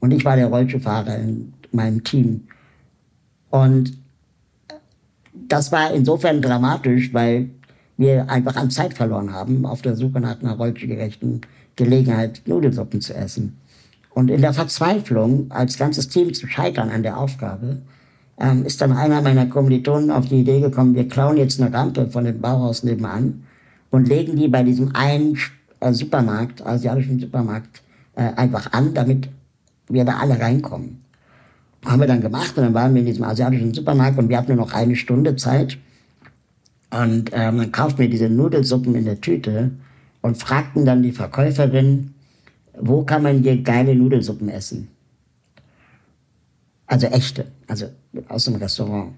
Und 0.00 0.10
ich 0.10 0.24
war 0.24 0.36
der 0.36 0.46
Rollstuhlfahrer 0.46 1.16
in 1.16 1.52
meinem 1.70 2.02
Team. 2.02 2.42
Und 3.50 3.96
das 5.48 5.72
war 5.72 5.92
insofern 5.92 6.42
dramatisch, 6.42 7.12
weil 7.12 7.50
wir 7.96 8.28
einfach 8.30 8.56
an 8.56 8.70
Zeit 8.70 8.94
verloren 8.94 9.32
haben 9.32 9.66
auf 9.66 9.82
der 9.82 9.96
Suche 9.96 10.20
nach 10.20 10.40
einer 10.40 10.56
rollstuhlgerechten 10.56 11.42
Gelegenheit, 11.76 12.42
Nudelsuppen 12.46 13.00
zu 13.00 13.14
essen. 13.14 13.58
Und 14.10 14.30
in 14.30 14.42
der 14.42 14.52
Verzweiflung, 14.52 15.50
als 15.50 15.78
ganzes 15.78 16.08
Team 16.08 16.34
zu 16.34 16.46
scheitern 16.46 16.90
an 16.90 17.02
der 17.02 17.16
Aufgabe, 17.16 17.78
ähm, 18.38 18.64
ist 18.64 18.80
dann 18.80 18.92
einer 18.92 19.22
meiner 19.22 19.46
Kommilitonen 19.46 20.10
auf 20.10 20.28
die 20.28 20.40
Idee 20.40 20.60
gekommen, 20.60 20.94
wir 20.94 21.08
klauen 21.08 21.36
jetzt 21.36 21.60
eine 21.60 21.72
Rampe 21.72 22.08
von 22.08 22.24
dem 22.24 22.40
Bauhaus 22.40 22.82
nebenan 22.82 23.44
und 23.90 24.08
legen 24.08 24.36
die 24.36 24.48
bei 24.48 24.62
diesem 24.62 24.94
einen 24.94 25.38
äh, 25.80 25.92
Supermarkt, 25.92 26.64
asiatischen 26.66 27.20
Supermarkt, 27.20 27.82
äh, 28.16 28.32
einfach 28.36 28.72
an, 28.72 28.94
damit 28.94 29.28
wir 29.88 30.04
da 30.04 30.18
alle 30.18 30.38
reinkommen. 30.38 31.01
Haben 31.84 32.00
wir 32.00 32.06
dann 32.06 32.20
gemacht 32.20 32.56
und 32.56 32.64
dann 32.64 32.74
waren 32.74 32.94
wir 32.94 33.00
in 33.00 33.06
diesem 33.06 33.24
asiatischen 33.24 33.74
Supermarkt 33.74 34.18
und 34.18 34.28
wir 34.28 34.38
hatten 34.38 34.54
nur 34.54 34.64
noch 34.64 34.72
eine 34.72 34.96
Stunde 34.96 35.36
Zeit. 35.36 35.78
Und 36.90 37.30
ähm, 37.32 37.58
dann 37.58 37.72
kauften 37.72 37.98
wir 38.00 38.10
diese 38.10 38.28
Nudelsuppen 38.28 38.94
in 38.94 39.04
der 39.04 39.20
Tüte 39.20 39.72
und 40.20 40.36
fragten 40.36 40.84
dann 40.84 41.02
die 41.02 41.12
Verkäuferin, 41.12 42.14
wo 42.78 43.02
kann 43.02 43.22
man 43.22 43.42
hier 43.42 43.60
geile 43.62 43.94
Nudelsuppen 43.94 44.48
essen? 44.48 44.88
Also 46.86 47.06
echte, 47.06 47.46
also 47.66 47.86
aus 48.28 48.44
dem 48.44 48.56
Restaurant. 48.56 49.12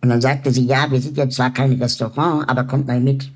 Und 0.00 0.08
dann 0.08 0.20
sagte 0.20 0.52
sie, 0.52 0.66
ja, 0.66 0.90
wir 0.90 1.00
sind 1.00 1.16
jetzt 1.16 1.36
zwar 1.36 1.52
kein 1.52 1.72
Restaurant, 1.72 2.48
aber 2.48 2.64
kommt 2.64 2.86
mal 2.86 3.00
mit. 3.00 3.30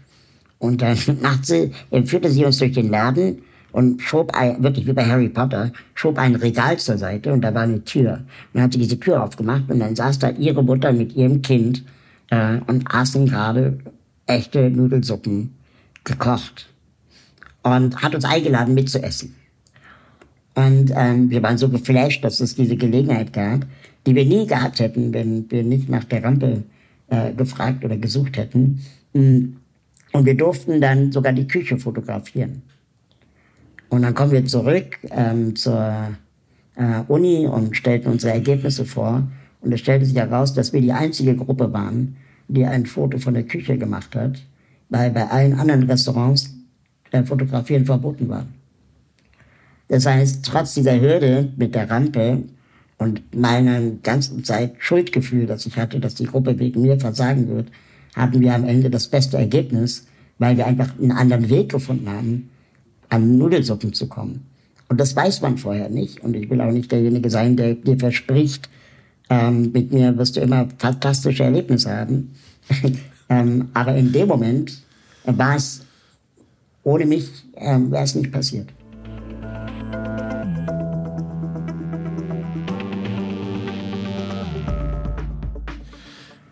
Und 0.59 0.81
dann 0.81 0.97
macht 1.23 1.47
sie, 1.47 1.73
führte 2.05 2.31
sie 2.31 2.45
uns 2.45 2.59
durch 2.59 2.73
den 2.73 2.91
Laden 2.91 3.43
und 3.73 4.01
schob 4.03 4.35
ein, 4.35 4.63
wirklich 4.63 4.87
wie 4.87 4.93
bei 4.93 5.05
Harry 5.05 5.29
Potter, 5.29 5.73
schob 5.95 6.19
ein 6.19 6.35
Regal 6.35 6.79
zur 6.79 6.99
Seite 6.99 7.33
und 7.33 7.41
da 7.41 7.55
war 7.55 7.63
eine 7.63 7.83
Tür. 7.85 8.13
Und 8.13 8.27
dann 8.55 8.63
hat 8.65 8.73
sie 8.73 8.79
diese 8.79 9.01
Tür 9.01 9.23
aufgemacht 9.23 9.65
und 9.69 9.81
dann 9.81 9.97
saß 9.97 10.19
da 10.19 10.31
ihre 10.31 10.63
Mutter 10.63 10.93
mit 10.93 11.15
ihrem 11.17 11.43
Kind 11.43 11.85
äh, 12.31 12.59
und 12.67 12.85
aßen 12.95 13.27
gerade 13.27 13.79
echte 14.27 14.71
Nudelsuppen 14.71 15.55
gekocht 16.05 16.69
und 17.63 17.97
hat 18.03 18.15
uns 18.15 18.25
eingeladen 18.25 18.75
mitzuessen. 18.75 19.35
Und 20.55 20.93
ähm, 20.95 21.31
wir 21.31 21.43
waren 21.43 21.57
so 21.57 21.69
geflasht, 21.69 22.23
dass 22.25 22.41
es 22.41 22.55
diese 22.55 22.77
Gelegenheit 22.77 23.33
gab, 23.33 23.67
die 24.07 24.15
wir 24.15 24.27
nie 24.27 24.47
gehabt 24.47 24.81
hätten, 24.81 25.15
wenn 25.15 25.51
wir 25.51 25.63
nicht 25.63 25.89
nach 25.89 26.05
der 26.05 26.23
Rampe 26.25 26.65
äh, 27.09 27.33
gefragt 27.33 27.85
oder 27.85 27.97
gesucht 27.97 28.37
hätten. 28.37 28.85
Und 29.15 30.27
wir 30.27 30.37
durften 30.37 30.81
dann 30.81 31.11
sogar 31.13 31.33
die 31.33 31.47
Küche 31.47 31.79
fotografieren. 31.79 32.63
Und 33.93 34.01
dann 34.01 34.15
kommen 34.15 34.33
wir 34.33 34.47
zurück 34.47 34.97
ähm, 35.11 35.55
zur 35.55 36.17
äh, 36.77 37.01
Uni 37.09 37.47
und 37.47 37.77
stellten 37.77 38.11
unsere 38.11 38.33
Ergebnisse 38.33 38.87
vor. 38.87 39.29
Und 39.61 39.71
es 39.71 39.81
stellte 39.81 40.07
sich 40.07 40.17
heraus, 40.17 40.55
dass 40.55 40.73
wir 40.73 40.81
die 40.81 40.93
einzige 40.93 41.37
Gruppe 41.37 41.71
waren, 41.75 42.17
die 42.49 42.65
ein 42.65 42.87
Foto 42.87 43.19
von 43.19 43.35
der 43.35 43.43
Küche 43.43 43.77
gemacht 43.77 44.17
hat, 44.17 44.43
weil 44.89 45.11
bei 45.11 45.29
allen 45.29 45.53
anderen 45.61 45.83
Restaurants 45.83 46.55
äh, 47.11 47.23
Fotografieren 47.23 47.85
verboten 47.85 48.31
war. 48.31 48.47
Das 49.89 50.07
heißt, 50.07 50.43
trotz 50.43 50.73
dieser 50.73 50.99
Hürde 50.99 51.53
mit 51.59 51.75
der 51.75 51.91
Rampe 51.91 52.45
und 52.97 53.21
meinem 53.37 54.01
ganzen 54.03 54.43
Zeit 54.43 54.73
Schuldgefühl, 54.79 55.45
das 55.45 55.67
ich 55.67 55.77
hatte, 55.77 56.01
dass 56.01 56.15
die 56.15 56.25
Gruppe 56.25 56.59
wegen 56.59 56.81
mir 56.81 56.99
versagen 56.99 57.47
wird, 57.47 57.69
hatten 58.17 58.41
wir 58.41 58.55
am 58.55 58.65
Ende 58.65 58.89
das 58.89 59.09
beste 59.09 59.37
Ergebnis, 59.37 60.07
weil 60.39 60.57
wir 60.57 60.67
einfach 60.67 60.99
einen 60.99 61.13
anderen 61.13 61.51
Weg 61.51 61.69
gefunden 61.69 62.09
haben, 62.09 62.49
an 63.13 63.37
Nudelsuppen 63.37 63.93
zu 63.93 64.09
kommen. 64.09 64.47
Und 64.89 64.99
das 64.99 65.15
weiß 65.15 65.43
man 65.43 65.59
vorher 65.59 65.91
nicht. 65.91 66.21
Und 66.21 66.35
ich 66.35 66.49
will 66.49 66.63
auch 66.63 66.73
nicht 66.73 66.91
derjenige 66.91 67.29
sein, 67.29 67.57
der 67.57 67.75
dir 67.75 67.99
verspricht, 67.99 68.71
ähm, 69.29 69.71
mit 69.73 69.93
mir 69.93 70.17
wirst 70.17 70.37
du 70.37 70.41
immer 70.41 70.67
fantastische 70.79 71.45
Erlebnisse 71.45 71.95
haben. 71.95 72.35
ähm, 73.29 73.69
aber 73.75 73.95
in 73.97 74.13
dem 74.13 74.29
Moment 74.29 74.83
war 75.25 75.57
es, 75.57 75.83
ohne 76.85 77.05
mich 77.05 77.29
ähm, 77.57 77.91
wäre 77.91 78.05
es 78.05 78.15
nicht 78.15 78.33
passiert. 78.33 78.69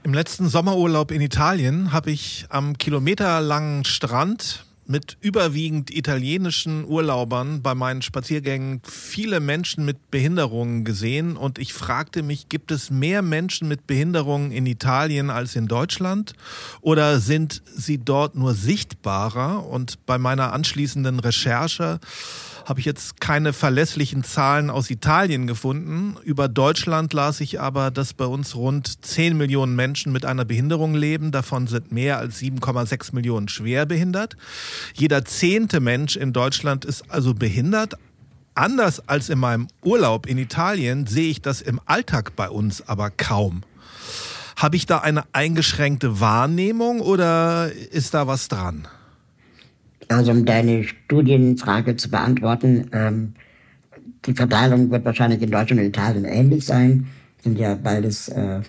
Im 0.03 0.13
letzten 0.13 0.49
Sommerurlaub 0.49 1.11
in 1.11 1.23
Italien 1.23 1.93
habe 1.93 2.11
ich 2.11 2.45
am 2.51 2.77
kilometerlangen 2.77 3.85
Strand 3.85 4.67
mit 4.91 5.17
überwiegend 5.21 5.95
italienischen 5.95 6.85
Urlaubern 6.85 7.63
bei 7.63 7.77
meinen 7.77 8.03
Spaziergängen 8.03 8.83
viele 8.85 9.39
Menschen 9.39 9.85
mit 9.85 10.11
Behinderungen 10.11 10.85
gesehen 10.85 11.37
und 11.37 11.61
ich 11.61 11.73
fragte 11.73 12.25
mich, 12.25 12.49
gibt 12.49 12.73
es 12.73 12.91
mehr 12.91 13.23
Menschen 13.23 13.69
mit 13.69 13.87
Behinderungen 13.87 14.51
in 14.51 14.67
Italien 14.67 15.31
als 15.31 15.55
in 15.55 15.69
Deutschland 15.69 16.33
oder 16.81 17.21
sind 17.21 17.63
sie 17.73 17.99
dort 17.99 18.35
nur 18.35 18.55
sichtbarer? 18.55 19.65
Und 19.65 20.05
bei 20.07 20.19
meiner 20.19 20.53
anschließenden 20.53 21.21
Recherche 21.21 22.01
habe 22.71 22.79
ich 22.79 22.87
jetzt 22.87 23.21
keine 23.21 23.53
verlässlichen 23.53 24.23
Zahlen 24.23 24.71
aus 24.71 24.91
Italien 24.91 25.49
gefunden. 25.49 26.17
Über 26.23 26.47
Deutschland 26.47 27.13
las 27.13 27.41
ich 27.41 27.61
aber, 27.61 27.91
dass 27.91 28.15
bei 28.15 28.27
uns 28.27 28.55
rund 28.55 29.05
10 29.05 29.37
Millionen 29.37 29.75
Menschen 29.75 30.13
mit 30.13 30.25
einer 30.25 30.45
Behinderung 30.45 30.95
leben. 30.95 31.33
Davon 31.33 31.67
sind 31.67 31.91
mehr 31.91 32.19
als 32.19 32.39
7,6 32.39 33.13
Millionen 33.13 33.49
schwer 33.49 33.87
behindert. 33.87 34.37
Jeder 34.95 35.25
zehnte 35.25 35.81
Mensch 35.81 36.15
in 36.15 36.33
Deutschland 36.33 36.85
ist 36.85 37.11
also 37.11 37.35
behindert. 37.35 37.95
Anders 38.55 39.09
als 39.09 39.31
in 39.31 39.41
meinem 39.41 39.67
Urlaub 39.83 40.27
in 40.27 40.39
Italien 40.39 41.09
sehe 41.09 41.29
ich 41.29 41.43
das 41.43 41.63
im 41.63 41.81
Alltag 41.87 42.37
bei 42.37 42.49
uns 42.49 42.87
aber 42.87 43.11
kaum. 43.11 43.63
Habe 44.55 44.77
ich 44.77 44.87
da 44.87 44.99
eine 44.99 45.25
eingeschränkte 45.33 46.21
Wahrnehmung 46.21 47.01
oder 47.01 47.73
ist 47.73 48.15
da 48.15 48.29
was 48.29 48.47
dran? 48.47 48.87
Also 50.11 50.33
um 50.33 50.45
deine 50.45 50.83
Studienfrage 50.83 51.95
zu 51.95 52.11
beantworten, 52.11 52.91
ähm, 52.93 53.35
die 54.27 54.33
Verteilung 54.33 54.91
wird 54.91 55.05
wahrscheinlich 55.05 55.41
in 55.41 55.53
Deutschland 55.53 55.81
und 55.81 55.87
Italien 55.87 56.25
ähnlich 56.25 56.67
sein. 56.67 57.07
Sind 57.45 57.57
ja 57.59 57.77
beides, 57.77 58.29
äh, 58.29 58.61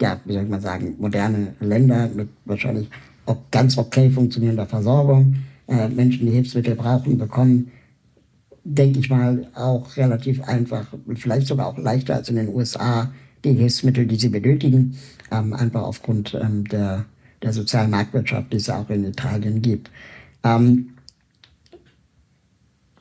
ja, 0.00 0.18
wie 0.24 0.32
soll 0.32 0.44
ich 0.44 0.48
mal 0.48 0.60
sagen, 0.60 0.94
moderne 0.98 1.54
Länder 1.60 2.08
mit 2.08 2.30
wahrscheinlich 2.46 2.88
auch 3.26 3.36
ganz 3.50 3.76
okay 3.76 4.08
funktionierender 4.08 4.64
Versorgung. 4.64 5.36
Äh, 5.68 5.90
Menschen, 5.90 6.26
die 6.26 6.32
Hilfsmittel 6.32 6.74
brauchen, 6.76 7.18
bekommen, 7.18 7.70
denke 8.64 9.00
ich 9.00 9.10
mal, 9.10 9.48
auch 9.54 9.98
relativ 9.98 10.42
einfach, 10.44 10.86
vielleicht 11.14 11.46
sogar 11.46 11.66
auch 11.66 11.76
leichter 11.76 12.14
als 12.14 12.30
in 12.30 12.36
den 12.36 12.48
USA, 12.48 13.12
die 13.44 13.52
Hilfsmittel, 13.52 14.06
die 14.06 14.16
sie 14.16 14.30
benötigen, 14.30 14.96
ähm, 15.30 15.52
einfach 15.52 15.82
aufgrund 15.82 16.34
ähm, 16.40 16.64
der, 16.64 17.04
der 17.42 17.52
sozialen 17.52 17.90
Marktwirtschaft, 17.90 18.50
die 18.50 18.56
es 18.56 18.70
auch 18.70 18.88
in 18.88 19.04
Italien 19.04 19.60
gibt. 19.60 19.90
Ähm, 20.44 20.90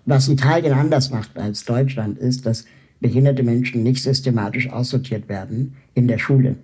was 0.06 0.28
Italien 0.28 0.74
anders 0.74 1.12
macht 1.12 1.38
als 1.38 1.66
Deutschland, 1.66 2.18
ist, 2.18 2.46
dass 2.46 2.66
behinderte 3.00 3.44
Menschen 3.44 3.84
nicht 3.84 4.04
systematisch 4.04 4.70
aussortiert 4.70 5.30
werden 5.30 5.76
in 5.94 6.08
der 6.08 6.18
Schule. 6.18 6.56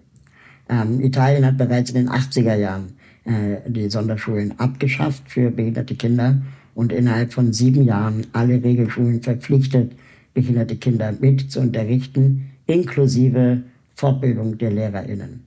Ähm, 0.68 1.00
Italien 1.02 1.46
hat 1.46 1.58
bereits 1.58 1.92
in 1.92 1.96
den 1.96 2.10
80er 2.10 2.56
Jahren 2.56 2.94
äh, 3.26 3.58
die 3.68 3.90
Sonderschulen 3.90 4.60
abgeschafft 4.60 5.24
für 5.28 5.52
behinderte 5.52 5.96
Kinder 5.96 6.42
und 6.74 6.92
innerhalb 6.92 7.34
von 7.34 7.54
sieben 7.54 7.84
Jahren 7.84 8.26
alle 8.34 8.64
Regelschulen 8.64 9.22
verpflichtet, 9.22 9.94
behinderte 10.34 10.76
Kinder 10.76 11.14
mit 11.20 11.52
zu 11.52 11.62
unterrichten, 11.62 12.52
inklusive 12.66 13.62
Fortbildung 13.96 14.58
der 14.58 14.72
LehrerInnen. 14.72 15.46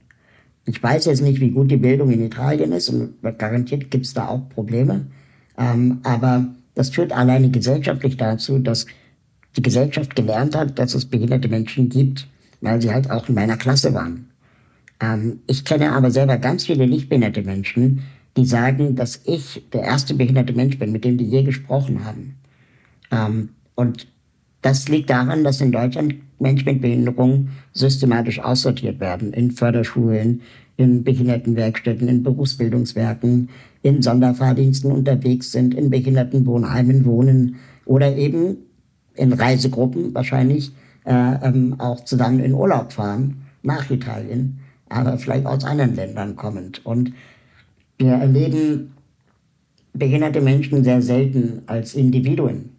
ich 0.65 0.81
weiß 0.81 1.05
jetzt 1.05 1.21
nicht, 1.21 1.39
wie 1.41 1.51
gut 1.51 1.69
die 1.69 1.77
Bildung 1.77 2.11
in 2.11 2.25
Italien 2.25 2.71
ist 2.71 2.89
und 2.89 3.15
garantiert 3.37 3.91
gibt 3.91 4.05
es 4.05 4.13
da 4.13 4.29
auch 4.29 4.49
Probleme. 4.49 5.05
Ähm, 5.59 5.99
aber 6.03 6.47
das 6.73 6.89
führt 6.89 7.11
alleine 7.11 7.51
gesellschaftlich 7.51 8.17
dazu, 8.17 8.57
dass 8.57 8.85
die 9.57 9.61
Gesellschaft 9.61 10.15
gelernt 10.15 10.55
hat, 10.55 10.79
dass 10.79 10.93
es 10.93 11.05
behinderte 11.05 11.49
Menschen 11.49 11.89
gibt, 11.89 12.27
weil 12.61 12.81
sie 12.81 12.91
halt 12.91 13.11
auch 13.11 13.27
in 13.27 13.35
meiner 13.35 13.57
Klasse 13.57 13.93
waren. 13.93 14.29
Ähm, 15.01 15.39
ich 15.47 15.65
kenne 15.65 15.91
aber 15.91 16.11
selber 16.11 16.37
ganz 16.37 16.65
viele 16.65 16.87
nicht 16.87 17.09
behinderte 17.09 17.41
Menschen, 17.43 18.03
die 18.37 18.45
sagen, 18.45 18.95
dass 18.95 19.21
ich 19.25 19.63
der 19.73 19.81
erste 19.81 20.13
behinderte 20.13 20.53
Mensch 20.53 20.79
bin, 20.79 20.91
mit 20.91 21.03
dem 21.03 21.17
die 21.17 21.25
je 21.25 21.43
gesprochen 21.43 22.05
haben. 22.05 22.35
Ähm, 23.11 23.49
und 23.75 24.07
das 24.61 24.87
liegt 24.87 25.09
daran, 25.09 25.43
dass 25.43 25.61
in 25.61 25.71
Deutschland 25.71 26.15
Menschen 26.39 26.65
mit 26.65 26.81
Behinderung 26.81 27.49
systematisch 27.73 28.39
aussortiert 28.39 28.99
werden. 28.99 29.33
In 29.33 29.51
Förderschulen, 29.51 30.41
in 30.77 31.03
Behindertenwerkstätten, 31.03 32.07
in 32.07 32.23
Berufsbildungswerken, 32.23 33.49
in 33.81 34.01
Sonderfahrdiensten 34.01 34.91
unterwegs 34.91 35.51
sind, 35.51 35.73
in 35.73 35.89
Behindertenwohnheimen 35.89 37.05
wohnen 37.05 37.55
oder 37.85 38.15
eben 38.15 38.57
in 39.15 39.33
Reisegruppen 39.33 40.13
wahrscheinlich 40.13 40.71
äh, 41.05 41.35
ähm, 41.43 41.75
auch 41.79 42.03
zusammen 42.03 42.39
in 42.39 42.53
Urlaub 42.53 42.93
fahren 42.93 43.41
nach 43.63 43.89
Italien, 43.89 44.59
aber 44.89 45.17
vielleicht 45.17 45.45
aus 45.45 45.63
anderen 45.63 45.95
Ländern 45.95 46.35
kommend. 46.35 46.85
Und 46.85 47.13
wir 47.97 48.13
erleben 48.13 48.91
behinderte 49.93 50.41
Menschen 50.41 50.83
sehr 50.83 51.01
selten 51.01 51.63
als 51.67 51.93
Individuen. 51.93 52.69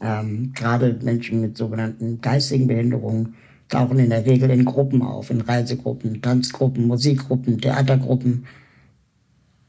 Ähm, 0.00 0.52
gerade 0.54 0.98
Menschen 1.02 1.40
mit 1.40 1.56
sogenannten 1.56 2.20
geistigen 2.20 2.66
Behinderungen 2.66 3.34
tauchen 3.68 3.98
in 3.98 4.10
der 4.10 4.24
Regel 4.26 4.50
in 4.50 4.64
Gruppen 4.64 5.02
auf, 5.02 5.30
in 5.30 5.40
Reisegruppen, 5.40 6.22
Tanzgruppen, 6.22 6.86
Musikgruppen, 6.86 7.60
Theatergruppen, 7.60 8.46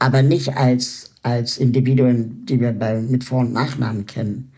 aber 0.02 0.24
nicht 0.24 0.58
als, 0.58 1.14
als 1.22 1.60
Individuen, 1.60 2.44
die 2.48 2.60
wir 2.60 2.72
bei, 2.72 3.00
mit 3.00 3.24
Vor- 3.24 3.42
und 3.42 3.54
Nachnamen 3.54 4.08
kennen. 4.08 4.52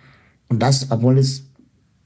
Und 0.48 0.62
das, 0.62 0.90
obwohl 0.90 1.18
es, 1.18 1.44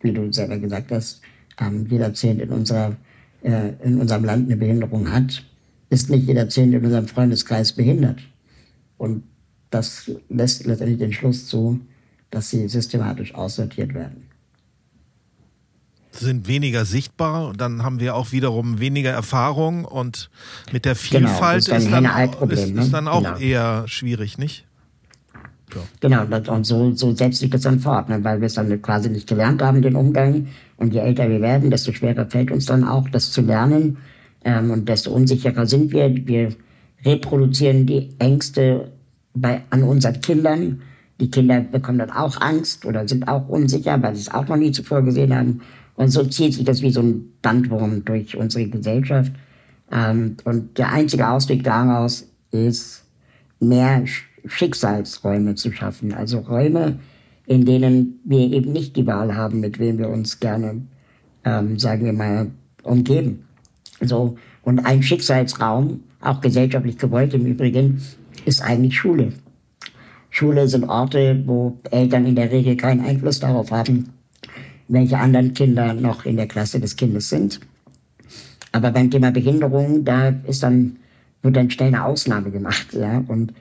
wie 0.02 0.12
du 0.12 0.34
selber 0.34 0.58
gesagt 0.58 0.92
hast, 0.92 1.22
ähm, 1.60 1.86
jeder 1.88 2.12
Zehnt 2.16 2.42
in, 2.42 2.50
unserer, 2.50 2.96
äh, 3.44 3.74
in 3.84 4.02
unserem 4.02 4.26
Land 4.26 4.48
eine 4.48 4.58
Behinderung 4.58 5.12
hat, 5.12 5.46
ist 5.92 6.10
nicht 6.10 6.26
jeder 6.26 6.50
Zehnt 6.50 6.74
in 6.74 6.84
unserem 6.84 7.08
Freundeskreis 7.08 7.74
behindert. 7.74 8.22
Und 8.98 9.22
das 9.70 10.10
lässt 10.30 10.66
letztendlich 10.66 10.98
den 10.98 11.14
Schluss 11.14 11.46
zu, 11.46 11.80
dass 12.32 12.50
sie 12.50 12.68
systematisch 12.68 13.36
aussortiert 13.36 13.94
werden. 13.94 14.24
Sind 16.20 16.48
weniger 16.48 16.86
sichtbar, 16.86 17.54
dann 17.56 17.84
haben 17.84 18.00
wir 18.00 18.16
auch 18.16 18.32
wiederum 18.32 18.80
weniger 18.80 19.12
Erfahrung 19.12 19.86
und 19.86 20.30
mit 20.72 20.86
der 20.86 20.94
genau, 20.94 21.28
Vielfalt 21.30 21.66
genau, 21.66 21.78
ist, 21.78 21.92
dann 21.92 22.06
ist, 22.06 22.36
dann, 22.40 22.50
ist, 22.50 22.86
ist 22.86 22.94
dann 22.94 23.08
auch 23.08 23.24
genau. 23.24 23.38
eher 23.38 23.84
schwierig, 23.88 24.38
nicht? 24.38 24.66
So. 25.74 25.82
Genau, 26.00 26.24
und 26.24 26.66
so, 26.66 26.94
so 26.94 27.14
setzt 27.14 27.40
sich 27.40 27.50
das 27.50 27.62
dann 27.62 27.80
fort, 27.80 28.10
ne, 28.10 28.24
weil 28.24 28.40
wir 28.40 28.48
es 28.48 28.54
dann 28.54 28.82
quasi 28.82 29.10
nicht 29.10 29.28
gelernt 29.28 29.62
haben, 29.62 29.82
den 29.82 29.96
Umgang. 29.96 30.48
Und 30.78 30.94
je 30.94 31.02
älter 31.02 31.30
wir 31.30 31.42
werden, 31.42 31.70
desto 31.70 31.92
schwerer 31.92 32.26
fällt 32.26 32.52
uns 32.52 32.66
dann 32.66 32.84
auch, 32.84 33.10
das 33.10 33.32
zu 33.32 33.42
lernen. 33.42 33.98
Ähm, 34.46 34.72
und 34.72 34.88
desto 34.88 35.12
unsicherer 35.12 35.66
sind 35.66 35.92
wir. 35.92 36.16
Wir 36.26 36.56
reproduzieren 37.06 37.86
die 37.86 38.10
Ängste 38.20 38.92
bei, 39.34 39.62
an 39.70 39.84
unseren 39.84 40.22
Kindern 40.22 40.82
die 41.20 41.32
Kinder 41.32 41.62
bekommen 41.62 41.98
dann 41.98 42.12
auch 42.12 42.40
Angst 42.42 42.86
oder 42.86 43.08
sind 43.08 43.28
auch 43.28 43.48
unsicher, 43.48 44.02
weil 44.02 44.16
sie 44.16 44.22
es 44.22 44.34
auch 44.34 44.48
noch 44.48 44.56
nie 44.56 44.72
zuvor 44.72 45.02
gesehen 45.02 45.36
haben. 45.36 45.62
Und 45.98 46.10
so 46.10 46.24
zieht 46.24 46.54
sich 46.54 46.64
das 46.64 46.82
wie 46.82 46.92
so 46.92 47.02
ein 47.02 47.34
Bandwurm 47.42 48.06
durch 48.06 48.38
unsere 48.38 48.68
Gesellschaft. 48.68 49.34
Ähm, 49.92 50.38
und 50.46 50.78
der 50.78 50.94
einzige 50.94 51.28
Ausweg 51.28 51.64
daraus 51.64 52.28
ist, 52.52 53.04
mehr 53.60 54.04
Schicksalsräume 54.46 55.56
zu 55.56 55.72
schaffen. 55.72 56.14
Also 56.14 56.40
Räume, 56.40 57.00
in 57.48 57.66
denen 57.66 58.20
wir 58.24 58.52
eben 58.52 58.72
nicht 58.72 58.96
die 58.96 59.08
Wahl 59.08 59.36
haben, 59.36 59.60
mit 59.60 59.80
wem 59.80 59.98
wir 59.98 60.10
uns 60.10 60.40
gerne, 60.40 60.84
ähm, 61.44 61.80
sagen 61.80 62.06
wir 62.06 62.14
mal, 62.14 62.52
umgeben. 62.84 63.46
So. 64.02 64.38
Und 64.62 64.80
ein 64.86 65.02
Schicksalsraum, 65.02 66.02
auch 66.22 66.42
gesellschaftlich 66.42 66.98
gewollt 66.98 67.34
im 67.34 67.48
Übrigen, 67.48 68.02
ist 68.46 68.62
eigentlich 68.62 68.96
Schule. 68.96 69.34
Schule 70.30 70.68
sind 70.68 70.84
Orte, 70.84 71.42
wo 71.48 71.80
Eltern 71.90 72.28
in 72.28 72.36
der 72.36 72.52
Regel 72.52 72.78
keinen 72.78 73.04
Einfluss 73.04 73.40
darauf 73.40 73.72
haben, 73.72 74.10
welche 74.88 75.18
anderen 75.18 75.54
Kinder 75.54 75.94
noch 75.94 76.26
in 76.26 76.38
der 76.38 76.48
Klasse 76.48 76.80
des 76.80 76.96
Kindes 76.96 77.30
sind. 77.30 77.60
Aber 78.72 78.92
beim 78.92 79.10
Thema 79.10 79.32
Behinderung, 79.32 80.06
da 80.06 80.30
ist 80.46 80.64
dann, 80.64 80.98
wird 81.42 81.56
dann 81.56 81.70
schnell 81.70 81.90
eine 81.90 82.06
Ausnahme 82.06 82.52
gemacht, 82.52 82.94
ja. 82.94 83.24
Und 83.28 83.54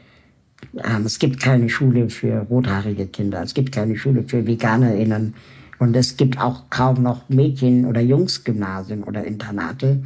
ähm, 0.85 1.07
es 1.07 1.19
gibt 1.19 1.41
keine 1.41 1.69
Schule 1.69 2.11
für 2.11 2.41
rothaarige 2.49 3.07
Kinder, 3.07 3.43
es 3.43 3.55
gibt 3.55 3.73
keine 3.73 3.97
Schule 3.97 4.25
für 4.25 4.47
VeganerInnen 4.47 5.35
und 5.79 5.97
es 5.97 6.17
gibt 6.17 6.41
auch 6.41 6.71
kaum 6.71 7.03
noch 7.03 7.29
Mädchen- 7.29 7.87
oder 7.87 8.01
Jungsgymnasien 8.01 9.05
oder 9.05 9.25
Internate. 9.25 10.03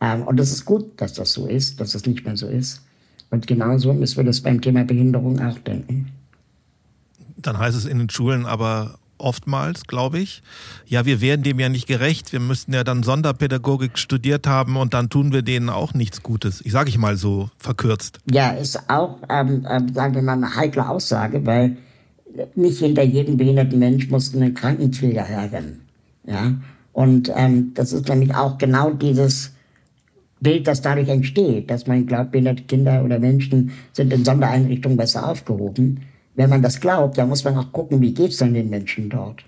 Ähm, 0.00 0.22
und 0.22 0.38
es 0.38 0.52
ist 0.52 0.64
gut, 0.64 1.00
dass 1.00 1.14
das 1.14 1.32
so 1.32 1.46
ist, 1.46 1.80
dass 1.80 1.92
das 1.92 2.06
nicht 2.06 2.24
mehr 2.24 2.36
so 2.36 2.48
ist. 2.48 2.82
Und 3.30 3.46
genauso 3.46 3.92
müssen 3.92 4.18
wir 4.18 4.24
das 4.24 4.40
beim 4.40 4.60
Thema 4.60 4.84
Behinderung 4.84 5.40
auch 5.40 5.58
denken. 5.58 6.12
Dann 7.36 7.58
heißt 7.58 7.76
es 7.76 7.84
in 7.84 7.98
den 7.98 8.10
Schulen 8.10 8.46
aber 8.46 8.98
oftmals, 9.18 9.84
glaube 9.84 10.18
ich, 10.18 10.42
ja, 10.86 11.06
wir 11.06 11.20
werden 11.20 11.42
dem 11.42 11.58
ja 11.58 11.68
nicht 11.68 11.86
gerecht, 11.86 12.32
wir 12.32 12.40
müssten 12.40 12.72
ja 12.72 12.84
dann 12.84 13.02
Sonderpädagogik 13.02 13.98
studiert 13.98 14.46
haben 14.46 14.76
und 14.76 14.94
dann 14.94 15.08
tun 15.08 15.32
wir 15.32 15.42
denen 15.42 15.68
auch 15.68 15.94
nichts 15.94 16.22
Gutes. 16.22 16.60
Ich 16.64 16.72
sage 16.72 16.88
ich 16.88 16.98
mal 16.98 17.16
so 17.16 17.50
verkürzt. 17.58 18.18
Ja, 18.30 18.50
ist 18.50 18.90
auch, 18.90 19.18
ähm, 19.28 19.66
ähm, 19.70 19.94
sagen 19.94 20.14
wir 20.14 20.22
mal, 20.22 20.32
eine 20.32 20.54
heikle 20.54 20.88
Aussage, 20.88 21.44
weil 21.46 21.76
nicht 22.54 22.78
hinter 22.78 23.02
jedem 23.02 23.36
behinderten 23.36 23.78
Mensch 23.78 24.08
muss 24.10 24.34
ein 24.34 24.54
Krankenpfleger 24.54 25.24
herrennen. 25.24 25.80
Ja? 26.26 26.54
Und 26.92 27.30
ähm, 27.34 27.72
das 27.74 27.92
ist 27.92 28.08
nämlich 28.08 28.34
auch 28.34 28.58
genau 28.58 28.90
dieses 28.90 29.52
Bild, 30.40 30.66
das 30.66 30.82
dadurch 30.82 31.08
entsteht, 31.08 31.70
dass 31.70 31.86
man 31.86 32.06
glaubt, 32.06 32.32
behinderte 32.32 32.64
Kinder 32.64 33.02
oder 33.04 33.18
Menschen 33.18 33.72
sind 33.92 34.12
in 34.12 34.24
Sondereinrichtungen 34.24 34.96
besser 34.96 35.28
aufgehoben. 35.28 36.02
Wenn 36.34 36.50
man 36.50 36.62
das 36.62 36.80
glaubt, 36.80 37.18
dann 37.18 37.28
muss 37.28 37.44
man 37.44 37.56
auch 37.56 37.72
gucken, 37.72 38.00
wie 38.00 38.12
geht's 38.12 38.38
denn 38.38 38.54
den 38.54 38.70
Menschen 38.70 39.08
dort. 39.08 39.44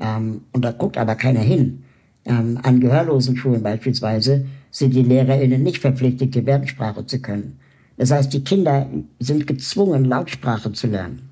Ähm, 0.00 0.42
und 0.52 0.64
da 0.64 0.72
guckt 0.72 0.98
aber 0.98 1.14
keiner 1.14 1.40
hin. 1.40 1.84
Ähm, 2.24 2.58
an 2.62 2.80
gehörlosen 2.80 3.36
Schulen 3.36 3.62
beispielsweise 3.62 4.44
sind 4.70 4.94
die 4.94 5.02
LehrerInnen 5.02 5.62
nicht 5.62 5.78
verpflichtet, 5.78 6.32
Gebärdensprache 6.32 7.06
zu 7.06 7.20
können. 7.20 7.58
Das 7.96 8.10
heißt, 8.10 8.32
die 8.32 8.44
Kinder 8.44 8.88
sind 9.18 9.46
gezwungen, 9.46 10.04
Lautsprache 10.04 10.72
zu 10.72 10.86
lernen. 10.86 11.30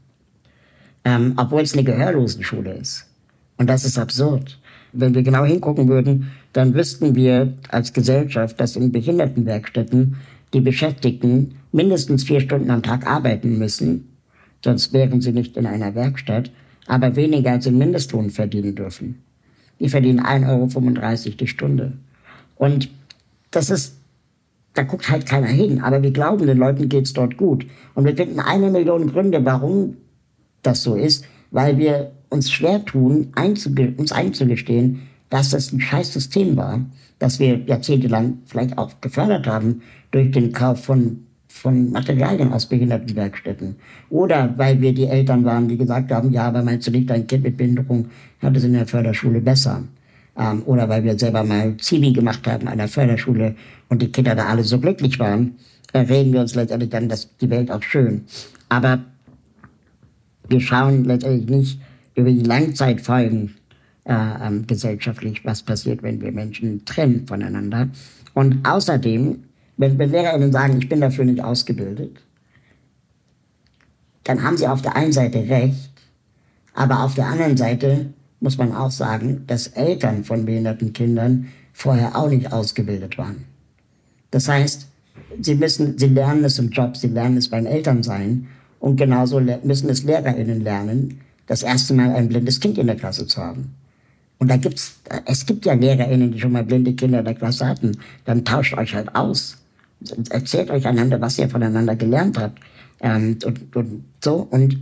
Ähm, 1.05 1.35
obwohl 1.37 1.63
es 1.63 1.73
eine 1.73 1.85
Gehörlosenschule 1.85 2.73
ist. 2.73 3.07
Und 3.57 3.69
das 3.69 3.85
ist 3.85 3.99
absurd. 3.99 4.59
Wenn 4.93 5.15
wir 5.15 5.23
genau 5.23 5.45
hingucken 5.45 5.89
würden, 5.89 6.31
dann 6.53 6.75
wüssten 6.75 7.15
wir 7.15 7.55
als 7.69 7.93
Gesellschaft, 7.93 8.61
dass 8.61 8.77
in 8.77 8.93
Behindertenwerkstätten 8.93 10.17
die 10.53 10.61
Beschäftigten 10.61 11.55
mindestens 11.73 12.25
vier 12.25 12.41
Stunden 12.41 12.71
am 12.71 12.83
Tag 12.83 13.07
arbeiten 13.07 13.59
müssen, 13.59 14.10
sonst 14.65 14.93
wären 14.93 15.21
sie 15.21 15.33
nicht 15.33 15.57
in 15.57 15.67
einer 15.67 15.95
Werkstatt, 15.95 16.51
aber 16.87 17.17
weniger 17.17 17.53
als 17.53 17.65
den 17.65 17.79
Mindestlohn 17.79 18.31
verdienen 18.31 18.75
dürfen. 18.75 19.23
Die 19.79 19.89
verdienen 19.89 20.21
1,35 20.21 21.27
Euro 21.27 21.37
die 21.37 21.47
Stunde. 21.47 21.93
Und 22.57 22.91
das 23.51 23.71
ist, 23.71 23.97
da 24.75 24.83
guckt 24.83 25.09
halt 25.11 25.27
keiner 25.27 25.47
hin, 25.47 25.81
aber 25.81 26.03
wir 26.03 26.11
glauben, 26.11 26.47
den 26.47 26.59
Leuten 26.59 26.89
geht's 26.89 27.13
dort 27.13 27.37
gut. 27.37 27.67
Und 27.95 28.05
wir 28.05 28.17
finden 28.17 28.41
eine 28.41 28.71
Million 28.71 29.11
Gründe, 29.11 29.45
warum 29.45 29.97
das 30.63 30.83
so 30.83 30.95
ist, 30.95 31.25
weil 31.51 31.79
wir 31.79 32.13
uns 32.29 32.51
schwer 32.51 32.85
tun, 32.85 33.29
einzuge 33.35 33.95
uns 33.97 34.13
einzugestehen, 34.13 35.03
dass 35.31 35.51
das 35.51 35.73
ein 35.73 35.81
scheiß 35.81 36.13
System 36.13 36.57
war, 36.57 36.81
das 37.19 37.39
wir 37.39 37.59
jahrzehntelang 37.65 38.39
vielleicht 38.47 38.79
auch 38.79 39.01
gefördert 39.01 39.47
haben 39.47 39.83
durch 40.11 40.31
den 40.31 40.53
Kauf 40.53 40.85
von, 40.85 41.27
von 41.51 41.91
Materialien 41.91 42.53
aus 42.53 42.67
Behindertenwerkstätten. 42.67 43.77
Oder 44.09 44.55
weil 44.57 44.81
wir 44.81 44.95
die 44.95 45.07
Eltern 45.07 45.45
waren, 45.45 45.69
die 45.69 45.77
gesagt 45.77 46.11
haben, 46.13 46.33
ja, 46.33 46.45
aber 46.45 46.63
meinst 46.63 46.87
du 46.87 46.93
nicht, 46.93 47.11
dein 47.11 47.27
Kind 47.27 47.45
mit 47.45 47.57
Behinderung 47.57 48.07
hat 48.41 48.57
es 48.57 48.65
in 48.65 48.73
der 48.73 48.87
Förderschule 48.87 49.41
besser. 49.41 49.83
Ähm, 50.39 50.63
oder 50.65 50.89
weil 50.89 51.05
wir 51.05 51.19
selber 51.19 51.43
mal 51.45 51.77
Zivi 51.77 52.13
gemacht 52.13 52.47
haben 52.47 52.69
an 52.69 52.79
der 52.79 52.89
Förderschule 52.89 53.57
und 53.89 54.01
die 54.01 54.13
Kinder 54.13 54.35
da 54.35 54.47
alle 54.47 54.63
so 54.63 54.79
glücklich 54.79 55.19
waren, 55.19 55.57
äh, 55.93 55.99
reden 55.99 56.33
wir 56.33 56.41
uns 56.41 56.55
letztendlich 56.55 56.91
dann, 56.91 57.09
dass 57.09 57.37
die 57.39 57.51
Welt 57.51 57.71
auch 57.71 57.83
schön. 57.83 58.25
Aber 58.69 59.01
wir 60.49 60.61
schauen 60.61 61.05
letztendlich 61.05 61.51
nicht 61.51 61.81
über 62.15 62.31
die 62.31 62.43
Langzeitfolgen 62.43 63.57
äh, 64.05 64.15
ähm, 64.15 64.67
gesellschaftlich, 64.67 65.45
was 65.45 65.63
passiert, 65.63 66.03
wenn 66.03 66.21
wir 66.21 66.33
Menschen 66.33 66.85
trennen 66.85 67.27
voneinander. 67.27 67.89
Und 68.35 68.67
außerdem, 68.67 69.43
wenn, 69.81 69.99
wenn 69.99 70.11
LehrerInnen 70.11 70.53
sagen, 70.53 70.79
ich 70.79 70.89
bin 70.89 71.01
dafür 71.01 71.25
nicht 71.25 71.43
ausgebildet, 71.43 72.19
dann 74.25 74.43
haben 74.43 74.59
sie 74.59 74.69
auf 74.69 74.83
der 74.83 74.95
einen 74.95 75.13
Seite 75.13 75.39
recht, 75.49 75.91
aber 76.75 77.03
auf 77.03 77.15
der 77.15 77.27
anderen 77.27 77.57
Seite 77.57 78.13
muss 78.41 78.59
man 78.59 78.75
auch 78.75 78.91
sagen, 78.91 79.45
dass 79.47 79.69
Eltern 79.69 80.25
von 80.25 80.45
behinderten 80.45 80.93
Kindern 80.93 81.49
vorher 81.73 82.17
auch 82.17 82.29
nicht 82.29 82.53
ausgebildet 82.53 83.17
waren. 83.17 83.45
Das 84.31 84.49
heißt, 84.49 84.87
sie 85.41 85.55
müssen, 85.55 85.99
sie 85.99 86.09
lernen 86.09 86.45
es 86.45 86.59
im 86.59 86.71
Job, 86.71 86.97
sie 86.97 87.09
lernen 87.09 87.39
es 87.39 87.49
beim 87.49 87.67
Elternsein. 87.67 88.49
Und 88.79 88.97
genauso 88.97 89.41
müssen 89.41 89.91
es 89.91 90.05
LehrerInnen 90.05 90.63
lernen, 90.63 91.21
das 91.47 91.63
erste 91.63 91.95
Mal 91.95 92.15
ein 92.15 92.29
blindes 92.29 92.61
Kind 92.61 92.79
in 92.79 92.87
der 92.87 92.97
Klasse 92.97 93.27
zu 93.27 93.41
haben. 93.41 93.75
Und 94.39 94.49
da 94.49 94.57
gibt's, 94.57 95.01
es 95.27 95.45
gibt 95.45 95.67
ja 95.67 95.75
LehrerInnen, 95.75 96.33
die 96.33 96.41
schon 96.41 96.53
mal 96.53 96.65
blinde 96.65 96.95
Kinder 96.95 97.19
in 97.19 97.25
der 97.27 97.35
Klasse 97.35 97.67
hatten. 97.67 97.99
Dann 98.25 98.45
tauscht 98.45 98.75
euch 98.75 98.95
halt 98.95 99.15
aus. 99.15 99.60
Erzählt 100.31 100.71
euch 100.71 100.87
einander, 100.87 101.21
was 101.21 101.39
ihr 101.39 101.49
voneinander 101.49 101.97
gelernt 101.97 102.39
habt. 102.39 102.59
Ähm, 103.01 103.39
und, 103.45 103.77
und 103.77 104.05
so. 104.23 104.47
Und 104.51 104.79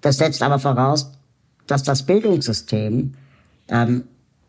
das 0.00 0.18
setzt 0.18 0.42
aber 0.42 0.58
voraus, 0.58 1.12
dass 1.66 1.82
das 1.82 2.04
Bildungssystem 2.04 3.14
ähm, 3.68 4.04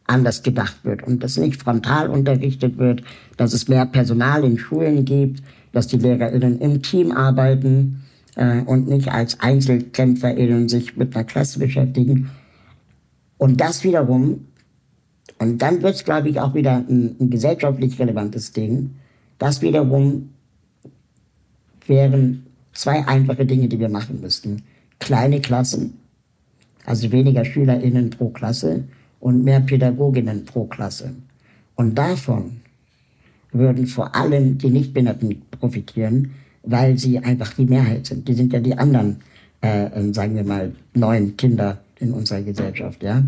anders 0.05 0.41
gedacht 0.41 0.77
wird 0.83 1.03
und 1.03 1.23
dass 1.23 1.37
nicht 1.37 1.61
frontal 1.61 2.09
unterrichtet 2.09 2.77
wird, 2.77 3.03
dass 3.37 3.53
es 3.53 3.67
mehr 3.67 3.85
Personal 3.85 4.43
in 4.43 4.57
Schulen 4.57 5.05
gibt, 5.05 5.43
dass 5.71 5.87
die 5.87 5.97
LehrerInnen 5.97 6.59
im 6.59 6.81
Team 6.81 7.11
arbeiten 7.11 8.03
äh, 8.35 8.61
und 8.61 8.87
nicht 8.87 9.11
als 9.11 9.39
EinzelkämpferInnen 9.39 10.67
sich 10.67 10.97
mit 10.97 11.15
einer 11.15 11.25
Klasse 11.25 11.59
beschäftigen. 11.59 12.31
Und 13.37 13.61
das 13.61 13.83
wiederum, 13.83 14.47
und 15.37 15.61
dann 15.61 15.81
wird 15.81 15.95
es, 15.95 16.03
glaube 16.03 16.29
ich, 16.29 16.39
auch 16.39 16.55
wieder 16.55 16.77
ein, 16.77 17.15
ein 17.19 17.29
gesellschaftlich 17.29 17.99
relevantes 17.99 18.51
Ding, 18.51 18.95
das 19.39 19.61
wiederum 19.61 20.29
wären 21.87 22.45
zwei 22.73 23.05
einfache 23.07 23.45
Dinge, 23.45 23.67
die 23.67 23.79
wir 23.79 23.89
machen 23.89 24.21
müssten. 24.21 24.61
Kleine 24.99 25.41
Klassen, 25.41 25.97
also 26.85 27.11
weniger 27.11 27.43
SchülerInnen 27.43 28.11
pro 28.11 28.29
Klasse 28.29 28.83
und 29.19 29.43
mehr 29.43 29.61
Pädagoginnen 29.61 30.45
pro 30.45 30.65
Klasse. 30.65 31.13
Und 31.75 31.95
davon 31.95 32.61
würden 33.51 33.87
vor 33.87 34.15
allem 34.15 34.57
die 34.57 34.69
Nichtbehinderten 34.69 35.41
profitieren, 35.59 36.31
weil 36.63 36.97
sie 36.97 37.17
einfach 37.19 37.53
die 37.53 37.65
Mehrheit 37.65 38.05
sind. 38.05 38.27
Die 38.27 38.33
sind 38.33 38.53
ja 38.53 38.59
die 38.59 38.77
anderen, 38.77 39.17
äh, 39.61 39.85
äh, 39.85 40.13
sagen 40.13 40.35
wir 40.35 40.43
mal, 40.43 40.73
neuen 40.93 41.35
Kinder 41.37 41.79
in 41.99 42.11
unserer 42.11 42.41
Gesellschaft, 42.41 43.01
ja. 43.01 43.23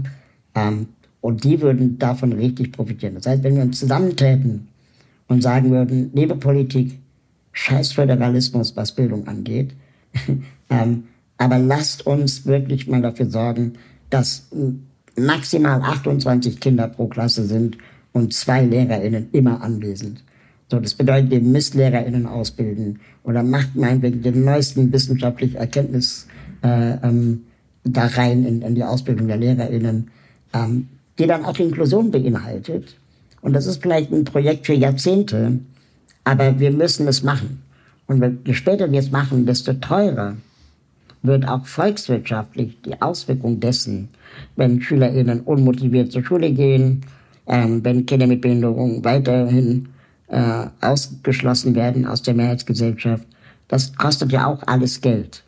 Ähm, 0.54 0.88
und 1.22 1.44
die 1.44 1.62
würden 1.62 1.98
davon 1.98 2.34
richtig 2.34 2.72
profitieren. 2.72 3.16
Das 3.16 3.28
heißt, 3.28 3.44
wenn 3.44 3.56
wir 3.56 3.64
uns 3.64 3.80
zusammentäten 3.80 4.68
und 5.32 5.42
sagen 5.42 5.72
würden, 5.72 6.12
liebe 6.14 6.36
Politik, 6.36 7.00
scheiß 7.54 7.94
Föderalismus, 7.94 8.76
was 8.76 8.92
Bildung 8.92 9.28
angeht, 9.28 9.74
ähm, 10.70 11.06
aber 11.38 11.58
lasst 11.58 12.06
uns 12.06 12.46
wirklich 12.46 12.86
mal 12.88 13.02
dafür 13.02 13.28
sorgen, 13.28 13.74
dass 14.10 14.50
maximal 15.18 15.82
28 15.82 16.60
Kinder 16.60 16.90
pro 16.90 17.08
Klasse 17.08 17.46
sind 17.46 17.78
und 18.12 18.34
zwei 18.34 18.66
LehrerInnen 18.66 19.30
immer 19.32 19.62
anwesend. 19.62 20.22
So, 20.70 20.82
das 20.82 20.96
bedeutet, 20.96 21.32
ihr 21.32 21.40
müsst 21.40 21.76
LehrerInnen 21.76 22.26
ausbilden 22.26 23.00
oder 23.24 23.42
macht 23.42 23.74
meinetwegen 23.76 24.22
den 24.22 24.44
neuesten 24.44 24.92
wissenschaftlichen 24.92 25.56
Erkenntnis 25.56 26.28
äh, 26.62 26.98
ähm, 27.04 27.44
da 27.86 28.08
rein 28.08 28.46
in, 28.46 28.62
in, 28.62 28.76
die 28.76 28.84
Ausbildung 28.84 29.30
der 29.30 29.38
LehrerInnen, 29.38 30.12
ähm, 30.54 30.90
die 31.18 31.26
dann 31.26 31.46
auch 31.46 31.58
Inklusion 31.58 32.12
beinhaltet. 32.12 32.98
Und 33.42 33.54
das 33.54 33.66
ist 33.66 33.82
vielleicht 33.82 34.12
ein 34.12 34.24
Projekt 34.24 34.66
für 34.66 34.74
Jahrzehnte, 34.74 35.60
aber 36.24 36.60
wir 36.60 36.72
müssen 36.72 37.08
es 37.08 37.24
machen. 37.24 37.62
Und 38.08 38.24
je 38.46 38.54
später 38.54 38.92
wir 38.92 39.00
es 39.00 39.12
machen, 39.12 39.46
desto 39.46 39.74
teurer 39.74 40.36
wird 41.24 41.48
auch 41.48 41.66
volkswirtschaftlich 41.66 42.78
die 42.86 43.02
Auswirkung 43.02 43.60
dessen, 43.60 44.10
wenn 44.56 44.82
SchülerInnen 44.82 45.42
unmotiviert 45.42 46.12
zur 46.12 46.24
Schule 46.24 46.52
gehen, 46.52 47.02
ähm, 47.48 47.84
wenn 47.84 48.06
Kinder 48.06 48.28
mit 48.28 48.42
Behinderung 48.42 49.04
weiterhin 49.04 49.90
äh, 50.28 50.66
ausgeschlossen 50.82 51.76
werden 51.76 52.06
aus 52.06 52.22
der 52.22 52.34
Mehrheitsgesellschaft. 52.34 53.26
Das 53.68 53.96
kostet 53.96 54.32
ja 54.32 54.48
auch 54.48 54.62
alles 54.68 55.02
Geld. 55.02 55.44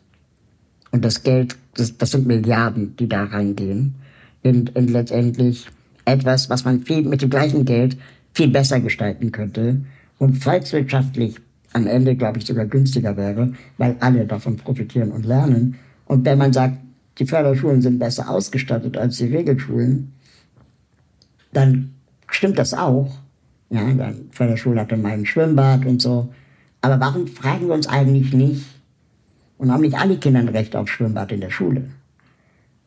Und 0.90 1.04
das 1.04 1.22
Geld, 1.22 1.56
das, 1.74 1.96
das 1.98 2.12
sind 2.12 2.26
Milliarden, 2.26 2.96
die 2.96 3.08
da 3.08 3.24
reingehen. 3.24 3.94
Und 4.42 4.72
letztendlich 4.74 5.66
etwas, 6.04 6.50
was 6.50 6.64
man 6.64 6.82
viel 6.82 7.02
mit 7.02 7.22
dem 7.22 7.30
gleichen 7.30 7.64
Geld 7.64 7.96
viel 8.32 8.48
besser 8.48 8.80
gestalten 8.80 9.32
könnte 9.32 9.80
und 10.18 10.42
volkswirtschaftlich 10.42 11.36
am 11.72 11.86
Ende, 11.86 12.14
glaube 12.14 12.38
ich, 12.38 12.46
sogar 12.46 12.66
günstiger 12.66 13.16
wäre, 13.16 13.52
weil 13.78 13.96
alle 14.00 14.26
davon 14.26 14.56
profitieren 14.56 15.10
und 15.10 15.26
lernen. 15.26 15.76
Und 16.06 16.24
wenn 16.24 16.38
man 16.38 16.52
sagt, 16.52 16.78
die 17.18 17.26
Förderschulen 17.26 17.82
sind 17.82 17.98
besser 17.98 18.28
ausgestattet 18.28 18.96
als 18.96 19.16
die 19.16 19.26
Regelschulen, 19.26 20.12
dann 21.52 21.94
stimmt 22.28 22.58
das 22.58 22.74
auch. 22.74 23.10
Ja, 23.70 23.92
dann 23.92 24.28
Förderschule 24.30 24.80
hat 24.80 24.92
dann 24.92 25.02
mal 25.02 25.12
ein 25.12 25.26
Schwimmbad 25.26 25.84
und 25.86 26.00
so. 26.00 26.32
Aber 26.80 27.00
warum 27.00 27.26
fragen 27.26 27.66
wir 27.66 27.74
uns 27.74 27.88
eigentlich 27.88 28.32
nicht, 28.32 28.66
und 29.58 29.72
haben 29.72 29.82
nicht 29.82 29.96
alle 29.96 30.16
Kinder 30.16 30.40
ein 30.40 30.48
Recht 30.48 30.76
auf 30.76 30.88
Schwimmbad 30.88 31.32
in 31.32 31.40
der 31.40 31.50
Schule? 31.50 31.84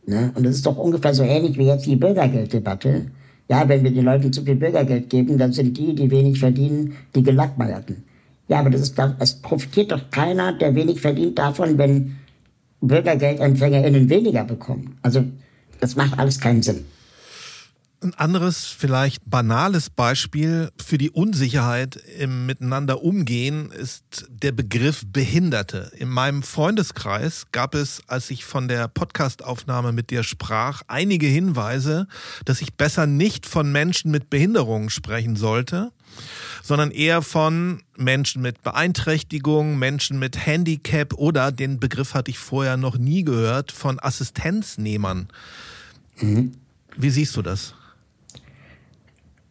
Ne? 0.08 0.32
Und 0.36 0.45
das 0.45 0.55
ist 0.55 0.66
doch 0.66 0.78
ungefähr 0.78 1.14
so 1.14 1.24
ähnlich 1.24 1.58
wie 1.58 1.66
jetzt 1.66 1.86
die 1.86 1.97
Bürgergelddebatte. 1.97 3.08
Ja, 3.49 3.68
wenn 3.68 3.84
wir 3.84 3.91
den 3.91 4.05
Leuten 4.05 4.32
zu 4.32 4.43
viel 4.43 4.55
Bürgergeld 4.55 5.10
geben, 5.10 5.38
dann 5.38 5.51
sind 5.51 5.78
die, 5.78 5.93
die 5.93 6.10
wenig 6.10 6.39
verdienen, 6.39 6.93
die 7.14 7.24
Gelackmeierten. 7.24 8.03
Ja, 8.47 8.60
aber 8.60 8.70
das 8.70 8.82
ist, 8.82 8.95
es 9.20 9.36
profitiert 9.36 9.91
doch 9.91 10.10
keiner, 10.10 10.53
der 10.53 10.74
wenig 10.76 11.01
verdient 11.01 11.38
davon, 11.38 11.78
wenn 11.78 12.16
BürgergeldempfängerInnen 12.82 14.10
weniger 14.10 14.45
bekommen. 14.45 14.97
Also, 15.01 15.24
das 15.82 15.95
macht 15.95 16.18
alles 16.18 16.39
keinen 16.39 16.64
Sinn. 16.64 16.86
Ein 17.99 18.13
anderes, 18.13 18.67
vielleicht 18.67 19.27
banales 19.27 19.89
Beispiel 19.89 20.69
für 20.77 20.99
die 20.99 21.09
Unsicherheit 21.09 21.95
im 21.95 22.45
Miteinander 22.45 23.01
umgehen 23.01 23.71
ist 23.71 24.27
der 24.29 24.51
Begriff 24.51 25.03
Behinderte. 25.07 25.91
In 25.97 26.09
meinem 26.09 26.43
Freundeskreis 26.43 27.47
gab 27.51 27.73
es, 27.73 28.03
als 28.05 28.29
ich 28.29 28.45
von 28.45 28.67
der 28.67 28.87
Podcastaufnahme 28.87 29.93
mit 29.93 30.11
dir 30.11 30.21
sprach, 30.21 30.83
einige 30.87 31.25
Hinweise, 31.25 32.07
dass 32.45 32.61
ich 32.61 32.75
besser 32.75 33.07
nicht 33.07 33.47
von 33.47 33.71
Menschen 33.71 34.11
mit 34.11 34.29
Behinderungen 34.29 34.91
sprechen 34.91 35.35
sollte, 35.35 35.91
sondern 36.61 36.91
eher 36.91 37.23
von 37.23 37.81
Menschen 37.95 38.43
mit 38.43 38.61
Beeinträchtigung, 38.61 39.79
Menschen 39.79 40.19
mit 40.19 40.45
Handicap 40.45 41.15
oder 41.15 41.51
den 41.51 41.79
Begriff 41.79 42.13
hatte 42.13 42.29
ich 42.29 42.37
vorher 42.37 42.77
noch 42.77 42.99
nie 42.99 43.23
gehört, 43.23 43.71
von 43.71 43.99
Assistenznehmern. 43.99 45.29
Mhm. 46.19 46.53
Wie 46.95 47.09
siehst 47.09 47.35
du 47.35 47.41
das? 47.41 47.73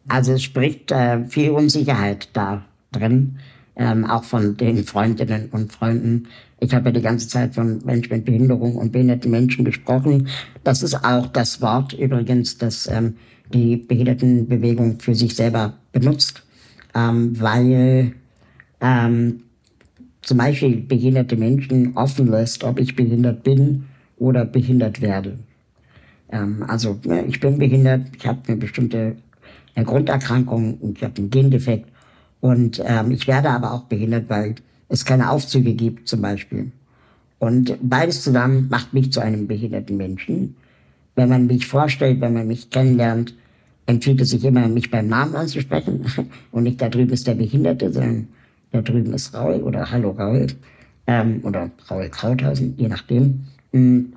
Also 0.07 0.33
es 0.33 0.43
spricht 0.43 0.91
äh, 0.91 1.25
viel 1.25 1.51
Unsicherheit 1.51 2.29
da 2.33 2.65
drin, 2.91 3.39
ähm, 3.75 4.05
auch 4.05 4.23
von 4.23 4.57
den 4.57 4.83
Freundinnen 4.83 5.49
und 5.51 5.71
Freunden. 5.71 6.27
Ich 6.59 6.73
habe 6.73 6.89
ja 6.89 6.91
die 6.93 7.01
ganze 7.01 7.27
Zeit 7.27 7.55
von 7.55 7.79
Menschen 7.85 8.15
mit 8.15 8.25
Behinderung 8.25 8.75
und 8.75 8.91
behinderten 8.91 9.29
Menschen 9.29 9.65
gesprochen. 9.65 10.27
Das 10.63 10.81
ist 10.81 10.95
auch 11.03 11.27
das 11.27 11.61
Wort 11.61 11.93
übrigens, 11.93 12.57
das 12.57 12.87
ähm, 12.87 13.15
die 13.53 13.77
Behindertenbewegung 13.77 14.99
für 14.99 15.15
sich 15.15 15.35
selber 15.35 15.73
benutzt, 15.91 16.43
ähm, 16.93 17.39
weil 17.39 18.13
ähm, 18.81 19.43
zum 20.21 20.37
Beispiel 20.37 20.77
behinderte 20.77 21.37
Menschen 21.37 21.95
offen 21.95 22.27
lässt, 22.27 22.63
ob 22.63 22.79
ich 22.79 22.95
behindert 22.95 23.43
bin 23.43 23.85
oder 24.17 24.45
behindert 24.45 25.01
werde. 25.01 25.39
Ähm, 26.29 26.63
also 26.67 26.99
ne, 27.03 27.25
ich 27.25 27.39
bin 27.39 27.57
behindert, 27.57 28.07
ich 28.17 28.27
habe 28.27 28.39
eine 28.47 28.57
bestimmte 28.57 29.15
eine 29.77 29.85
Grunderkrankung 29.85 30.75
und 30.79 30.97
ich 30.97 31.03
habe 31.03 31.17
einen 31.17 31.29
Gendefekt. 31.29 31.89
Und 32.41 32.81
ähm, 32.85 33.11
ich 33.11 33.27
werde 33.27 33.49
aber 33.49 33.73
auch 33.73 33.83
behindert, 33.83 34.25
weil 34.27 34.55
es 34.89 35.05
keine 35.05 35.29
Aufzüge 35.29 35.73
gibt 35.73 36.07
zum 36.07 36.21
Beispiel. 36.21 36.71
Und 37.39 37.77
beides 37.81 38.23
zusammen 38.23 38.67
macht 38.69 38.93
mich 38.93 39.11
zu 39.11 39.19
einem 39.19 39.47
behinderten 39.47 39.95
Menschen. 39.97 40.55
Wenn 41.15 41.29
man 41.29 41.45
mich 41.45 41.67
vorstellt, 41.67 42.21
wenn 42.21 42.33
man 42.33 42.47
mich 42.47 42.69
kennenlernt, 42.71 43.35
empfiehlt 43.85 44.21
es 44.21 44.31
sich 44.31 44.43
immer, 44.43 44.67
mich 44.67 44.89
beim 44.89 45.07
Namen 45.07 45.35
anzusprechen. 45.35 46.05
Und 46.51 46.63
nicht 46.63 46.81
da 46.81 46.89
drüben 46.89 47.11
ist 47.11 47.27
der 47.27 47.35
Behinderte, 47.35 47.93
sondern 47.93 48.27
da 48.71 48.81
drüben 48.81 49.13
ist 49.13 49.33
Raul 49.35 49.61
oder 49.61 49.91
Hallo 49.91 50.11
Raul. 50.11 50.47
Ähm, 51.05 51.41
oder 51.43 51.69
Raul 51.89 52.09
Krauthausen, 52.09 52.73
je 52.77 52.87
nachdem. 52.87 53.45
Mm. 53.71 54.16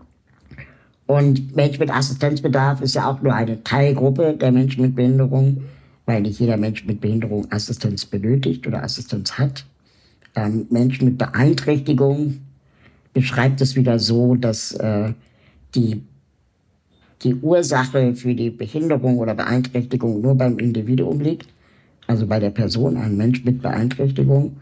Und 1.10 1.56
Mensch 1.56 1.80
mit 1.80 1.90
Assistenzbedarf 1.90 2.80
ist 2.82 2.94
ja 2.94 3.10
auch 3.10 3.20
nur 3.20 3.34
eine 3.34 3.64
Teilgruppe 3.64 4.36
der 4.40 4.52
Menschen 4.52 4.82
mit 4.82 4.94
Behinderung, 4.94 5.64
weil 6.06 6.20
nicht 6.20 6.38
jeder 6.38 6.56
Mensch 6.56 6.86
mit 6.86 7.00
Behinderung 7.00 7.50
Assistenz 7.50 8.06
benötigt 8.06 8.64
oder 8.64 8.84
Assistenz 8.84 9.32
hat. 9.32 9.66
Ähm, 10.36 10.68
Menschen 10.70 11.06
mit 11.06 11.18
Beeinträchtigung 11.18 12.38
beschreibt 13.12 13.60
es 13.60 13.74
wieder 13.74 13.98
so, 13.98 14.36
dass 14.36 14.70
äh, 14.74 15.12
die, 15.74 16.00
die 17.22 17.34
Ursache 17.34 18.14
für 18.14 18.36
die 18.36 18.50
Behinderung 18.50 19.18
oder 19.18 19.34
Beeinträchtigung 19.34 20.20
nur 20.20 20.36
beim 20.36 20.60
Individuum 20.60 21.18
liegt, 21.18 21.48
also 22.06 22.24
bei 22.28 22.38
der 22.38 22.50
Person, 22.50 22.96
ein 22.96 23.16
Mensch 23.16 23.42
mit 23.42 23.62
Beeinträchtigung. 23.62 24.58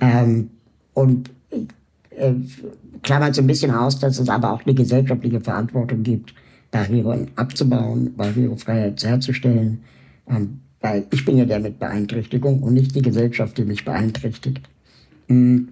Ähm, 0.00 0.50
und 0.92 1.30
äh, 2.16 2.34
klammert 3.02 3.34
so 3.34 3.42
ein 3.42 3.46
bisschen 3.46 3.70
aus, 3.70 3.98
dass 3.98 4.18
es 4.18 4.28
aber 4.28 4.52
auch 4.52 4.64
eine 4.64 4.74
gesellschaftliche 4.74 5.40
Verantwortung 5.40 6.02
gibt, 6.02 6.34
Barrieren 6.70 7.30
abzubauen, 7.36 8.14
Barrierefreiheit 8.16 9.02
herzustellen. 9.04 9.82
Ähm, 10.28 10.60
Weil 10.80 11.06
ich 11.12 11.24
bin 11.24 11.36
ja 11.36 11.44
der 11.44 11.60
mit 11.60 11.78
Beeinträchtigung 11.78 12.62
und 12.62 12.74
nicht 12.74 12.94
die 12.94 13.02
Gesellschaft, 13.02 13.58
die 13.58 13.64
mich 13.64 13.84
beeinträchtigt. 13.84 14.68
Mm. 15.28 15.68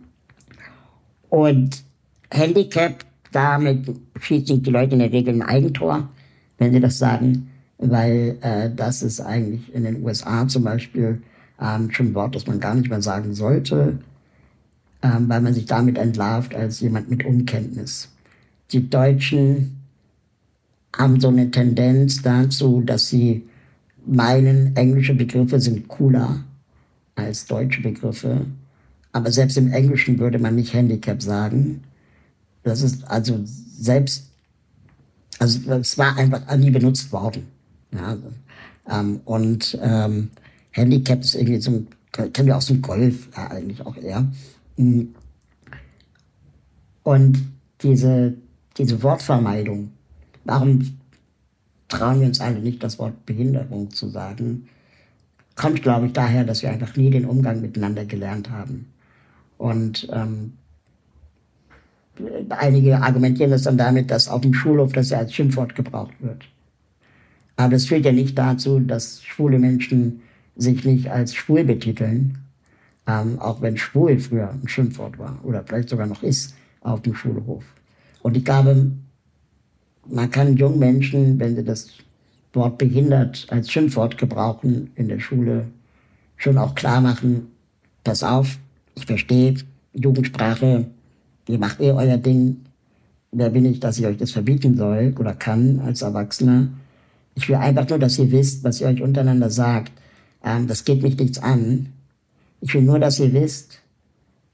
Und 1.29 1.85
Handicap, 2.31 3.05
damit 3.33 3.89
schießen 4.21 4.63
die 4.63 4.71
Leute 4.71 4.95
in 4.95 4.99
der 5.01 5.13
Regel 5.13 5.35
ein 5.35 5.43
Eigentor, 5.43 6.09
wenn 6.59 6.73
sie 6.73 6.81
das 6.81 6.99
sagen, 6.99 7.51
weil 7.79 8.37
äh, 8.43 8.71
das 8.75 9.03
ist 9.03 9.21
eigentlich 9.21 9.73
in 9.75 9.85
den 9.85 10.03
USA 10.03 10.47
zum 10.47 10.65
Beispiel 10.65 11.23
ähm, 11.61 11.91
schon 11.91 12.09
ein 12.09 12.15
Wort, 12.15 12.35
das 12.35 12.47
man 12.47 12.61
gar 12.61 12.75
nicht 12.75 12.91
mehr 12.91 13.03
sagen 13.03 13.35
sollte, 13.35 13.99
weil 15.03 15.41
man 15.41 15.55
sich 15.55 15.67
damit 15.67 15.99
entlarvt 15.99 16.55
als 16.55 16.81
jemand 16.81 17.11
mit 17.11 17.25
Unkenntnis. 17.25 18.09
Die 18.73 18.89
Deutschen 18.89 19.81
haben 20.97 21.21
so 21.21 21.29
eine 21.29 21.51
Tendenz 21.51 22.23
dazu, 22.23 22.83
dass 22.83 23.09
sie 23.09 23.45
meinen, 24.07 24.75
englische 24.77 25.15
Begriffe 25.15 25.61
sind 25.61 25.89
cooler 25.89 26.45
als 27.15 27.47
deutsche 27.47 27.83
Begriffe. 27.83 28.47
Aber 29.13 29.31
selbst 29.31 29.57
im 29.57 29.73
Englischen 29.73 30.19
würde 30.19 30.39
man 30.39 30.57
nicht 30.57 30.73
Handicap 30.73 31.23
sagen. 31.23 31.83
Das 32.63 32.83
ist 32.83 33.05
also 33.09 33.41
selbst, 33.45 34.31
also 35.39 35.73
es 35.73 35.99
war 35.99 36.17
einfach 36.17 36.57
nie 36.57 36.71
benutzt 36.71 37.13
worden. 37.13 37.45
Ja, 37.93 38.17
ähm, 38.89 39.21
und 39.25 39.79
ähm, 39.83 40.31
Handicap 40.71 41.21
ist 41.21 41.35
irgendwie 41.35 41.61
so, 41.61 41.85
kennen 42.13 42.47
wir 42.47 42.57
aus 42.57 42.67
dem 42.67 42.83
Golf 42.83 43.29
ja, 43.37 43.51
eigentlich 43.51 43.85
auch 43.85 43.97
eher. 43.97 44.31
Mhm. 44.81 45.15
Und 47.03 47.39
diese, 47.83 48.35
diese 48.77 49.03
Wortvermeidung, 49.03 49.91
warum 50.45 50.99
trauen 51.89 52.21
wir 52.21 52.29
uns 52.29 52.41
alle 52.41 52.61
nicht, 52.61 52.83
das 52.83 52.99
Wort 52.99 53.27
Behinderung 53.27 53.91
zu 53.91 54.09
sagen, 54.09 54.69
kommt, 55.57 55.83
glaube 55.83 56.07
ich, 56.07 56.13
daher, 56.13 56.45
dass 56.45 56.63
wir 56.63 56.71
einfach 56.71 56.97
nie 56.97 57.11
den 57.11 57.27
Umgang 57.27 57.61
miteinander 57.61 58.05
gelernt 58.05 58.51
haben. 58.51 58.87
Und 59.59 60.09
ähm, 60.13 60.55
einige 62.49 63.03
argumentieren 63.03 63.51
das 63.51 63.63
dann 63.63 63.77
damit, 63.77 64.11
dass 64.11 64.29
auf 64.29 64.41
dem 64.41 64.55
Schulhof 64.55 64.93
das 64.93 65.11
ja 65.11 65.19
als 65.19 65.35
Schimpfwort 65.35 65.75
gebraucht 65.75 66.15
wird. 66.21 66.45
Aber 67.57 67.71
das 67.71 67.87
führt 67.87 68.07
ja 68.07 68.13
nicht 68.13 68.39
dazu, 68.39 68.81
dass 68.81 69.23
schwule 69.23 69.59
Menschen 69.59 70.23
sich 70.57 70.85
nicht 70.85 71.09
als 71.09 71.35
schwul 71.35 71.65
betiteln, 71.65 72.39
ähm, 73.11 73.39
auch 73.39 73.61
wenn 73.61 73.77
schwul 73.77 74.19
früher 74.19 74.51
ein 74.51 74.69
Schimpfwort 74.69 75.19
war 75.19 75.39
oder 75.43 75.65
vielleicht 75.65 75.89
sogar 75.89 76.07
noch 76.07 76.23
ist 76.23 76.55
auf 76.83 77.03
dem 77.03 77.15
Schulhof. 77.15 77.65
Und 78.23 78.37
ich 78.37 78.45
glaube, 78.45 78.93
man 80.07 80.31
kann 80.31 80.57
jungen 80.57 80.79
Menschen, 80.79 81.39
wenn 81.39 81.57
sie 81.57 81.65
das 81.65 81.89
Wort 82.53 82.79
behindert 82.79 83.47
als 83.51 83.71
Schimpfwort 83.71 84.19
gebrauchen 84.19 84.91
in 84.95 85.09
der 85.09 85.21
Schule, 85.21 85.67
schon 86.37 86.59
auch 86.59 86.75
klar 86.75 87.01
machen, 87.01 87.49
pass 88.05 88.23
auf, 88.23 88.59
ich 88.95 89.07
verstehe 89.07 89.55
Jugendsprache, 89.93 90.87
ihr 91.49 91.59
macht 91.59 91.81
eh 91.81 91.93
euer 91.93 92.17
Ding, 92.17 92.65
wer 93.33 93.51
bin 93.51 93.65
ich, 93.65 93.81
dass 93.81 93.99
ich 93.99 94.07
euch 94.07 94.17
das 94.17 94.33
verbieten 94.33 94.77
soll 94.77 95.15
oder 95.19 95.35
kann 95.35 95.81
als 95.81 96.03
Erwachsener. 96.03 96.69
Ich 97.35 97.49
will 97.49 97.57
einfach 97.57 97.89
nur, 97.89 97.99
dass 97.99 98.19
ihr 98.19 98.31
wisst, 98.31 98.65
was 98.65 98.81
ihr 98.81 98.89
euch 98.89 99.03
untereinander 99.03 99.51
sagt. 99.51 99.93
Ähm, 100.45 100.67
das 100.67 100.85
geht 100.85 101.03
mich 101.03 101.17
nichts 101.19 101.39
an. 101.39 101.93
Ich 102.61 102.75
will 102.75 102.83
nur, 102.83 102.99
dass 102.99 103.19
ihr 103.19 103.33
wisst, 103.33 103.81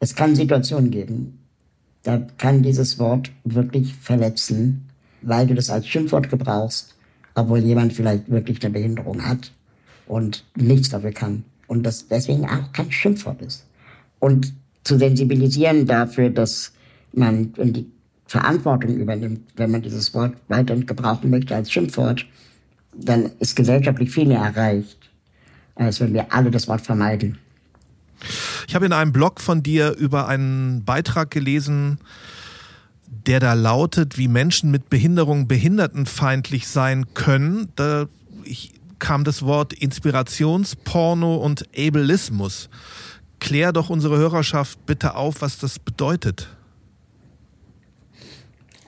es 0.00 0.14
kann 0.14 0.36
Situationen 0.36 0.90
geben, 0.90 1.38
da 2.02 2.18
kann 2.38 2.62
dieses 2.62 2.98
Wort 2.98 3.32
wirklich 3.44 3.94
verletzen 3.94 4.86
weil 5.26 5.46
du 5.46 5.54
das 5.54 5.70
als 5.70 5.86
Schimpfwort 5.86 6.30
gebrauchst, 6.30 6.94
obwohl 7.34 7.58
jemand 7.58 7.92
vielleicht 7.92 8.30
wirklich 8.30 8.64
eine 8.64 8.72
Behinderung 8.72 9.26
hat 9.26 9.52
und 10.06 10.44
nichts 10.54 10.88
dafür 10.88 11.12
kann. 11.12 11.44
Und 11.66 11.84
das 11.84 12.06
deswegen 12.06 12.44
auch 12.46 12.72
kein 12.72 12.90
Schimpfwort 12.90 13.42
ist. 13.42 13.66
Und 14.20 14.54
zu 14.84 14.98
sensibilisieren 14.98 15.84
dafür, 15.86 16.30
dass 16.30 16.72
man 17.12 17.52
die 17.54 17.90
Verantwortung 18.26 18.96
übernimmt, 18.96 19.40
wenn 19.56 19.72
man 19.72 19.82
dieses 19.82 20.14
Wort 20.14 20.34
weiterhin 20.48 20.86
gebrauchen 20.86 21.30
möchte 21.30 21.54
als 21.54 21.70
Schimpfwort, 21.70 22.24
dann 22.94 23.30
ist 23.40 23.56
gesellschaftlich 23.56 24.10
viel 24.10 24.26
mehr 24.26 24.40
erreicht, 24.40 25.10
als 25.74 26.00
wenn 26.00 26.14
wir 26.14 26.32
alle 26.32 26.50
das 26.50 26.68
Wort 26.68 26.80
vermeiden. 26.80 27.38
Ich 28.68 28.74
habe 28.74 28.86
in 28.86 28.92
einem 28.92 29.12
Blog 29.12 29.40
von 29.40 29.62
dir 29.62 29.96
über 29.96 30.28
einen 30.28 30.84
Beitrag 30.84 31.30
gelesen, 31.30 31.98
der 33.26 33.40
da 33.40 33.54
lautet, 33.54 34.18
wie 34.18 34.28
Menschen 34.28 34.70
mit 34.70 34.88
Behinderung 34.90 35.48
behindertenfeindlich 35.48 36.68
sein 36.68 37.06
können. 37.14 37.68
Da 37.76 38.06
kam 38.98 39.24
das 39.24 39.42
Wort 39.42 39.72
Inspirationsporno 39.72 41.36
und 41.36 41.68
Ableismus. 41.76 42.68
Klär 43.38 43.72
doch 43.72 43.90
unsere 43.90 44.16
Hörerschaft 44.16 44.84
bitte 44.86 45.14
auf, 45.14 45.42
was 45.42 45.58
das 45.58 45.78
bedeutet. 45.78 46.48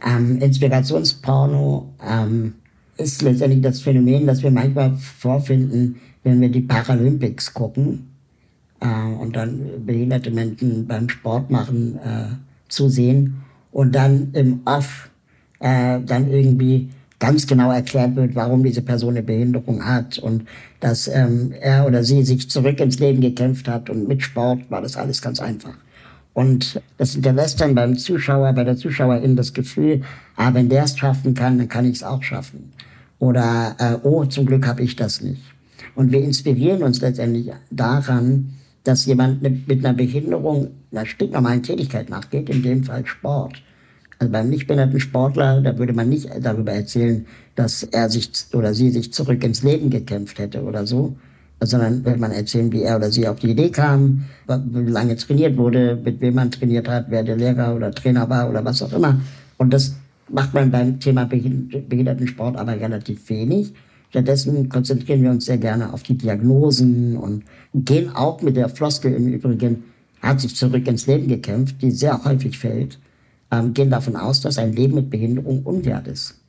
Ähm, 0.04 0.40
Inspirationsporno 0.40 1.92
ähm, 2.02 2.54
ist 2.96 3.22
letztendlich 3.22 3.62
das 3.62 3.80
Phänomen, 3.80 4.26
das 4.26 4.42
wir 4.42 4.50
manchmal 4.50 4.96
vorfinden, 4.96 6.00
wenn 6.22 6.40
wir 6.40 6.48
die 6.48 6.60
Paralympics 6.60 7.52
gucken 7.52 8.07
und 8.86 9.34
dann 9.34 9.84
behinderte 9.84 10.30
Menschen 10.30 10.86
beim 10.86 11.08
Sport 11.08 11.50
machen 11.50 11.96
äh, 11.96 12.34
zusehen 12.68 13.42
und 13.72 13.94
dann 13.94 14.30
im 14.32 14.60
Off 14.64 15.10
äh, 15.60 16.00
dann 16.04 16.30
irgendwie 16.30 16.90
ganz 17.18 17.46
genau 17.46 17.72
erklärt 17.72 18.14
wird, 18.14 18.34
warum 18.34 18.62
diese 18.62 18.82
Person 18.82 19.14
eine 19.14 19.22
Behinderung 19.22 19.84
hat 19.84 20.18
und 20.18 20.44
dass 20.80 21.08
ähm, 21.08 21.52
er 21.60 21.86
oder 21.86 22.04
sie 22.04 22.22
sich 22.22 22.48
zurück 22.48 22.78
ins 22.80 23.00
Leben 23.00 23.20
gekämpft 23.20 23.68
hat 23.68 23.90
und 23.90 24.06
mit 24.06 24.22
Sport 24.22 24.70
war 24.70 24.82
das 24.82 24.96
alles 24.96 25.20
ganz 25.20 25.40
einfach. 25.40 25.74
Und 26.32 26.80
das 26.98 27.14
hinterlässt 27.14 27.60
dann 27.60 27.74
beim 27.74 27.96
Zuschauer, 27.96 28.52
bei 28.52 28.62
der 28.62 28.76
Zuschauerin 28.76 29.34
das 29.34 29.52
Gefühl, 29.52 30.02
ah, 30.36 30.54
wenn 30.54 30.68
der 30.68 30.84
es 30.84 30.96
schaffen 30.96 31.34
kann, 31.34 31.58
dann 31.58 31.68
kann 31.68 31.84
ich 31.84 31.96
es 31.96 32.02
auch 32.04 32.22
schaffen. 32.22 32.72
Oder, 33.18 33.74
äh, 33.80 34.06
oh, 34.06 34.24
zum 34.24 34.46
Glück 34.46 34.64
habe 34.64 34.82
ich 34.82 34.94
das 34.94 35.20
nicht. 35.20 35.42
Und 35.96 36.12
wir 36.12 36.22
inspirieren 36.22 36.84
uns 36.84 37.00
letztendlich 37.00 37.50
daran, 37.72 38.50
dass 38.88 39.04
jemand 39.04 39.42
mit 39.42 39.84
einer 39.84 39.92
Behinderung 39.92 40.70
einer 40.90 41.04
stinknormalen 41.04 41.62
Tätigkeit 41.62 42.08
nachgeht, 42.08 42.48
in 42.48 42.62
dem 42.62 42.84
Fall 42.84 43.04
Sport. 43.04 43.62
Also 44.18 44.32
beim 44.32 44.48
nicht 44.48 44.66
behinderten 44.66 44.98
Sportler, 44.98 45.60
da 45.60 45.76
würde 45.76 45.92
man 45.92 46.08
nicht 46.08 46.30
darüber 46.40 46.72
erzählen, 46.72 47.26
dass 47.54 47.82
er 47.82 48.08
sich 48.08 48.30
oder 48.54 48.72
sie 48.72 48.90
sich 48.90 49.12
zurück 49.12 49.44
ins 49.44 49.62
Leben 49.62 49.90
gekämpft 49.90 50.38
hätte 50.38 50.62
oder 50.62 50.86
so, 50.86 51.14
sondern 51.60 52.02
würde 52.02 52.18
man 52.18 52.32
erzählen, 52.32 52.72
wie 52.72 52.80
er 52.80 52.96
oder 52.96 53.10
sie 53.10 53.28
auf 53.28 53.40
die 53.40 53.50
Idee 53.50 53.68
kam, 53.68 54.24
wie 54.46 54.90
lange 54.90 55.16
trainiert 55.16 55.58
wurde, 55.58 56.00
mit 56.02 56.22
wem 56.22 56.36
man 56.36 56.50
trainiert 56.50 56.88
hat, 56.88 57.10
wer 57.10 57.22
der 57.22 57.36
Lehrer 57.36 57.76
oder 57.76 57.90
Trainer 57.90 58.30
war 58.30 58.48
oder 58.48 58.64
was 58.64 58.80
auch 58.80 58.94
immer. 58.94 59.20
Und 59.58 59.74
das 59.74 59.96
macht 60.30 60.54
man 60.54 60.70
beim 60.70 60.98
Thema 60.98 61.26
Behindertensport 61.26 62.56
aber 62.56 62.80
relativ 62.80 63.28
wenig. 63.28 63.74
Stattdessen 64.10 64.68
konzentrieren 64.68 65.22
wir 65.22 65.30
uns 65.30 65.44
sehr 65.44 65.58
gerne 65.58 65.92
auf 65.92 66.02
die 66.02 66.16
Diagnosen 66.16 67.16
und 67.16 67.44
gehen 67.74 68.14
auch 68.14 68.40
mit 68.40 68.56
der 68.56 68.68
Floskel 68.68 69.12
im 69.12 69.28
Übrigen, 69.28 69.84
hat 70.22 70.40
sich 70.40 70.56
zurück 70.56 70.86
ins 70.86 71.06
Leben 71.06 71.28
gekämpft, 71.28 71.82
die 71.82 71.90
sehr 71.90 72.24
häufig 72.24 72.58
fällt, 72.58 72.98
ähm, 73.50 73.74
gehen 73.74 73.90
davon 73.90 74.16
aus, 74.16 74.40
dass 74.40 74.58
ein 74.58 74.72
Leben 74.72 74.94
mit 74.94 75.10
Behinderung 75.10 75.62
unwert 75.62 76.08
ist 76.08 76.40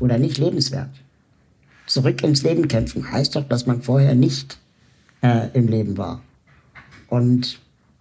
oder 0.00 0.18
nicht 0.18 0.38
lebenswert. 0.38 0.90
Zurück 1.86 2.22
ins 2.22 2.42
Leben 2.42 2.68
kämpfen 2.68 3.10
heißt 3.10 3.36
doch, 3.36 3.48
dass 3.48 3.66
man 3.66 3.82
vorher 3.82 4.14
nicht 4.14 4.58
äh, 5.22 5.48
im 5.54 5.68
Leben 5.68 5.96
war. 5.96 6.22
Und 7.08 7.60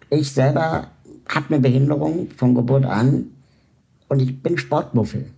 ich 0.10 0.32
selber 0.32 0.88
habe 1.28 1.46
eine 1.50 1.60
Behinderung 1.60 2.30
von 2.36 2.56
Geburt 2.56 2.86
an 2.86 3.28
und 4.08 4.22
ich 4.22 4.42
bin 4.42 4.58
Sportmuffel. 4.58 5.32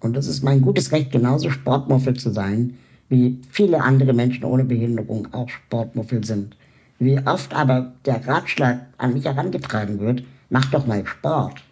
Und 0.00 0.16
das 0.16 0.26
ist 0.26 0.42
mein 0.42 0.62
gutes 0.62 0.92
Recht, 0.92 1.10
genauso 1.12 1.50
Sportmuffel 1.50 2.14
zu 2.14 2.30
sein, 2.30 2.74
wie 3.08 3.40
viele 3.50 3.82
andere 3.82 4.12
Menschen 4.12 4.44
ohne 4.44 4.64
Behinderung 4.64 5.32
auch 5.32 5.48
Sportmuffel 5.48 6.24
sind. 6.24 6.56
Wie 6.98 7.18
oft 7.24 7.54
aber 7.54 7.92
der 8.04 8.26
Ratschlag 8.26 8.80
an 8.98 9.14
mich 9.14 9.24
herangetragen 9.24 10.00
wird, 10.00 10.24
mach 10.50 10.66
doch 10.66 10.86
mal 10.86 11.06
Sport. 11.06 11.62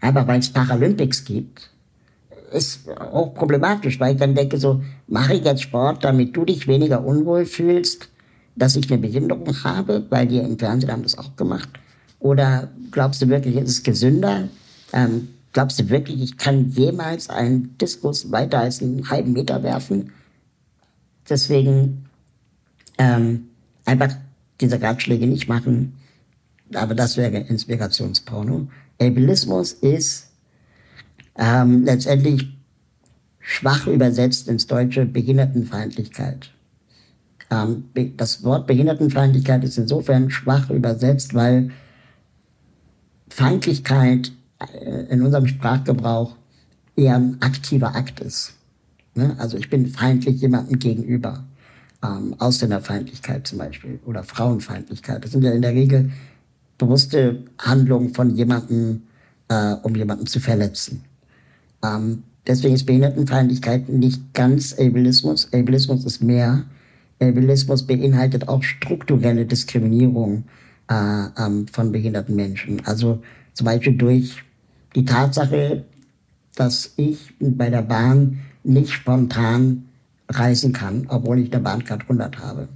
Aber 0.00 0.26
weil 0.26 0.40
es 0.40 0.50
Paralympics 0.50 1.24
gibt, 1.24 1.70
ist 2.52 2.88
auch 2.88 3.34
problematisch, 3.34 3.98
weil 3.98 4.14
ich 4.14 4.20
dann 4.20 4.34
denke 4.34 4.58
so, 4.58 4.82
mache 5.08 5.34
ich 5.34 5.44
jetzt 5.44 5.62
Sport, 5.62 6.04
damit 6.04 6.36
du 6.36 6.44
dich 6.44 6.68
weniger 6.68 7.04
unwohl 7.04 7.46
fühlst, 7.46 8.08
dass 8.54 8.76
ich 8.76 8.90
eine 8.90 9.00
Behinderung 9.00 9.64
habe, 9.64 10.04
weil 10.10 10.26
die 10.26 10.38
im 10.38 10.58
Fernsehen 10.58 10.92
haben 10.92 11.02
das 11.02 11.18
auch 11.18 11.34
gemacht. 11.36 11.68
Oder 12.20 12.68
glaubst 12.92 13.20
du 13.22 13.28
wirklich, 13.28 13.56
ist 13.56 13.68
es 13.68 13.82
gesünder, 13.82 14.48
ähm, 14.92 15.28
Glaubst 15.54 15.78
du 15.78 15.88
wirklich, 15.88 16.20
ich 16.20 16.36
kann 16.36 16.70
jemals 16.70 17.30
einen 17.30 17.78
Diskus 17.78 18.32
weiter 18.32 18.58
als 18.58 18.82
einen 18.82 19.08
halben 19.08 19.32
Meter 19.32 19.62
werfen? 19.62 20.10
Deswegen 21.28 22.06
ähm, 22.98 23.44
einfach 23.84 24.16
diese 24.60 24.82
Ratschläge 24.82 25.28
nicht 25.28 25.48
machen. 25.48 25.94
Aber 26.74 26.96
das 26.96 27.16
wäre 27.16 27.36
Inspirationsporno. 27.36 28.66
Ableismus 29.00 29.74
ist 29.74 30.32
ähm, 31.38 31.84
letztendlich 31.84 32.48
schwach 33.38 33.86
übersetzt 33.86 34.48
ins 34.48 34.66
Deutsche 34.66 35.06
Behindertenfeindlichkeit. 35.06 36.50
Ähm, 37.52 37.84
das 38.16 38.42
Wort 38.42 38.66
Behindertenfeindlichkeit 38.66 39.62
ist 39.62 39.78
insofern 39.78 40.30
schwach 40.30 40.68
übersetzt, 40.70 41.32
weil 41.32 41.70
Feindlichkeit 43.28 44.32
in 45.10 45.22
unserem 45.22 45.46
Sprachgebrauch 45.46 46.36
eher 46.96 47.16
ein 47.16 47.36
aktiver 47.40 47.94
Akt 47.94 48.20
ist. 48.20 48.54
Ne? 49.14 49.34
Also 49.38 49.56
ich 49.56 49.70
bin 49.70 49.86
feindlich 49.86 50.40
jemandem 50.40 50.78
gegenüber. 50.78 51.44
Ähm, 52.02 52.34
Ausländerfeindlichkeit 52.38 53.46
zum 53.46 53.58
Beispiel 53.58 53.98
oder 54.04 54.22
Frauenfeindlichkeit. 54.22 55.24
Das 55.24 55.32
sind 55.32 55.42
ja 55.42 55.52
in 55.52 55.62
der 55.62 55.72
Regel 55.72 56.10
bewusste 56.78 57.44
Handlungen 57.58 58.14
von 58.14 58.34
jemandem, 58.34 59.02
äh, 59.48 59.74
um 59.82 59.94
jemanden 59.94 60.26
zu 60.26 60.40
verletzen. 60.40 61.04
Ähm, 61.82 62.24
deswegen 62.46 62.74
ist 62.74 62.86
Behindertenfeindlichkeit 62.86 63.88
nicht 63.88 64.34
ganz 64.34 64.74
Ableismus. 64.78 65.52
Ableismus 65.52 66.04
ist 66.04 66.22
mehr. 66.22 66.64
Ableismus 67.20 67.86
beinhaltet 67.86 68.48
auch 68.48 68.62
strukturelle 68.62 69.46
Diskriminierung 69.46 70.44
äh, 70.90 71.26
ähm, 71.38 71.66
von 71.68 71.92
behinderten 71.92 72.36
Menschen. 72.36 72.84
Also 72.84 73.22
zum 73.54 73.64
Beispiel 73.64 73.96
durch 73.96 74.42
die 74.94 75.04
Tatsache, 75.04 75.84
dass 76.54 76.92
ich 76.96 77.34
bei 77.40 77.70
der 77.70 77.82
Bahn 77.82 78.40
nicht 78.62 78.90
spontan 78.90 79.86
reisen 80.28 80.72
kann, 80.72 81.06
obwohl 81.08 81.38
ich 81.38 81.52
eine 81.52 81.62
Bahncard 81.62 82.02
100 82.02 82.38
habe. 82.38 82.68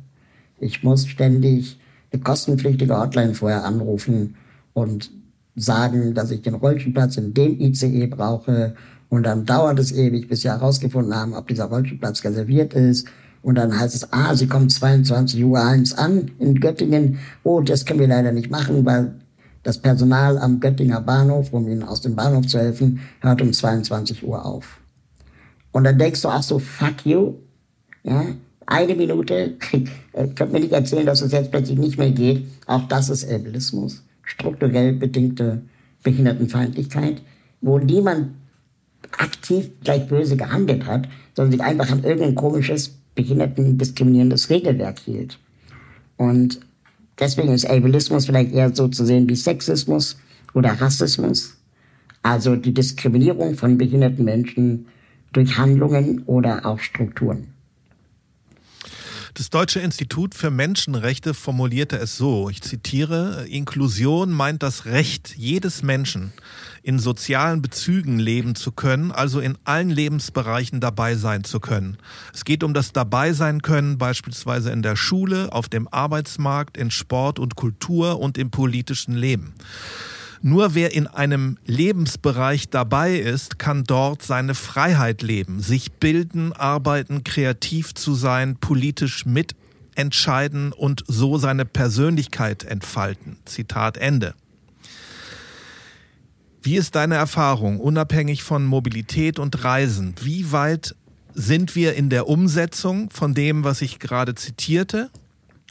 Ich 0.61 0.83
muss 0.83 1.07
ständig 1.07 1.79
eine 2.13 2.23
kostenpflichtige 2.23 2.99
Hotline 2.99 3.35
vorher 3.35 3.65
anrufen 3.65 4.37
und 4.73 5.11
sagen, 5.55 6.15
dass 6.15 6.31
ich 6.31 6.43
den 6.43 6.55
Rollstuhlplatz 6.55 7.17
in 7.17 7.35
dem 7.35 7.61
ICE 7.61 8.07
brauche 8.07 8.75
und 9.09 9.25
dann 9.25 9.47
dauert 9.47 9.79
es 9.79 9.93
ewig, 9.93 10.29
bis 10.29 10.43
sie 10.43 10.49
herausgefunden 10.49 11.15
haben, 11.15 11.35
ob 11.35 11.49
dieser 11.49 11.65
Rollstuhlplatz 11.65 12.25
reserviert 12.25 12.75
ist. 12.75 13.09
Und 13.43 13.55
dann 13.55 13.79
heißt 13.79 13.95
es, 13.95 14.13
ah, 14.13 14.35
sie 14.35 14.47
kommen 14.47 14.69
22 14.69 15.43
Uhr 15.45 15.61
1 15.61 15.97
an 15.97 16.31
in 16.39 16.61
Göttingen. 16.61 17.19
Oh, 17.45 17.61
das 17.61 17.87
können 17.87 18.01
wir 18.01 18.09
leider 18.09 18.33
nicht 18.33 18.51
machen, 18.51 18.85
weil 18.85 19.15
das 19.63 19.81
Personal 19.81 20.39
am 20.39 20.61
Göttinger 20.61 21.01
Bahnhof, 21.01 21.53
um 21.53 21.69
ihnen 21.69 21.83
aus 21.83 22.01
dem 22.01 22.17
Bahnhof 22.17 22.47
zu 22.47 22.59
helfen, 22.59 23.01
hört 23.21 23.43
um 23.43 23.53
22 23.53 24.27
Uhr 24.27 24.45
auf. 24.45 24.79
Und 25.73 25.85
dann 25.85 25.99
denkst 25.99 26.23
du 26.23 26.29
auch 26.29 26.43
so, 26.43 26.59
fuck 26.59 27.05
you. 27.05 27.35
Ja, 28.03 28.25
eine 28.67 28.95
Minute, 28.95 29.57
könnt 30.35 30.53
mir 30.53 30.61
nicht 30.61 30.73
erzählen, 30.73 31.07
dass 31.07 31.21
es 31.21 31.33
jetzt 31.33 31.51
plötzlich 31.51 31.79
nicht 31.79 31.99
mehr 31.99 32.11
geht. 32.11 32.47
Auch 32.67 32.87
das 32.89 33.09
ist 33.09 33.31
Ableismus. 33.31 34.03
Strukturell 34.23 34.93
bedingte 34.93 35.63
Behindertenfeindlichkeit, 36.03 37.23
wo 37.61 37.79
niemand 37.79 38.35
aktiv 39.17 39.71
gleich 39.83 40.07
böse 40.07 40.37
gehandelt 40.37 40.87
hat, 40.87 41.09
sondern 41.35 41.53
sich 41.53 41.63
einfach 41.63 41.91
an 41.91 42.05
irgendein 42.05 42.35
komisches, 42.35 42.95
behindertendiskriminierendes 43.15 44.51
Regelwerk 44.51 45.01
hielt. 45.01 45.39
Und 46.17 46.61
deswegen 47.19 47.53
ist 47.53 47.67
Ableismus 47.69 48.27
vielleicht 48.27 48.53
eher 48.53 48.75
so 48.75 48.89
zu 48.89 49.05
sehen 49.05 49.29
wie 49.29 49.37
Sexismus 49.37 50.19
oder 50.55 50.81
Rassismus. 50.81 51.57
Also 52.23 52.57
die 52.57 52.75
Diskriminierung 52.75 53.57
von 53.57 53.79
behinderten 53.79 54.25
Menschen 54.25 54.87
durch 55.33 55.57
Handlungen 55.57 56.23
oder 56.27 56.67
auch 56.67 56.79
Strukturen. 56.79 57.49
Das 59.35 59.51
Deutsche 59.51 59.79
Institut 59.79 60.35
für 60.35 60.51
Menschenrechte 60.51 61.33
formulierte 61.33 61.97
es 61.97 62.17
so, 62.17 62.51
ich 62.51 62.61
zitiere, 62.61 63.47
Inklusion 63.49 64.33
meint 64.33 64.65
das 64.65 64.85
Recht 64.85 65.37
jedes 65.37 65.85
Menschen, 65.85 66.33
in 66.83 66.99
sozialen 66.99 67.63
Bezügen 67.63 68.19
leben 68.19 68.55
zu 68.55 68.73
können, 68.73 69.13
also 69.13 69.41
in 69.41 69.57
allen 69.65 69.91
Lebensbereichen 69.91 70.81
dabei 70.81 71.15
sein 71.17 71.45
zu 71.45 71.61
können. 71.61 71.99
Es 72.33 72.45
geht 72.45 72.63
um 72.63 72.75
das 72.75 72.93
Dabeisein 72.93 73.63
können, 73.63 73.99
beispielsweise 73.99 74.71
in 74.71 74.83
der 74.83 74.97
Schule, 74.97 75.53
auf 75.53 75.69
dem 75.69 75.89
Arbeitsmarkt, 75.89 76.77
in 76.77 76.91
Sport 76.91 77.39
und 77.39 77.57
Kultur 77.57 78.21
und 78.21 78.39
im 78.39 78.51
politischen 78.51 79.15
Leben. 79.15 79.55
Nur 80.41 80.75
wer 80.75 80.95
in 80.95 81.09
einem 81.09 81.59
Lebensbereich 81.67 82.71
dabei 82.71 83.17
ist, 83.17 83.59
kann 83.59 83.85
dort 83.85 84.23
seine 84.23 84.55
Freiheit 84.55 85.23
leben, 85.23 85.61
sich 85.61 85.93
bilden, 85.93 86.53
arbeiten, 86.53 87.25
kreativ 87.25 87.95
zu 87.95 88.15
sein, 88.15 88.57
politisch 88.57 89.27
mitentscheiden 89.27 90.73
und 90.73 91.03
so 91.09 91.39
seine 91.39 91.65
Persönlichkeit 91.65 92.63
entfalten. 92.63 93.39
Zitat 93.47 93.97
Ende. 93.97 94.35
Wie 96.63 96.77
ist 96.77 96.95
deine 96.95 97.15
Erfahrung, 97.15 97.79
unabhängig 97.79 98.43
von 98.43 98.67
Mobilität 98.67 99.39
und 99.39 99.63
Reisen? 99.65 100.15
Wie 100.23 100.51
weit 100.51 100.95
sind 101.35 101.77
wir 101.77 101.95
in 101.95 102.11
der 102.11 102.29
Umsetzung 102.29 103.11
von 103.11 103.33
dem, 103.33 103.63
was 103.63 103.81
ich 103.81 104.01
gerade 104.01 104.35
zitierte? 104.35 105.11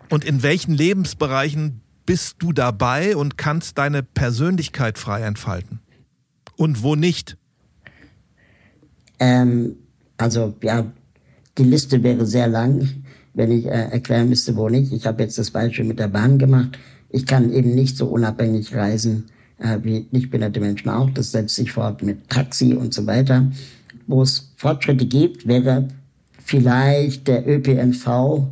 Und 0.09 0.23
in 0.23 0.43
welchen 0.43 0.73
Lebensbereichen 0.73 1.81
bist 2.05 2.37
du 2.39 2.53
dabei 2.53 3.17
und 3.17 3.37
kannst 3.37 3.77
deine 3.77 4.01
Persönlichkeit 4.01 4.97
frei 4.97 5.23
entfalten? 5.23 5.81
Und 6.55 6.83
wo 6.83 6.95
nicht? 6.95 7.37
Ähm, 9.19 9.75
also 10.17 10.55
ja, 10.63 10.85
die 11.57 11.63
Liste 11.63 12.01
wäre 12.01 12.25
sehr 12.25 12.47
lang, 12.47 13.03
wenn 13.33 13.51
ich 13.51 13.65
äh, 13.65 13.89
erklären 13.91 14.29
müsste, 14.29 14.55
wo 14.55 14.69
nicht. 14.69 14.93
Ich 14.93 15.05
habe 15.05 15.23
jetzt 15.23 15.37
das 15.37 15.51
Beispiel 15.51 15.83
mit 15.83 15.99
der 15.99 16.07
Bahn 16.07 16.39
gemacht. 16.39 16.79
Ich 17.09 17.25
kann 17.25 17.51
eben 17.51 17.75
nicht 17.75 17.97
so 17.97 18.07
unabhängig 18.07 18.73
reisen 18.73 19.25
äh, 19.59 19.77
wie 19.83 20.07
nicht 20.11 20.29
behinderte 20.29 20.59
Menschen 20.59 20.89
auch. 20.89 21.09
Das 21.11 21.31
setzt 21.31 21.55
sich 21.55 21.71
fort 21.71 22.03
mit 22.03 22.29
Taxi 22.29 22.73
und 22.73 22.93
so 22.93 23.05
weiter. 23.05 23.51
Wo 24.07 24.21
es 24.21 24.51
Fortschritte 24.55 25.05
gibt, 25.05 25.47
wäre 25.47 25.87
vielleicht 26.43 27.27
der 27.27 27.47
ÖPNV 27.47 28.47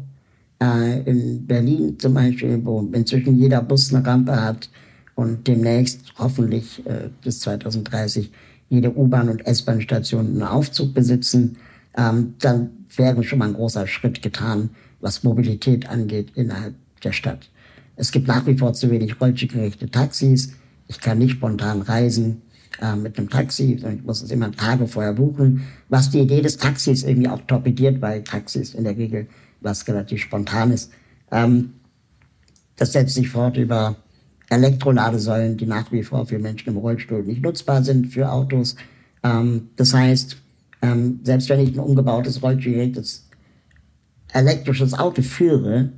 äh, 0.61 1.01
in 1.09 1.45
Berlin 1.45 1.97
zum 1.99 2.13
Beispiel, 2.13 2.59
wo 2.63 2.81
inzwischen 2.91 3.37
jeder 3.37 3.61
Bus 3.61 3.93
eine 3.93 4.05
Rampe 4.05 4.41
hat 4.41 4.69
und 5.15 5.47
demnächst 5.47 6.13
hoffentlich 6.17 6.85
äh, 6.85 7.09
bis 7.23 7.39
2030 7.41 8.31
jede 8.69 8.95
U-Bahn 8.95 9.29
und 9.29 9.45
S-Bahn-Station 9.45 10.27
einen 10.27 10.43
Aufzug 10.43 10.93
besitzen, 10.93 11.57
ähm, 11.97 12.33
dann 12.39 12.69
wäre 12.95 13.23
schon 13.23 13.39
mal 13.39 13.49
ein 13.49 13.53
großer 13.53 13.87
Schritt 13.87 14.21
getan, 14.21 14.71
was 14.99 15.23
Mobilität 15.23 15.87
angeht 15.87 16.31
innerhalb 16.35 16.75
der 17.03 17.11
Stadt. 17.11 17.49
Es 17.95 18.11
gibt 18.11 18.27
nach 18.27 18.45
wie 18.45 18.57
vor 18.57 18.73
zu 18.73 18.89
wenig 18.91 19.21
rollstuhlgerechte 19.21 19.89
Taxis. 19.89 20.53
Ich 20.87 20.99
kann 20.99 21.17
nicht 21.17 21.31
spontan 21.31 21.81
reisen 21.81 22.41
äh, 22.81 22.95
mit 22.95 23.17
einem 23.17 23.29
Taxi, 23.29 23.77
sondern 23.79 23.99
ich 23.99 24.05
muss 24.05 24.21
es 24.21 24.31
immer 24.31 24.51
Tage 24.51 24.87
vorher 24.87 25.13
buchen, 25.13 25.65
was 25.89 26.09
die 26.09 26.19
Idee 26.19 26.41
des 26.41 26.57
Taxis 26.57 27.03
irgendwie 27.03 27.29
auch 27.29 27.41
torpediert, 27.47 28.01
weil 28.01 28.23
Taxis 28.23 28.73
in 28.73 28.83
der 28.83 28.97
Regel 28.97 29.27
was 29.61 29.87
relativ 29.87 30.21
spontan 30.21 30.71
ist. 30.71 30.91
Ähm, 31.31 31.71
das 32.75 32.91
setzt 32.91 33.15
sich 33.15 33.29
fort 33.29 33.57
über 33.57 33.95
Elektroladesäulen, 34.49 35.57
die 35.57 35.65
nach 35.65 35.91
wie 35.91 36.03
vor 36.03 36.25
für 36.25 36.39
Menschen 36.39 36.69
im 36.69 36.77
Rollstuhl 36.77 37.23
nicht 37.23 37.41
nutzbar 37.41 37.83
sind 37.83 38.07
für 38.07 38.31
Autos. 38.31 38.75
Ähm, 39.23 39.69
das 39.75 39.93
heißt, 39.93 40.37
ähm, 40.81 41.19
selbst 41.23 41.49
wenn 41.49 41.61
ich 41.61 41.73
ein 41.73 41.79
umgebautes 41.79 42.43
rollstuhlgerechtes 42.43 43.27
elektrisches 44.33 44.93
Auto 44.93 45.21
führe, 45.21 45.89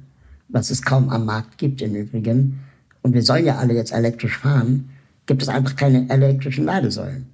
was 0.48 0.70
es 0.70 0.82
kaum 0.82 1.10
am 1.10 1.26
Markt 1.26 1.58
gibt 1.58 1.82
im 1.82 1.96
Übrigen, 1.96 2.60
und 3.08 3.14
wir 3.14 3.24
sollen 3.24 3.46
ja 3.46 3.56
alle 3.56 3.74
jetzt 3.74 3.94
elektrisch 3.94 4.38
fahren, 4.38 4.90
gibt 5.28 5.42
es 5.42 5.48
einfach 5.48 5.78
keine 5.78 6.10
elektrischen 6.10 6.66
Ladesäulen 6.66 7.28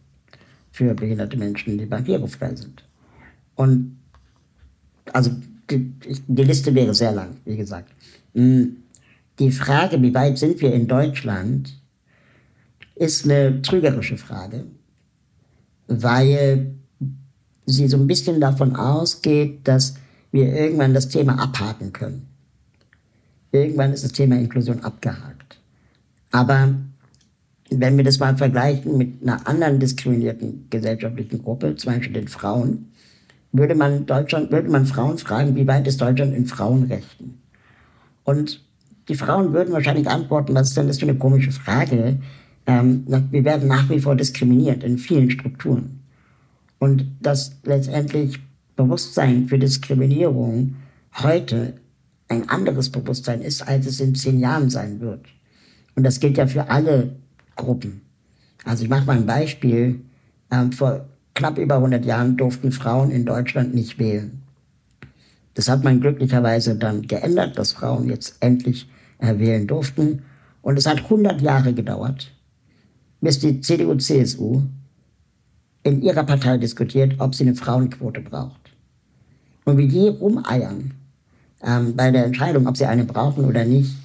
für 0.71 0.93
behinderte 0.93 1.35
Menschen, 1.35 1.79
die 1.79 1.87
barrierefrei 1.87 2.55
sind. 2.55 2.83
Und 3.55 3.97
also 5.11 5.31
die, 5.71 5.91
die 6.27 6.43
Liste 6.43 6.75
wäre 6.75 6.93
sehr 6.93 7.11
lang, 7.11 7.37
wie 7.45 7.57
gesagt. 7.57 7.89
Hm, 8.35 8.83
die 9.39 9.49
Frage, 9.49 9.99
wie 9.99 10.13
weit 10.13 10.37
sind 10.37 10.61
wir 10.61 10.71
in 10.71 10.87
Deutschland, 10.87 11.73
ist 12.93 13.25
eine 13.25 13.63
trügerische 13.63 14.17
Frage, 14.17 14.65
weil 15.87 16.75
sie 17.65 17.87
so 17.87 17.97
ein 17.97 18.05
bisschen 18.05 18.39
davon 18.39 18.75
ausgeht, 18.75 19.67
dass 19.67 19.95
wir 20.31 20.53
irgendwann 20.53 20.93
das 20.93 21.09
Thema 21.09 21.41
abhaken 21.41 21.91
können. 21.93 22.27
Irgendwann 23.51 23.91
ist 23.91 24.03
das 24.03 24.11
Thema 24.11 24.35
Inklusion 24.35 24.81
abgehakt. 24.81 25.32
Aber 26.33 26.73
wenn 27.69 27.95
wir 27.95 28.03
das 28.03 28.19
mal 28.19 28.35
vergleichen 28.35 28.97
mit 28.97 29.21
einer 29.21 29.47
anderen 29.47 29.79
diskriminierten 29.79 30.67
gesellschaftlichen 30.69 31.43
Gruppe, 31.43 31.75
zum 31.75 31.93
Beispiel 31.93 32.13
den 32.13 32.27
Frauen, 32.27 32.91
würde 33.51 33.75
man 33.75 34.07
Deutschland, 34.07 34.51
würde 34.51 34.69
man 34.69 34.87
Frauen 34.87 35.19
fragen, 35.19 35.55
wie 35.55 35.67
weit 35.67 35.87
ist 35.87 36.01
Deutschland 36.01 36.35
in 36.35 36.47
Frauenrechten? 36.47 37.39
Und 38.23 38.61
die 39.09 39.15
Frauen 39.15 39.53
würden 39.53 39.73
wahrscheinlich 39.73 40.09
antworten, 40.09 40.55
was 40.55 40.69
ist 40.69 40.77
denn 40.77 40.87
das 40.87 40.97
für 40.97 41.07
eine 41.07 41.17
komische 41.17 41.51
Frage? 41.51 42.17
Ähm, 42.65 43.05
wir 43.29 43.45
werden 43.45 43.67
nach 43.67 43.87
wie 43.89 43.99
vor 43.99 44.15
diskriminiert 44.15 44.83
in 44.83 44.97
vielen 44.97 45.29
Strukturen. 45.29 45.99
Und 46.79 47.05
dass 47.21 47.57
letztendlich 47.63 48.39
Bewusstsein 48.75 49.47
für 49.47 49.59
Diskriminierung 49.59 50.77
heute 51.21 51.75
ein 52.27 52.49
anderes 52.49 52.89
Bewusstsein 52.89 53.41
ist, 53.41 53.61
als 53.61 53.85
es 53.85 53.99
in 53.99 54.15
zehn 54.15 54.39
Jahren 54.39 54.71
sein 54.71 54.99
wird. 54.99 55.27
Und 55.95 56.03
das 56.03 56.19
gilt 56.19 56.37
ja 56.37 56.47
für 56.47 56.69
alle 56.69 57.15
Gruppen. 57.55 58.01
Also 58.65 58.83
ich 58.83 58.89
mache 58.89 59.05
mal 59.05 59.17
ein 59.17 59.25
Beispiel. 59.25 60.01
Ähm, 60.51 60.71
vor 60.71 61.05
knapp 61.35 61.57
über 61.57 61.75
100 61.75 62.05
Jahren 62.05 62.37
durften 62.37 62.71
Frauen 62.71 63.11
in 63.11 63.25
Deutschland 63.25 63.73
nicht 63.73 63.99
wählen. 63.99 64.41
Das 65.55 65.69
hat 65.69 65.83
man 65.83 66.01
glücklicherweise 66.01 66.75
dann 66.75 67.03
geändert, 67.03 67.57
dass 67.57 67.73
Frauen 67.73 68.09
jetzt 68.09 68.37
endlich 68.39 68.89
äh, 69.19 69.37
wählen 69.37 69.67
durften. 69.67 70.23
Und 70.61 70.77
es 70.77 70.85
hat 70.85 71.03
100 71.03 71.41
Jahre 71.41 71.73
gedauert, 71.73 72.31
bis 73.21 73.39
die 73.39 73.61
CDU-CSU 73.61 74.61
in 75.83 76.01
ihrer 76.01 76.23
Partei 76.23 76.57
diskutiert, 76.57 77.15
ob 77.19 77.35
sie 77.35 77.43
eine 77.43 77.55
Frauenquote 77.55 78.21
braucht. 78.21 78.71
Und 79.65 79.77
wie 79.77 79.87
die 79.87 80.07
rumeiern 80.07 80.93
ähm, 81.61 81.95
bei 81.95 82.11
der 82.11 82.25
Entscheidung, 82.25 82.67
ob 82.67 82.77
sie 82.77 82.85
eine 82.85 83.03
brauchen 83.03 83.45
oder 83.45 83.65
nicht, 83.65 83.95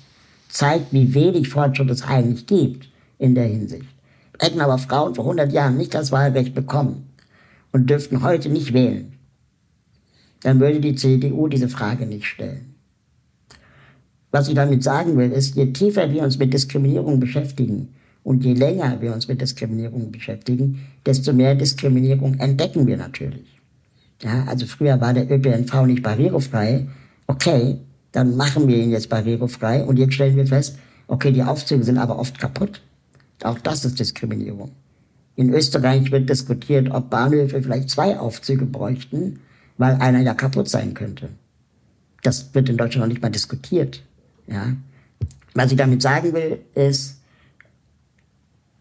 zeigt, 0.49 0.92
wie 0.92 1.14
wenig 1.14 1.49
Fortschritt 1.49 1.90
es 1.90 2.03
eigentlich 2.03 2.46
gibt 2.46 2.88
in 3.18 3.34
der 3.34 3.44
Hinsicht. 3.44 3.86
Hätten 4.38 4.61
aber 4.61 4.78
Frauen 4.78 5.14
vor 5.14 5.24
100 5.24 5.53
Jahren 5.53 5.76
nicht 5.76 5.94
das 5.94 6.12
Wahlrecht 6.12 6.55
bekommen 6.55 7.11
und 7.72 7.90
dürften 7.90 8.22
heute 8.22 8.49
nicht 8.49 8.72
wählen, 8.72 9.12
dann 10.42 10.61
würde 10.61 10.80
die 10.80 10.94
CDU 10.94 11.49
diese 11.49 11.68
Frage 11.68 12.07
nicht 12.07 12.26
stellen. 12.26 12.74
Was 14.30 14.49
ich 14.49 14.55
damit 14.55 14.82
sagen 14.82 15.16
will, 15.16 15.32
ist, 15.32 15.57
je 15.57 15.72
tiefer 15.72 16.11
wir 16.12 16.22
uns 16.22 16.38
mit 16.38 16.53
Diskriminierung 16.53 17.18
beschäftigen 17.18 17.94
und 18.22 18.44
je 18.44 18.53
länger 18.53 19.01
wir 19.01 19.14
uns 19.14 19.26
mit 19.26 19.40
Diskriminierung 19.40 20.12
beschäftigen, 20.12 20.86
desto 21.07 21.32
mehr 21.32 21.55
Diskriminierung 21.55 22.34
entdecken 22.38 22.86
wir 22.86 22.99
natürlich. 22.99 23.59
Ja, 24.22 24.44
also 24.44 24.66
früher 24.66 25.01
war 25.01 25.14
der 25.14 25.30
ÖPNV 25.30 25.86
nicht 25.86 26.03
barrierefrei. 26.03 26.86
Okay, 27.26 27.78
dann 28.13 28.37
machen 28.37 28.69
wir 28.69 28.77
ihn 28.77 28.91
jetzt 28.91 29.09
barrierefrei 29.09 29.85
und 29.85 29.99
jetzt 29.99 30.15
stellen 30.15 30.37
wir 30.37 30.47
fest, 30.47 30.79
okay, 31.07 31.33
die 31.33 31.43
Aufzüge 31.43 31.85
sind 31.85 31.99
aber 31.99 32.19
oft 32.19 32.39
kaputt. 32.39 32.83
Auch 33.43 33.59
das 33.59 33.85
ist 33.85 33.99
Diskriminierung. 33.99 34.73
In 35.37 35.53
Österreich 35.55 36.11
wird 36.11 36.29
diskutiert, 36.29 36.91
ob 36.91 37.11
Bahnhöfe 37.11 37.63
vielleicht 37.63 37.91
zwei 37.91 38.19
Aufzüge 38.19 38.67
bräuchten, 38.67 39.41
weil 39.77 39.95
einer 39.97 40.21
ja 40.21 40.35
kaputt 40.35 40.69
sein 40.69 40.95
könnte. 40.95 41.29
Das 42.23 42.53
wird 42.55 42.69
in 42.69 42.77
Deutschland 42.77 43.07
noch 43.07 43.13
nicht 43.13 43.23
mal 43.23 43.31
diskutiert. 43.31 44.03
Ja. 44.49 44.73
Was 45.55 45.71
ich 45.71 45.79
damit 45.79 46.03
sagen 46.03 46.33
will, 46.33 46.59
ist, 46.75 47.21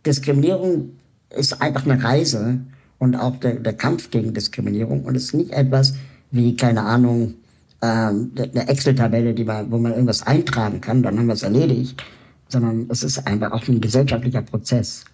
Diskriminierung 0.05 0.97
ist 1.29 1.61
einfach 1.61 1.85
eine 1.85 2.03
Reise 2.03 2.59
und 2.97 3.15
auch 3.15 3.35
der, 3.37 3.55
der 3.55 3.73
Kampf 3.73 4.09
gegen 4.09 4.33
Diskriminierung 4.33 5.03
und 5.05 5.15
ist 5.15 5.33
nicht 5.33 5.51
etwas 5.51 5.93
wie, 6.31 6.55
keine 6.55 6.83
Ahnung, 6.83 7.35
ähm, 7.81 8.31
eine 8.37 8.67
Excel-Tabelle, 8.67 9.33
die 9.33 9.43
man, 9.43 9.71
wo 9.71 9.77
man 9.77 9.91
irgendwas 9.93 10.25
eintragen 10.25 10.81
kann, 10.81 11.03
dann 11.03 11.17
haben 11.17 11.27
wir 11.27 11.33
es 11.33 11.43
erledigt, 11.43 12.03
sondern 12.47 12.87
es 12.89 13.03
ist 13.03 13.25
einfach 13.27 13.51
auch 13.51 13.67
ein 13.67 13.81
gesellschaftlicher 13.81 14.41
Prozess. 14.41 15.05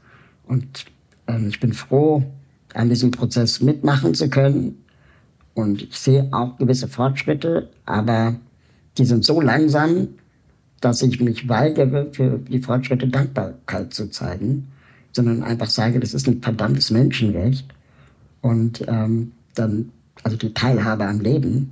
Und 0.47 0.85
ähm, 1.27 1.47
ich 1.49 1.59
bin 1.59 1.73
froh, 1.73 2.23
an 2.73 2.89
diesem 2.89 3.11
Prozess 3.11 3.61
mitmachen 3.61 4.13
zu 4.13 4.29
können. 4.29 4.83
Und 5.53 5.83
ich 5.83 5.97
sehe 5.97 6.27
auch 6.31 6.57
gewisse 6.57 6.87
Fortschritte, 6.87 7.69
aber 7.85 8.35
die 8.97 9.05
sind 9.05 9.23
so 9.23 9.39
langsam, 9.39 10.07
dass 10.81 11.01
ich 11.01 11.19
mich 11.21 11.47
weigere, 11.47 12.07
für 12.11 12.39
die 12.39 12.59
Fortschritte 12.59 13.07
Dankbarkeit 13.07 13.93
zu 13.93 14.09
zeigen, 14.09 14.67
sondern 15.11 15.43
einfach 15.43 15.69
sage, 15.69 15.99
das 15.99 16.13
ist 16.13 16.27
ein 16.27 16.41
verdammtes 16.41 16.91
Menschenrecht. 16.91 17.67
Und 18.41 18.83
ähm, 18.87 19.31
dann, 19.55 19.91
also 20.23 20.35
die 20.35 20.53
Teilhabe 20.53 21.05
am 21.05 21.21
Leben. 21.21 21.71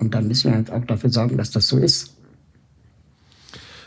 Und 0.00 0.14
dann 0.14 0.26
müssen 0.26 0.50
wir 0.50 0.56
halt 0.56 0.70
auch 0.70 0.84
dafür 0.86 1.10
sorgen, 1.10 1.36
dass 1.36 1.50
das 1.50 1.68
so 1.68 1.78
ist. 1.78 2.16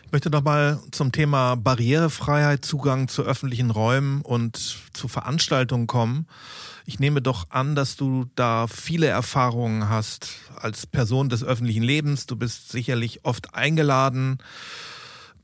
Ich 0.05 0.11
möchte 0.11 0.30
nochmal 0.30 0.80
zum 0.91 1.11
Thema 1.11 1.55
Barrierefreiheit, 1.55 2.64
Zugang 2.64 3.07
zu 3.07 3.24
öffentlichen 3.24 3.72
Räumen 3.72 4.22
und 4.22 4.78
zu 4.93 5.07
Veranstaltungen 5.07 5.88
kommen. 5.88 6.28
Ich 6.86 6.99
nehme 6.99 7.24
doch 7.24 7.49
an, 7.49 7.74
dass 7.74 7.95
du 7.95 8.26
da 8.36 8.68
viele 8.68 9.07
Erfahrungen 9.07 9.89
hast 9.89 10.30
als 10.55 10.86
Person 10.86 11.30
des 11.30 11.43
öffentlichen 11.43 11.82
Lebens. 11.82 12.28
Du 12.28 12.36
bist 12.36 12.72
sicherlich 12.72 13.26
oft 13.26 13.55
eingeladen. 13.55 14.38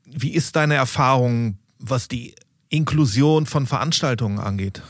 Wie 0.06 0.34
ist 0.34 0.56
deine 0.56 0.76
Erfahrung, 0.76 1.58
was 1.80 2.08
die 2.08 2.36
Inklusion 2.70 3.48
von 3.48 3.66
Veranstaltungen 3.66 4.38
angeht? 4.38 4.84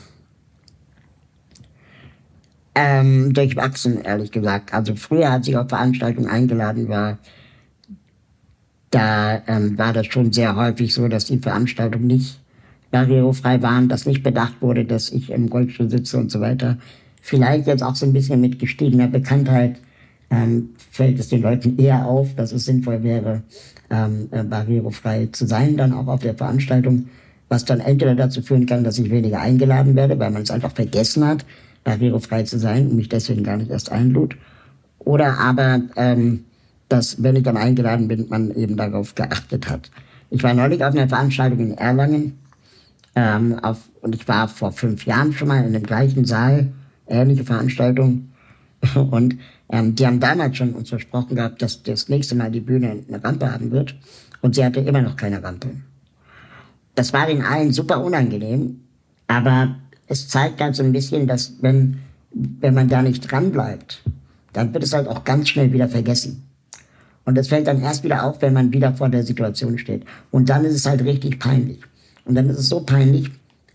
Ähm, 2.82 3.34
durchwachsen, 3.34 4.02
ehrlich 4.02 4.32
gesagt. 4.32 4.74
Also 4.74 4.96
früher, 4.96 5.30
als 5.30 5.50
ich 5.50 5.58
auf 5.58 5.68
Veranstaltungen 5.68 6.30
eingeladen 6.30 6.88
war, 6.88 7.18
da 8.90 9.42
ähm, 9.48 9.78
war 9.78 9.92
das 9.92 10.08
schon 10.08 10.32
sehr 10.32 10.56
häufig 10.56 10.94
so, 10.94 11.10
dass 11.10 11.26
die 11.26 11.40
Veranstaltungen 11.40 12.08
nicht 12.08 12.40
barrierefrei 12.90 13.62
waren, 13.62 13.90
dass 13.90 14.06
nicht 14.06 14.24
bedacht 14.24 14.62
wurde, 14.62 14.86
dass 14.86 15.12
ich 15.12 15.30
im 15.30 15.48
Rollstuhl 15.48 15.90
sitze 15.90 16.18
und 16.18 16.32
so 16.32 16.40
weiter. 16.40 16.78
Vielleicht 17.22 17.68
jetzt 17.68 17.84
auch 17.84 17.96
so 17.96 18.06
ein 18.06 18.14
bisschen 18.14 18.40
mit 18.40 18.60
gestiegener 18.60 19.08
Bekanntheit 19.08 19.76
ähm, 20.30 20.70
fällt 20.90 21.20
es 21.20 21.28
den 21.28 21.42
Leuten 21.42 21.78
eher 21.78 22.06
auf, 22.06 22.34
dass 22.36 22.54
es 22.54 22.64
sinnvoll 22.64 23.04
wäre, 23.04 23.44
ähm, 23.90 24.30
äh, 24.32 24.44
barrierefrei 24.44 25.28
zu 25.34 25.46
sein, 25.46 25.76
dann 25.76 25.92
auch 25.92 26.08
auf 26.08 26.22
der 26.22 26.36
Veranstaltung, 26.36 27.10
was 27.50 27.66
dann 27.66 27.82
entweder 27.82 28.16
dazu 28.16 28.42
führen 28.42 28.68
kann, 28.68 28.86
dass 28.86 29.00
ich 29.00 29.12
weniger 29.12 29.42
eingeladen 29.42 29.98
werde, 29.98 30.18
weil 30.18 30.32
man 30.32 30.44
es 30.44 30.52
einfach 30.52 30.72
vergessen 30.72 31.28
hat, 31.28 31.44
barrierefrei 31.84 32.44
zu 32.44 32.60
sein 32.60 32.88
und 32.88 32.96
mich 32.96 33.10
deswegen 33.10 33.44
gar 33.44 33.58
nicht 33.58 33.72
erst 33.72 33.92
einlud. 33.92 34.36
Oder 35.00 35.40
aber, 35.40 35.82
ähm, 35.96 36.46
dass, 36.90 37.22
wenn 37.22 37.36
ich 37.36 37.44
dann 37.44 37.58
eingeladen 37.58 38.08
bin, 38.08 38.28
man 38.30 38.52
eben 38.56 38.78
darauf 38.78 39.16
geachtet 39.16 39.70
hat. 39.70 39.90
Ich 40.30 40.44
war 40.44 40.54
neulich 40.54 40.84
auf 40.84 40.94
einer 40.94 41.08
Veranstaltung 41.08 41.60
in 41.60 41.78
Erlangen 41.78 42.38
ähm, 43.16 43.60
auf, 43.60 43.90
und 44.02 44.16
ich 44.16 44.28
war 44.28 44.48
vor 44.48 44.72
fünf 44.72 45.06
Jahren 45.06 45.34
schon 45.34 45.48
mal 45.48 45.66
in 45.66 45.74
dem 45.74 45.84
gleichen 45.84 46.26
Saal, 46.26 46.72
ähnliche 47.08 47.44
Veranstaltung. 47.44 48.30
Und 48.96 49.38
ähm, 49.70 49.96
die 49.96 50.06
haben 50.06 50.20
damals 50.20 50.58
schon 50.58 50.74
uns 50.74 50.90
versprochen 50.90 51.36
gehabt, 51.36 51.62
dass 51.62 51.84
das 51.84 52.08
nächste 52.08 52.36
Mal 52.36 52.52
die 52.52 52.62
Bühne 52.62 53.04
eine 53.08 53.24
Rampe 53.24 53.52
haben 53.52 53.72
wird. 53.72 53.96
Und 54.42 54.56
sie 54.56 54.64
hatte 54.64 54.80
immer 54.80 55.02
noch 55.02 55.16
keine 55.16 55.44
Rampe. 55.44 55.70
Das 56.96 57.14
war 57.14 57.28
den 57.28 57.42
allen 57.42 57.74
super 57.74 58.04
unangenehm, 58.04 58.82
aber 59.28 59.76
es 60.10 60.28
zeigt 60.28 60.60
halt 60.60 60.76
so 60.76 60.84
ein 60.84 60.92
bisschen, 60.92 61.28
dass 61.28 61.54
wenn, 61.62 62.00
wenn 62.32 62.74
man 62.74 62.90
da 62.90 63.02
nicht 63.02 63.32
dran 63.32 63.52
bleibt, 63.52 64.04
dann 64.52 64.74
wird 64.74 64.84
es 64.84 64.94
halt 64.94 65.08
auch 65.08 65.24
ganz 65.24 65.50
schnell 65.50 65.72
wieder 65.72 65.88
vergessen. 65.88 66.44
Und 67.26 67.36
das 67.36 67.48
fällt 67.48 67.68
dann 67.68 67.82
erst 67.82 68.04
wieder 68.04 68.24
auf, 68.24 68.42
wenn 68.42 68.54
man 68.54 68.74
wieder 68.74 68.94
vor 68.94 69.08
der 69.08 69.24
Situation 69.24 69.78
steht. 69.78 70.04
Und 70.32 70.50
dann 70.50 70.66
ist 70.66 70.74
es 70.74 70.88
halt 70.88 71.04
richtig 71.04 71.40
peinlich. 71.40 71.80
Und 72.26 72.34
dann 72.36 72.50
ist 72.50 72.58
es 72.58 72.70
so 72.70 72.82
peinlich, 72.82 73.32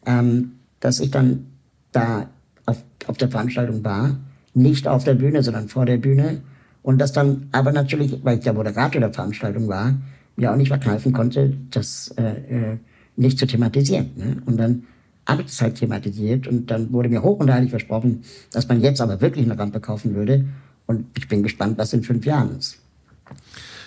ähm, 0.07 0.53
dass 0.81 0.99
ich 0.99 1.13
dann 1.13 1.47
da 1.93 2.29
auf, 2.67 2.83
auf 3.07 3.17
der 3.17 3.31
Veranstaltung 3.31 3.85
war, 3.85 4.17
nicht 4.55 4.89
auf 4.89 5.05
der 5.05 5.15
Bühne, 5.15 5.43
sondern 5.45 5.69
vor 5.69 5.87
der 5.87 5.99
Bühne. 5.99 6.43
Und 6.83 6.99
das 6.99 7.13
dann 7.13 7.49
aber 7.53 7.71
natürlich, 7.71 8.25
weil 8.25 8.39
ich 8.39 8.45
der 8.45 8.55
Moderator 8.55 9.01
der 9.01 9.13
Veranstaltung 9.13 9.69
war, 9.69 9.95
mir 10.37 10.53
auch 10.53 10.57
nicht 10.57 10.69
verkneifen 10.69 11.13
konnte, 11.13 11.57
das 11.71 12.13
äh, 12.17 12.73
äh, 12.73 12.79
nicht 13.17 13.39
zu 13.39 13.47
thematisieren. 13.47 14.11
Ne? 14.17 14.43
Und 14.47 14.57
dann 14.57 14.83
halt 15.27 15.77
thematisiert 15.77 16.47
und 16.47 16.71
dann 16.71 16.93
wurde 16.93 17.09
mir 17.09 17.23
hoch 17.23 17.39
und 17.39 17.51
heilig 17.51 17.71
versprochen, 17.71 18.25
dass 18.53 18.69
man 18.69 18.81
jetzt 18.81 19.01
aber 19.01 19.21
wirklich 19.21 19.45
eine 19.47 19.59
Rampe 19.59 19.81
kaufen 19.81 20.15
würde. 20.15 20.47
Und 20.87 21.07
ich 21.17 21.29
bin 21.29 21.43
gespannt, 21.43 21.79
was 21.79 21.93
in 21.93 22.03
fünf 22.03 22.27
Jahren 22.27 22.59
ist. 22.59 22.79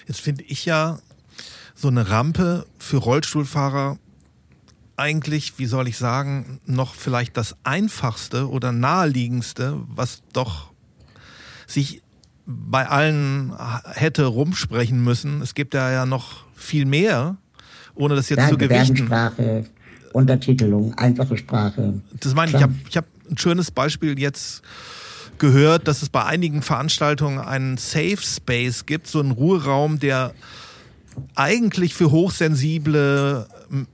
Jetzt 0.08 0.22
finde 0.22 0.44
ich 0.44 0.66
ja 0.66 1.00
so 1.76 1.90
eine 1.90 2.10
Rampe 2.10 2.66
für 2.80 2.98
Rollstuhlfahrer 2.98 4.00
eigentlich, 4.96 5.60
wie 5.60 5.68
soll 5.68 5.88
ich 5.88 5.98
sagen, 5.98 6.60
noch 6.66 6.96
vielleicht 6.96 7.38
das 7.38 7.56
einfachste 7.64 8.50
oder 8.50 8.72
naheliegendste, 8.72 9.80
was 9.88 10.24
doch 10.34 10.72
sich 11.68 12.02
bei 12.48 12.88
allen 12.88 13.54
hätte 13.94 14.26
rumsprechen 14.26 15.04
müssen. 15.04 15.42
Es 15.42 15.54
gibt 15.54 15.76
ja 15.76 15.92
ja 15.92 16.06
noch 16.06 16.46
viel 16.56 16.86
mehr, 16.86 17.38
ohne 17.94 18.16
das 18.16 18.30
jetzt 18.30 18.40
ja, 18.40 18.50
zu 18.50 18.58
gewichten. 18.58 19.08
Untertitelung, 20.18 20.94
einfache 20.96 21.38
Sprache. 21.38 22.02
Das 22.20 22.34
meine 22.34 22.50
ich, 22.50 22.58
ich 22.58 22.64
habe 22.64 22.74
ich 22.90 22.98
hab 22.98 23.06
ein 23.30 23.38
schönes 23.38 23.70
Beispiel 23.70 24.18
jetzt 24.18 24.64
gehört, 25.38 25.88
dass 25.88 26.02
es 26.02 26.10
bei 26.10 26.26
einigen 26.26 26.64
Veranstaltungen 26.64 27.38
einen 27.40 27.78
Safe 27.78 28.18
Space 28.18 28.88
gibt, 28.88 29.06
so 29.08 29.20
einen 29.20 29.32
Ruheraum, 29.32 30.00
der 30.00 30.34
eigentlich 31.36 31.94
für 31.94 32.10
hochsensible 32.10 33.48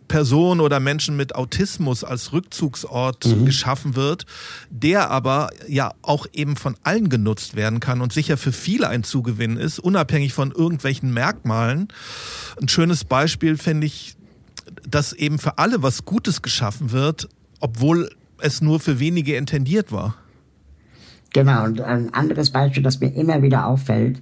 Personen 0.07 0.61
oder 0.61 0.79
Menschen 0.79 1.17
mit 1.17 1.35
Autismus 1.35 2.03
als 2.03 2.31
Rückzugsort 2.31 3.25
mhm. 3.25 3.45
geschaffen 3.45 3.95
wird, 3.95 4.25
der 4.69 5.09
aber 5.09 5.49
ja 5.67 5.93
auch 6.03 6.25
eben 6.31 6.55
von 6.55 6.75
allen 6.83 7.09
genutzt 7.09 7.55
werden 7.55 7.79
kann 7.79 8.01
und 8.01 8.13
sicher 8.13 8.37
für 8.37 8.51
viele 8.51 8.87
ein 8.87 9.03
Zugewinn 9.03 9.57
ist, 9.57 9.79
unabhängig 9.79 10.33
von 10.33 10.51
irgendwelchen 10.51 11.13
Merkmalen. 11.13 11.87
Ein 12.61 12.69
schönes 12.69 13.03
Beispiel 13.03 13.57
finde 13.57 13.87
ich 13.87 14.15
dass 14.87 15.13
eben 15.13 15.39
für 15.39 15.57
alle 15.57 15.81
was 15.83 16.05
Gutes 16.05 16.41
geschaffen 16.41 16.91
wird, 16.91 17.29
obwohl 17.59 18.09
es 18.39 18.61
nur 18.61 18.79
für 18.79 18.99
wenige 18.99 19.35
intendiert 19.35 19.91
war. 19.91 20.15
Genau, 21.33 21.65
und 21.65 21.81
ein 21.81 22.13
anderes 22.13 22.51
Beispiel, 22.51 22.83
das 22.83 22.99
mir 22.99 23.13
immer 23.15 23.41
wieder 23.41 23.65
auffällt, 23.65 24.21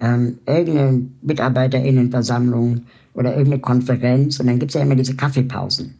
ähm, 0.00 0.38
irgendeine 0.46 1.06
MitarbeiterInnenversammlung 1.22 2.82
oder 3.14 3.30
irgendeine 3.30 3.60
Konferenz 3.60 4.40
und 4.40 4.46
dann 4.46 4.58
gibt 4.58 4.70
es 4.70 4.74
ja 4.74 4.82
immer 4.82 4.96
diese 4.96 5.16
Kaffeepausen. 5.16 5.94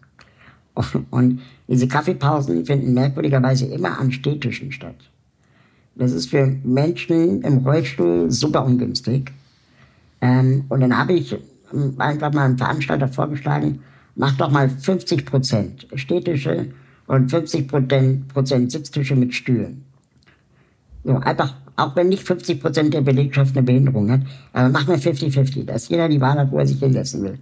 Und 1.11 1.41
diese 1.67 1.89
Kaffeepausen 1.89 2.65
finden 2.65 2.95
merkwürdigerweise 2.95 3.67
immer 3.67 3.99
an 3.99 4.13
Städtischen 4.13 4.71
statt. 4.71 4.95
Das 5.97 6.13
ist 6.13 6.31
für 6.31 6.47
Menschen 6.63 7.43
im 7.43 7.59
Rollstuhl 7.59 8.31
super 8.31 8.65
ungünstig. 8.65 9.33
Ähm, 10.21 10.65
und 10.69 10.81
dann 10.81 10.97
habe 10.97 11.15
ich 11.15 11.37
einfach 11.99 12.33
mal 12.33 12.45
einem 12.45 12.59
Veranstalter 12.59 13.09
vorgeschlagen, 13.09 13.81
mach 14.19 14.37
doch 14.37 14.51
mal 14.51 14.69
50 14.69 15.25
Prozent 15.25 15.87
Städtische 15.95 16.67
und 17.07 17.31
50 17.31 17.69
Prozent 17.69 18.71
Sitztische 18.71 19.17
mit 19.17 19.33
Stühlen. 19.33 19.85
So, 21.05 21.17
einfach, 21.17 21.55
auch 21.77 21.97
wenn 21.97 22.09
nicht 22.11 22.25
50 22.25 22.61
Prozent 22.61 22.93
der 22.93 23.01
Belegschaft 23.01 23.57
eine 23.57 23.65
Behinderung 23.65 24.11
hat, 24.11 24.21
aber 24.53 24.69
mach 24.69 24.87
mal 24.87 24.97
50-50, 24.97 25.65
dass 25.65 25.89
jeder 25.89 26.09
die 26.09 26.21
Wahl 26.21 26.39
hat, 26.39 26.51
wo 26.51 26.59
er 26.59 26.67
sich 26.67 26.81
hinsetzen 26.81 27.23
will. 27.23 27.39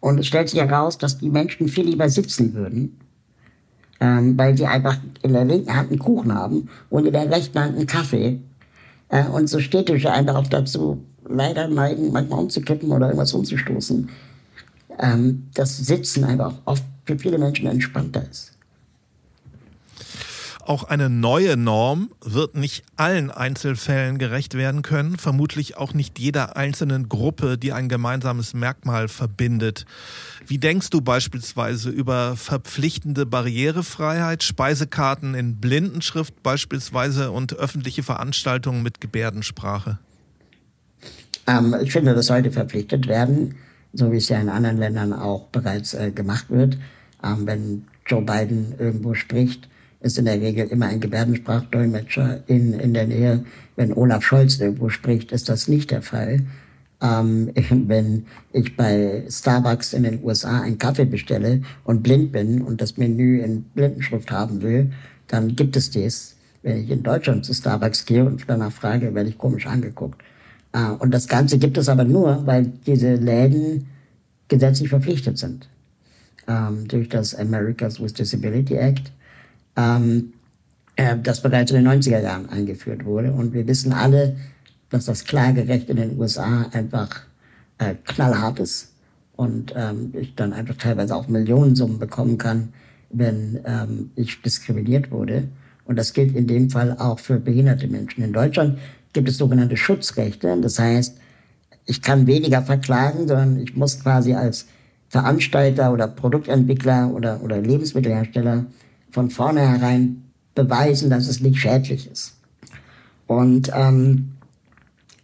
Und 0.00 0.18
es 0.18 0.26
stellt 0.26 0.48
sich 0.48 0.60
heraus, 0.60 0.96
dass 0.96 1.18
die 1.18 1.28
Menschen 1.28 1.68
viel 1.68 1.86
lieber 1.86 2.08
sitzen 2.08 2.54
würden, 2.54 2.96
ähm, 4.00 4.38
weil 4.38 4.56
sie 4.56 4.66
einfach 4.66 4.96
in 5.22 5.32
der 5.32 5.44
linken 5.44 5.74
Hand 5.74 5.90
einen 5.90 5.98
Kuchen 5.98 6.32
haben 6.32 6.68
und 6.88 7.04
in 7.04 7.12
der 7.12 7.30
rechten 7.30 7.58
Hand 7.58 7.76
einen 7.76 7.86
Kaffee. 7.86 8.40
Äh, 9.08 9.26
und 9.26 9.48
so 9.48 9.58
Städtische 9.58 10.10
einfach 10.10 10.36
auch 10.36 10.46
dazu 10.46 11.04
leider 11.28 11.68
neigen, 11.68 12.12
manchmal 12.12 12.38
umzukippen 12.38 12.90
oder 12.90 13.06
irgendwas 13.06 13.34
umzustoßen. 13.34 14.08
Ähm, 14.98 15.48
das 15.54 15.76
Sitzen 15.76 16.24
einfach 16.24 16.54
oft 16.64 16.84
für 17.04 17.18
viele 17.18 17.38
Menschen 17.38 17.66
entspannter 17.66 18.28
ist. 18.28 18.52
Auch 20.64 20.84
eine 20.84 21.10
neue 21.10 21.56
Norm 21.56 22.10
wird 22.24 22.54
nicht 22.54 22.84
allen 22.94 23.32
Einzelfällen 23.32 24.18
gerecht 24.18 24.54
werden 24.54 24.82
können, 24.82 25.18
vermutlich 25.18 25.76
auch 25.76 25.92
nicht 25.92 26.20
jeder 26.20 26.56
einzelnen 26.56 27.08
Gruppe, 27.08 27.58
die 27.58 27.72
ein 27.72 27.88
gemeinsames 27.88 28.54
Merkmal 28.54 29.08
verbindet. 29.08 29.86
Wie 30.46 30.58
denkst 30.58 30.90
du 30.90 31.00
beispielsweise 31.00 31.90
über 31.90 32.36
verpflichtende 32.36 33.26
Barrierefreiheit, 33.26 34.44
Speisekarten 34.44 35.34
in 35.34 35.56
Blindenschrift 35.56 36.44
beispielsweise 36.44 37.32
und 37.32 37.54
öffentliche 37.54 38.04
Veranstaltungen 38.04 38.84
mit 38.84 39.00
Gebärdensprache? 39.00 39.98
Ähm, 41.48 41.74
ich 41.82 41.90
finde, 41.90 42.14
das 42.14 42.26
sollte 42.26 42.52
verpflichtet 42.52 43.08
werden, 43.08 43.56
so 43.92 44.12
wie 44.12 44.16
es 44.16 44.28
ja 44.28 44.40
in 44.40 44.48
anderen 44.48 44.78
Ländern 44.78 45.12
auch 45.12 45.46
bereits 45.48 45.94
äh, 45.94 46.10
gemacht 46.10 46.50
wird. 46.50 46.78
Ähm, 47.22 47.46
wenn 47.46 47.84
Joe 48.06 48.22
Biden 48.22 48.74
irgendwo 48.78 49.14
spricht, 49.14 49.68
ist 50.00 50.18
in 50.18 50.24
der 50.24 50.40
Regel 50.40 50.66
immer 50.68 50.86
ein 50.86 51.00
Gebärdensprachdolmetscher 51.00 52.42
in, 52.48 52.74
in 52.74 52.94
der 52.94 53.06
Nähe. 53.06 53.44
Wenn 53.76 53.92
Olaf 53.92 54.24
Scholz 54.24 54.58
irgendwo 54.58 54.88
spricht, 54.88 55.32
ist 55.32 55.48
das 55.48 55.68
nicht 55.68 55.90
der 55.90 56.02
Fall. 56.02 56.40
Ähm, 57.00 57.50
wenn 57.70 58.26
ich 58.52 58.76
bei 58.76 59.24
Starbucks 59.28 59.92
in 59.92 60.02
den 60.02 60.24
USA 60.24 60.62
einen 60.62 60.78
Kaffee 60.78 61.04
bestelle 61.04 61.62
und 61.84 62.02
blind 62.02 62.32
bin 62.32 62.62
und 62.62 62.80
das 62.80 62.96
Menü 62.96 63.40
in 63.40 63.62
Blindenschrift 63.62 64.30
haben 64.30 64.62
will, 64.62 64.90
dann 65.28 65.54
gibt 65.54 65.76
es 65.76 65.90
dies. 65.90 66.36
Wenn 66.62 66.84
ich 66.84 66.90
in 66.90 67.02
Deutschland 67.02 67.44
zu 67.44 67.54
Starbucks 67.54 68.04
gehe 68.06 68.24
und 68.24 68.44
danach 68.46 68.72
frage, 68.72 69.14
werde 69.14 69.28
ich 69.28 69.38
komisch 69.38 69.66
angeguckt. 69.66 70.20
Äh, 70.72 70.90
und 70.98 71.12
das 71.12 71.28
Ganze 71.28 71.58
gibt 71.58 71.78
es 71.78 71.88
aber 71.88 72.04
nur, 72.04 72.46
weil 72.46 72.66
diese 72.86 73.14
Läden 73.14 73.86
gesetzlich 74.48 74.88
verpflichtet 74.88 75.38
sind. 75.38 75.68
Ähm, 76.48 76.88
durch 76.88 77.08
das 77.08 77.34
Americans 77.34 78.00
with 78.00 78.14
Disability 78.14 78.74
Act 78.74 79.12
ähm, 79.76 80.32
äh, 80.96 81.16
das 81.22 81.40
bereits 81.40 81.70
in 81.70 81.84
den 81.84 81.88
90er 81.88 82.20
Jahren 82.20 82.48
eingeführt 82.48 83.04
wurde. 83.04 83.32
Und 83.32 83.54
wir 83.54 83.66
wissen 83.66 83.92
alle, 83.92 84.36
dass 84.90 85.06
das 85.06 85.24
Klagerecht 85.24 85.88
in 85.88 85.96
den 85.96 86.18
USA 86.18 86.66
einfach 86.72 87.22
äh, 87.78 87.94
knallhart 88.04 88.58
ist 88.58 88.92
und 89.36 89.72
ähm, 89.76 90.12
ich 90.18 90.34
dann 90.34 90.52
einfach 90.52 90.76
teilweise 90.76 91.14
auch 91.14 91.28
Millionensummen 91.28 91.98
bekommen 91.98 92.38
kann, 92.38 92.72
wenn 93.14 93.60
ich 94.16 94.40
diskriminiert 94.40 95.10
wurde. 95.10 95.46
Und 95.84 95.96
das 95.96 96.14
gilt 96.14 96.34
in 96.34 96.46
dem 96.46 96.70
Fall 96.70 96.96
auch 96.98 97.18
für 97.18 97.38
behinderte 97.38 97.86
Menschen. 97.86 98.24
In 98.24 98.32
Deutschland 98.32 98.78
gibt 99.12 99.28
es 99.28 99.38
sogenannte 99.38 99.76
Schutzrechte. 99.76 100.56
Das 100.60 100.78
heißt, 100.78 101.16
ich 101.86 102.02
kann 102.02 102.26
weniger 102.26 102.62
verklagen, 102.62 103.28
sondern 103.28 103.60
ich 103.60 103.76
muss 103.76 104.00
quasi 104.00 104.34
als 104.34 104.66
Veranstalter 105.08 105.92
oder 105.92 106.08
Produktentwickler 106.08 107.10
oder, 107.12 107.42
oder 107.42 107.60
Lebensmittelhersteller 107.60 108.66
von 109.10 109.30
vornherein 109.30 110.24
beweisen, 110.54 111.10
dass 111.10 111.28
es 111.28 111.40
nicht 111.40 111.58
schädlich 111.58 112.10
ist. 112.10 112.36
Und 113.26 113.70
ähm, 113.74 114.32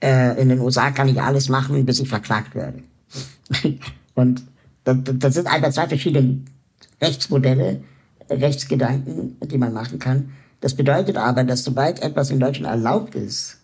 äh, 0.02 0.40
in 0.40 0.48
den 0.48 0.60
USA 0.60 0.90
kann 0.90 1.08
ich 1.08 1.20
alles 1.20 1.48
machen, 1.48 1.84
bis 1.86 2.00
ich 2.00 2.08
verklagt 2.08 2.54
werde. 2.54 2.82
Und 4.14 4.42
das, 4.84 4.96
das 5.04 5.34
sind 5.34 5.46
einfach 5.46 5.70
zwei 5.70 5.88
verschiedene 5.88 6.40
Rechtsmodelle, 7.00 7.82
Rechtsgedanken, 8.30 9.36
die 9.42 9.58
man 9.58 9.72
machen 9.72 9.98
kann. 9.98 10.30
Das 10.60 10.74
bedeutet 10.74 11.16
aber, 11.16 11.44
dass 11.44 11.64
sobald 11.64 12.02
etwas 12.02 12.30
in 12.30 12.40
Deutschland 12.40 12.74
erlaubt 12.74 13.14
ist, 13.14 13.57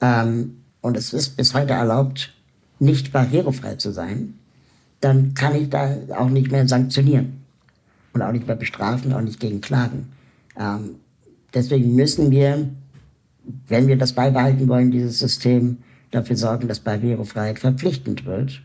ähm, 0.00 0.58
und 0.80 0.96
es 0.96 1.12
ist 1.12 1.36
bis 1.36 1.54
heute 1.54 1.72
erlaubt, 1.72 2.32
nicht 2.78 3.12
barrierefrei 3.12 3.76
zu 3.76 3.92
sein, 3.92 4.34
dann 5.00 5.34
kann 5.34 5.54
ich 5.54 5.70
da 5.70 5.96
auch 6.16 6.28
nicht 6.28 6.50
mehr 6.50 6.66
sanktionieren 6.66 7.44
und 8.12 8.22
auch 8.22 8.32
nicht 8.32 8.46
mehr 8.46 8.56
bestrafen, 8.56 9.12
auch 9.12 9.20
nicht 9.20 9.40
gegen 9.40 9.60
klagen. 9.60 10.12
Ähm, 10.58 10.96
deswegen 11.52 11.94
müssen 11.94 12.30
wir, 12.30 12.68
wenn 13.68 13.86
wir 13.86 13.96
das 13.96 14.12
beibehalten 14.12 14.68
wollen, 14.68 14.90
dieses 14.90 15.18
System, 15.18 15.78
dafür 16.14 16.36
sorgen, 16.36 16.68
dass 16.68 16.80
Barrierefreiheit 16.80 17.58
verpflichtend 17.58 18.24
wird, 18.24 18.62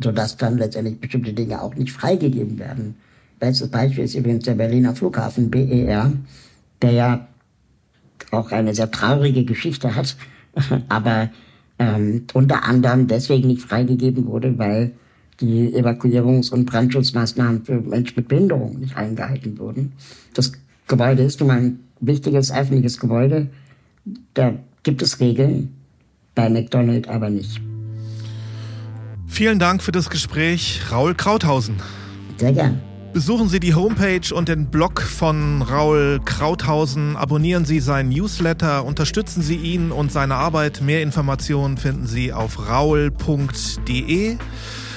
sodass 0.00 0.36
dann 0.36 0.58
letztendlich 0.58 1.00
bestimmte 1.00 1.32
Dinge 1.32 1.62
auch 1.62 1.74
nicht 1.74 1.92
freigegeben 1.92 2.58
werden. 2.58 2.96
Bestes 3.38 3.68
Beispiel 3.68 4.04
ist 4.04 4.14
übrigens 4.14 4.44
der 4.44 4.54
Berliner 4.54 4.94
Flughafen 4.94 5.50
BER, 5.50 6.12
der 6.82 6.90
ja 6.90 7.28
auch 8.30 8.50
eine 8.50 8.74
sehr 8.74 8.90
traurige 8.90 9.44
Geschichte 9.44 9.94
hat, 9.94 10.16
aber 10.88 11.30
ähm, 11.78 12.24
unter 12.32 12.64
anderem 12.64 13.06
deswegen 13.06 13.48
nicht 13.48 13.62
freigegeben 13.62 14.26
wurde, 14.26 14.58
weil 14.58 14.92
die 15.40 15.74
Evakuierungs- 15.74 16.52
und 16.52 16.66
Brandschutzmaßnahmen 16.66 17.64
für 17.64 17.80
Menschen 17.80 18.14
mit 18.16 18.28
Behinderung 18.28 18.78
nicht 18.78 18.96
eingehalten 18.96 19.58
wurden. 19.58 19.92
Das 20.32 20.52
Gebäude 20.86 21.22
ist 21.22 21.40
nun 21.40 21.50
ein 21.50 21.80
wichtiges 22.00 22.52
öffentliches 22.52 23.00
Gebäude. 23.00 23.48
Da 24.34 24.54
gibt 24.82 25.02
es 25.02 25.18
Regeln, 25.20 25.74
bei 26.34 26.48
McDonald's 26.48 27.08
aber 27.08 27.30
nicht. 27.30 27.60
Vielen 29.26 29.58
Dank 29.58 29.82
für 29.82 29.92
das 29.92 30.10
Gespräch, 30.10 30.82
Raul 30.92 31.14
Krauthausen. 31.14 31.76
Sehr 32.36 32.52
gern. 32.52 32.80
Besuchen 33.14 33.48
Sie 33.48 33.60
die 33.60 33.76
Homepage 33.76 34.34
und 34.34 34.48
den 34.48 34.66
Blog 34.66 35.00
von 35.00 35.62
Raul 35.62 36.20
Krauthausen, 36.24 37.16
abonnieren 37.16 37.64
Sie 37.64 37.78
seinen 37.78 38.08
Newsletter, 38.08 38.84
unterstützen 38.84 39.40
Sie 39.40 39.54
ihn 39.54 39.92
und 39.92 40.10
seine 40.10 40.34
Arbeit. 40.34 40.80
Mehr 40.80 41.00
Informationen 41.00 41.76
finden 41.76 42.08
Sie 42.08 42.32
auf 42.32 42.68
raul.de. 42.68 44.36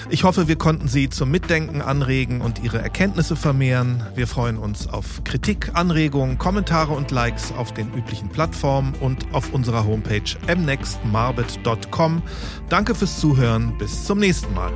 Ich 0.10 0.24
hoffe, 0.24 0.48
wir 0.48 0.56
konnten 0.56 0.88
Sie 0.88 1.10
zum 1.10 1.30
Mitdenken 1.30 1.80
anregen 1.80 2.42
und 2.42 2.64
Ihre 2.64 2.80
Erkenntnisse 2.80 3.36
vermehren. 3.36 4.02
Wir 4.16 4.26
freuen 4.26 4.58
uns 4.58 4.88
auf 4.88 5.24
Kritik, 5.24 5.70
Anregungen, 5.76 6.40
Kommentare 6.40 6.94
und 6.94 7.12
Likes 7.12 7.54
auf 7.56 7.72
den 7.72 7.94
üblichen 7.94 8.30
Plattformen 8.30 8.96
und 9.00 9.32
auf 9.32 9.54
unserer 9.54 9.86
Homepage 9.86 10.24
mnextmarbet.com. 10.48 12.24
Danke 12.68 12.96
fürs 12.96 13.20
Zuhören. 13.20 13.78
Bis 13.78 14.06
zum 14.06 14.18
nächsten 14.18 14.56
Mal. 14.56 14.74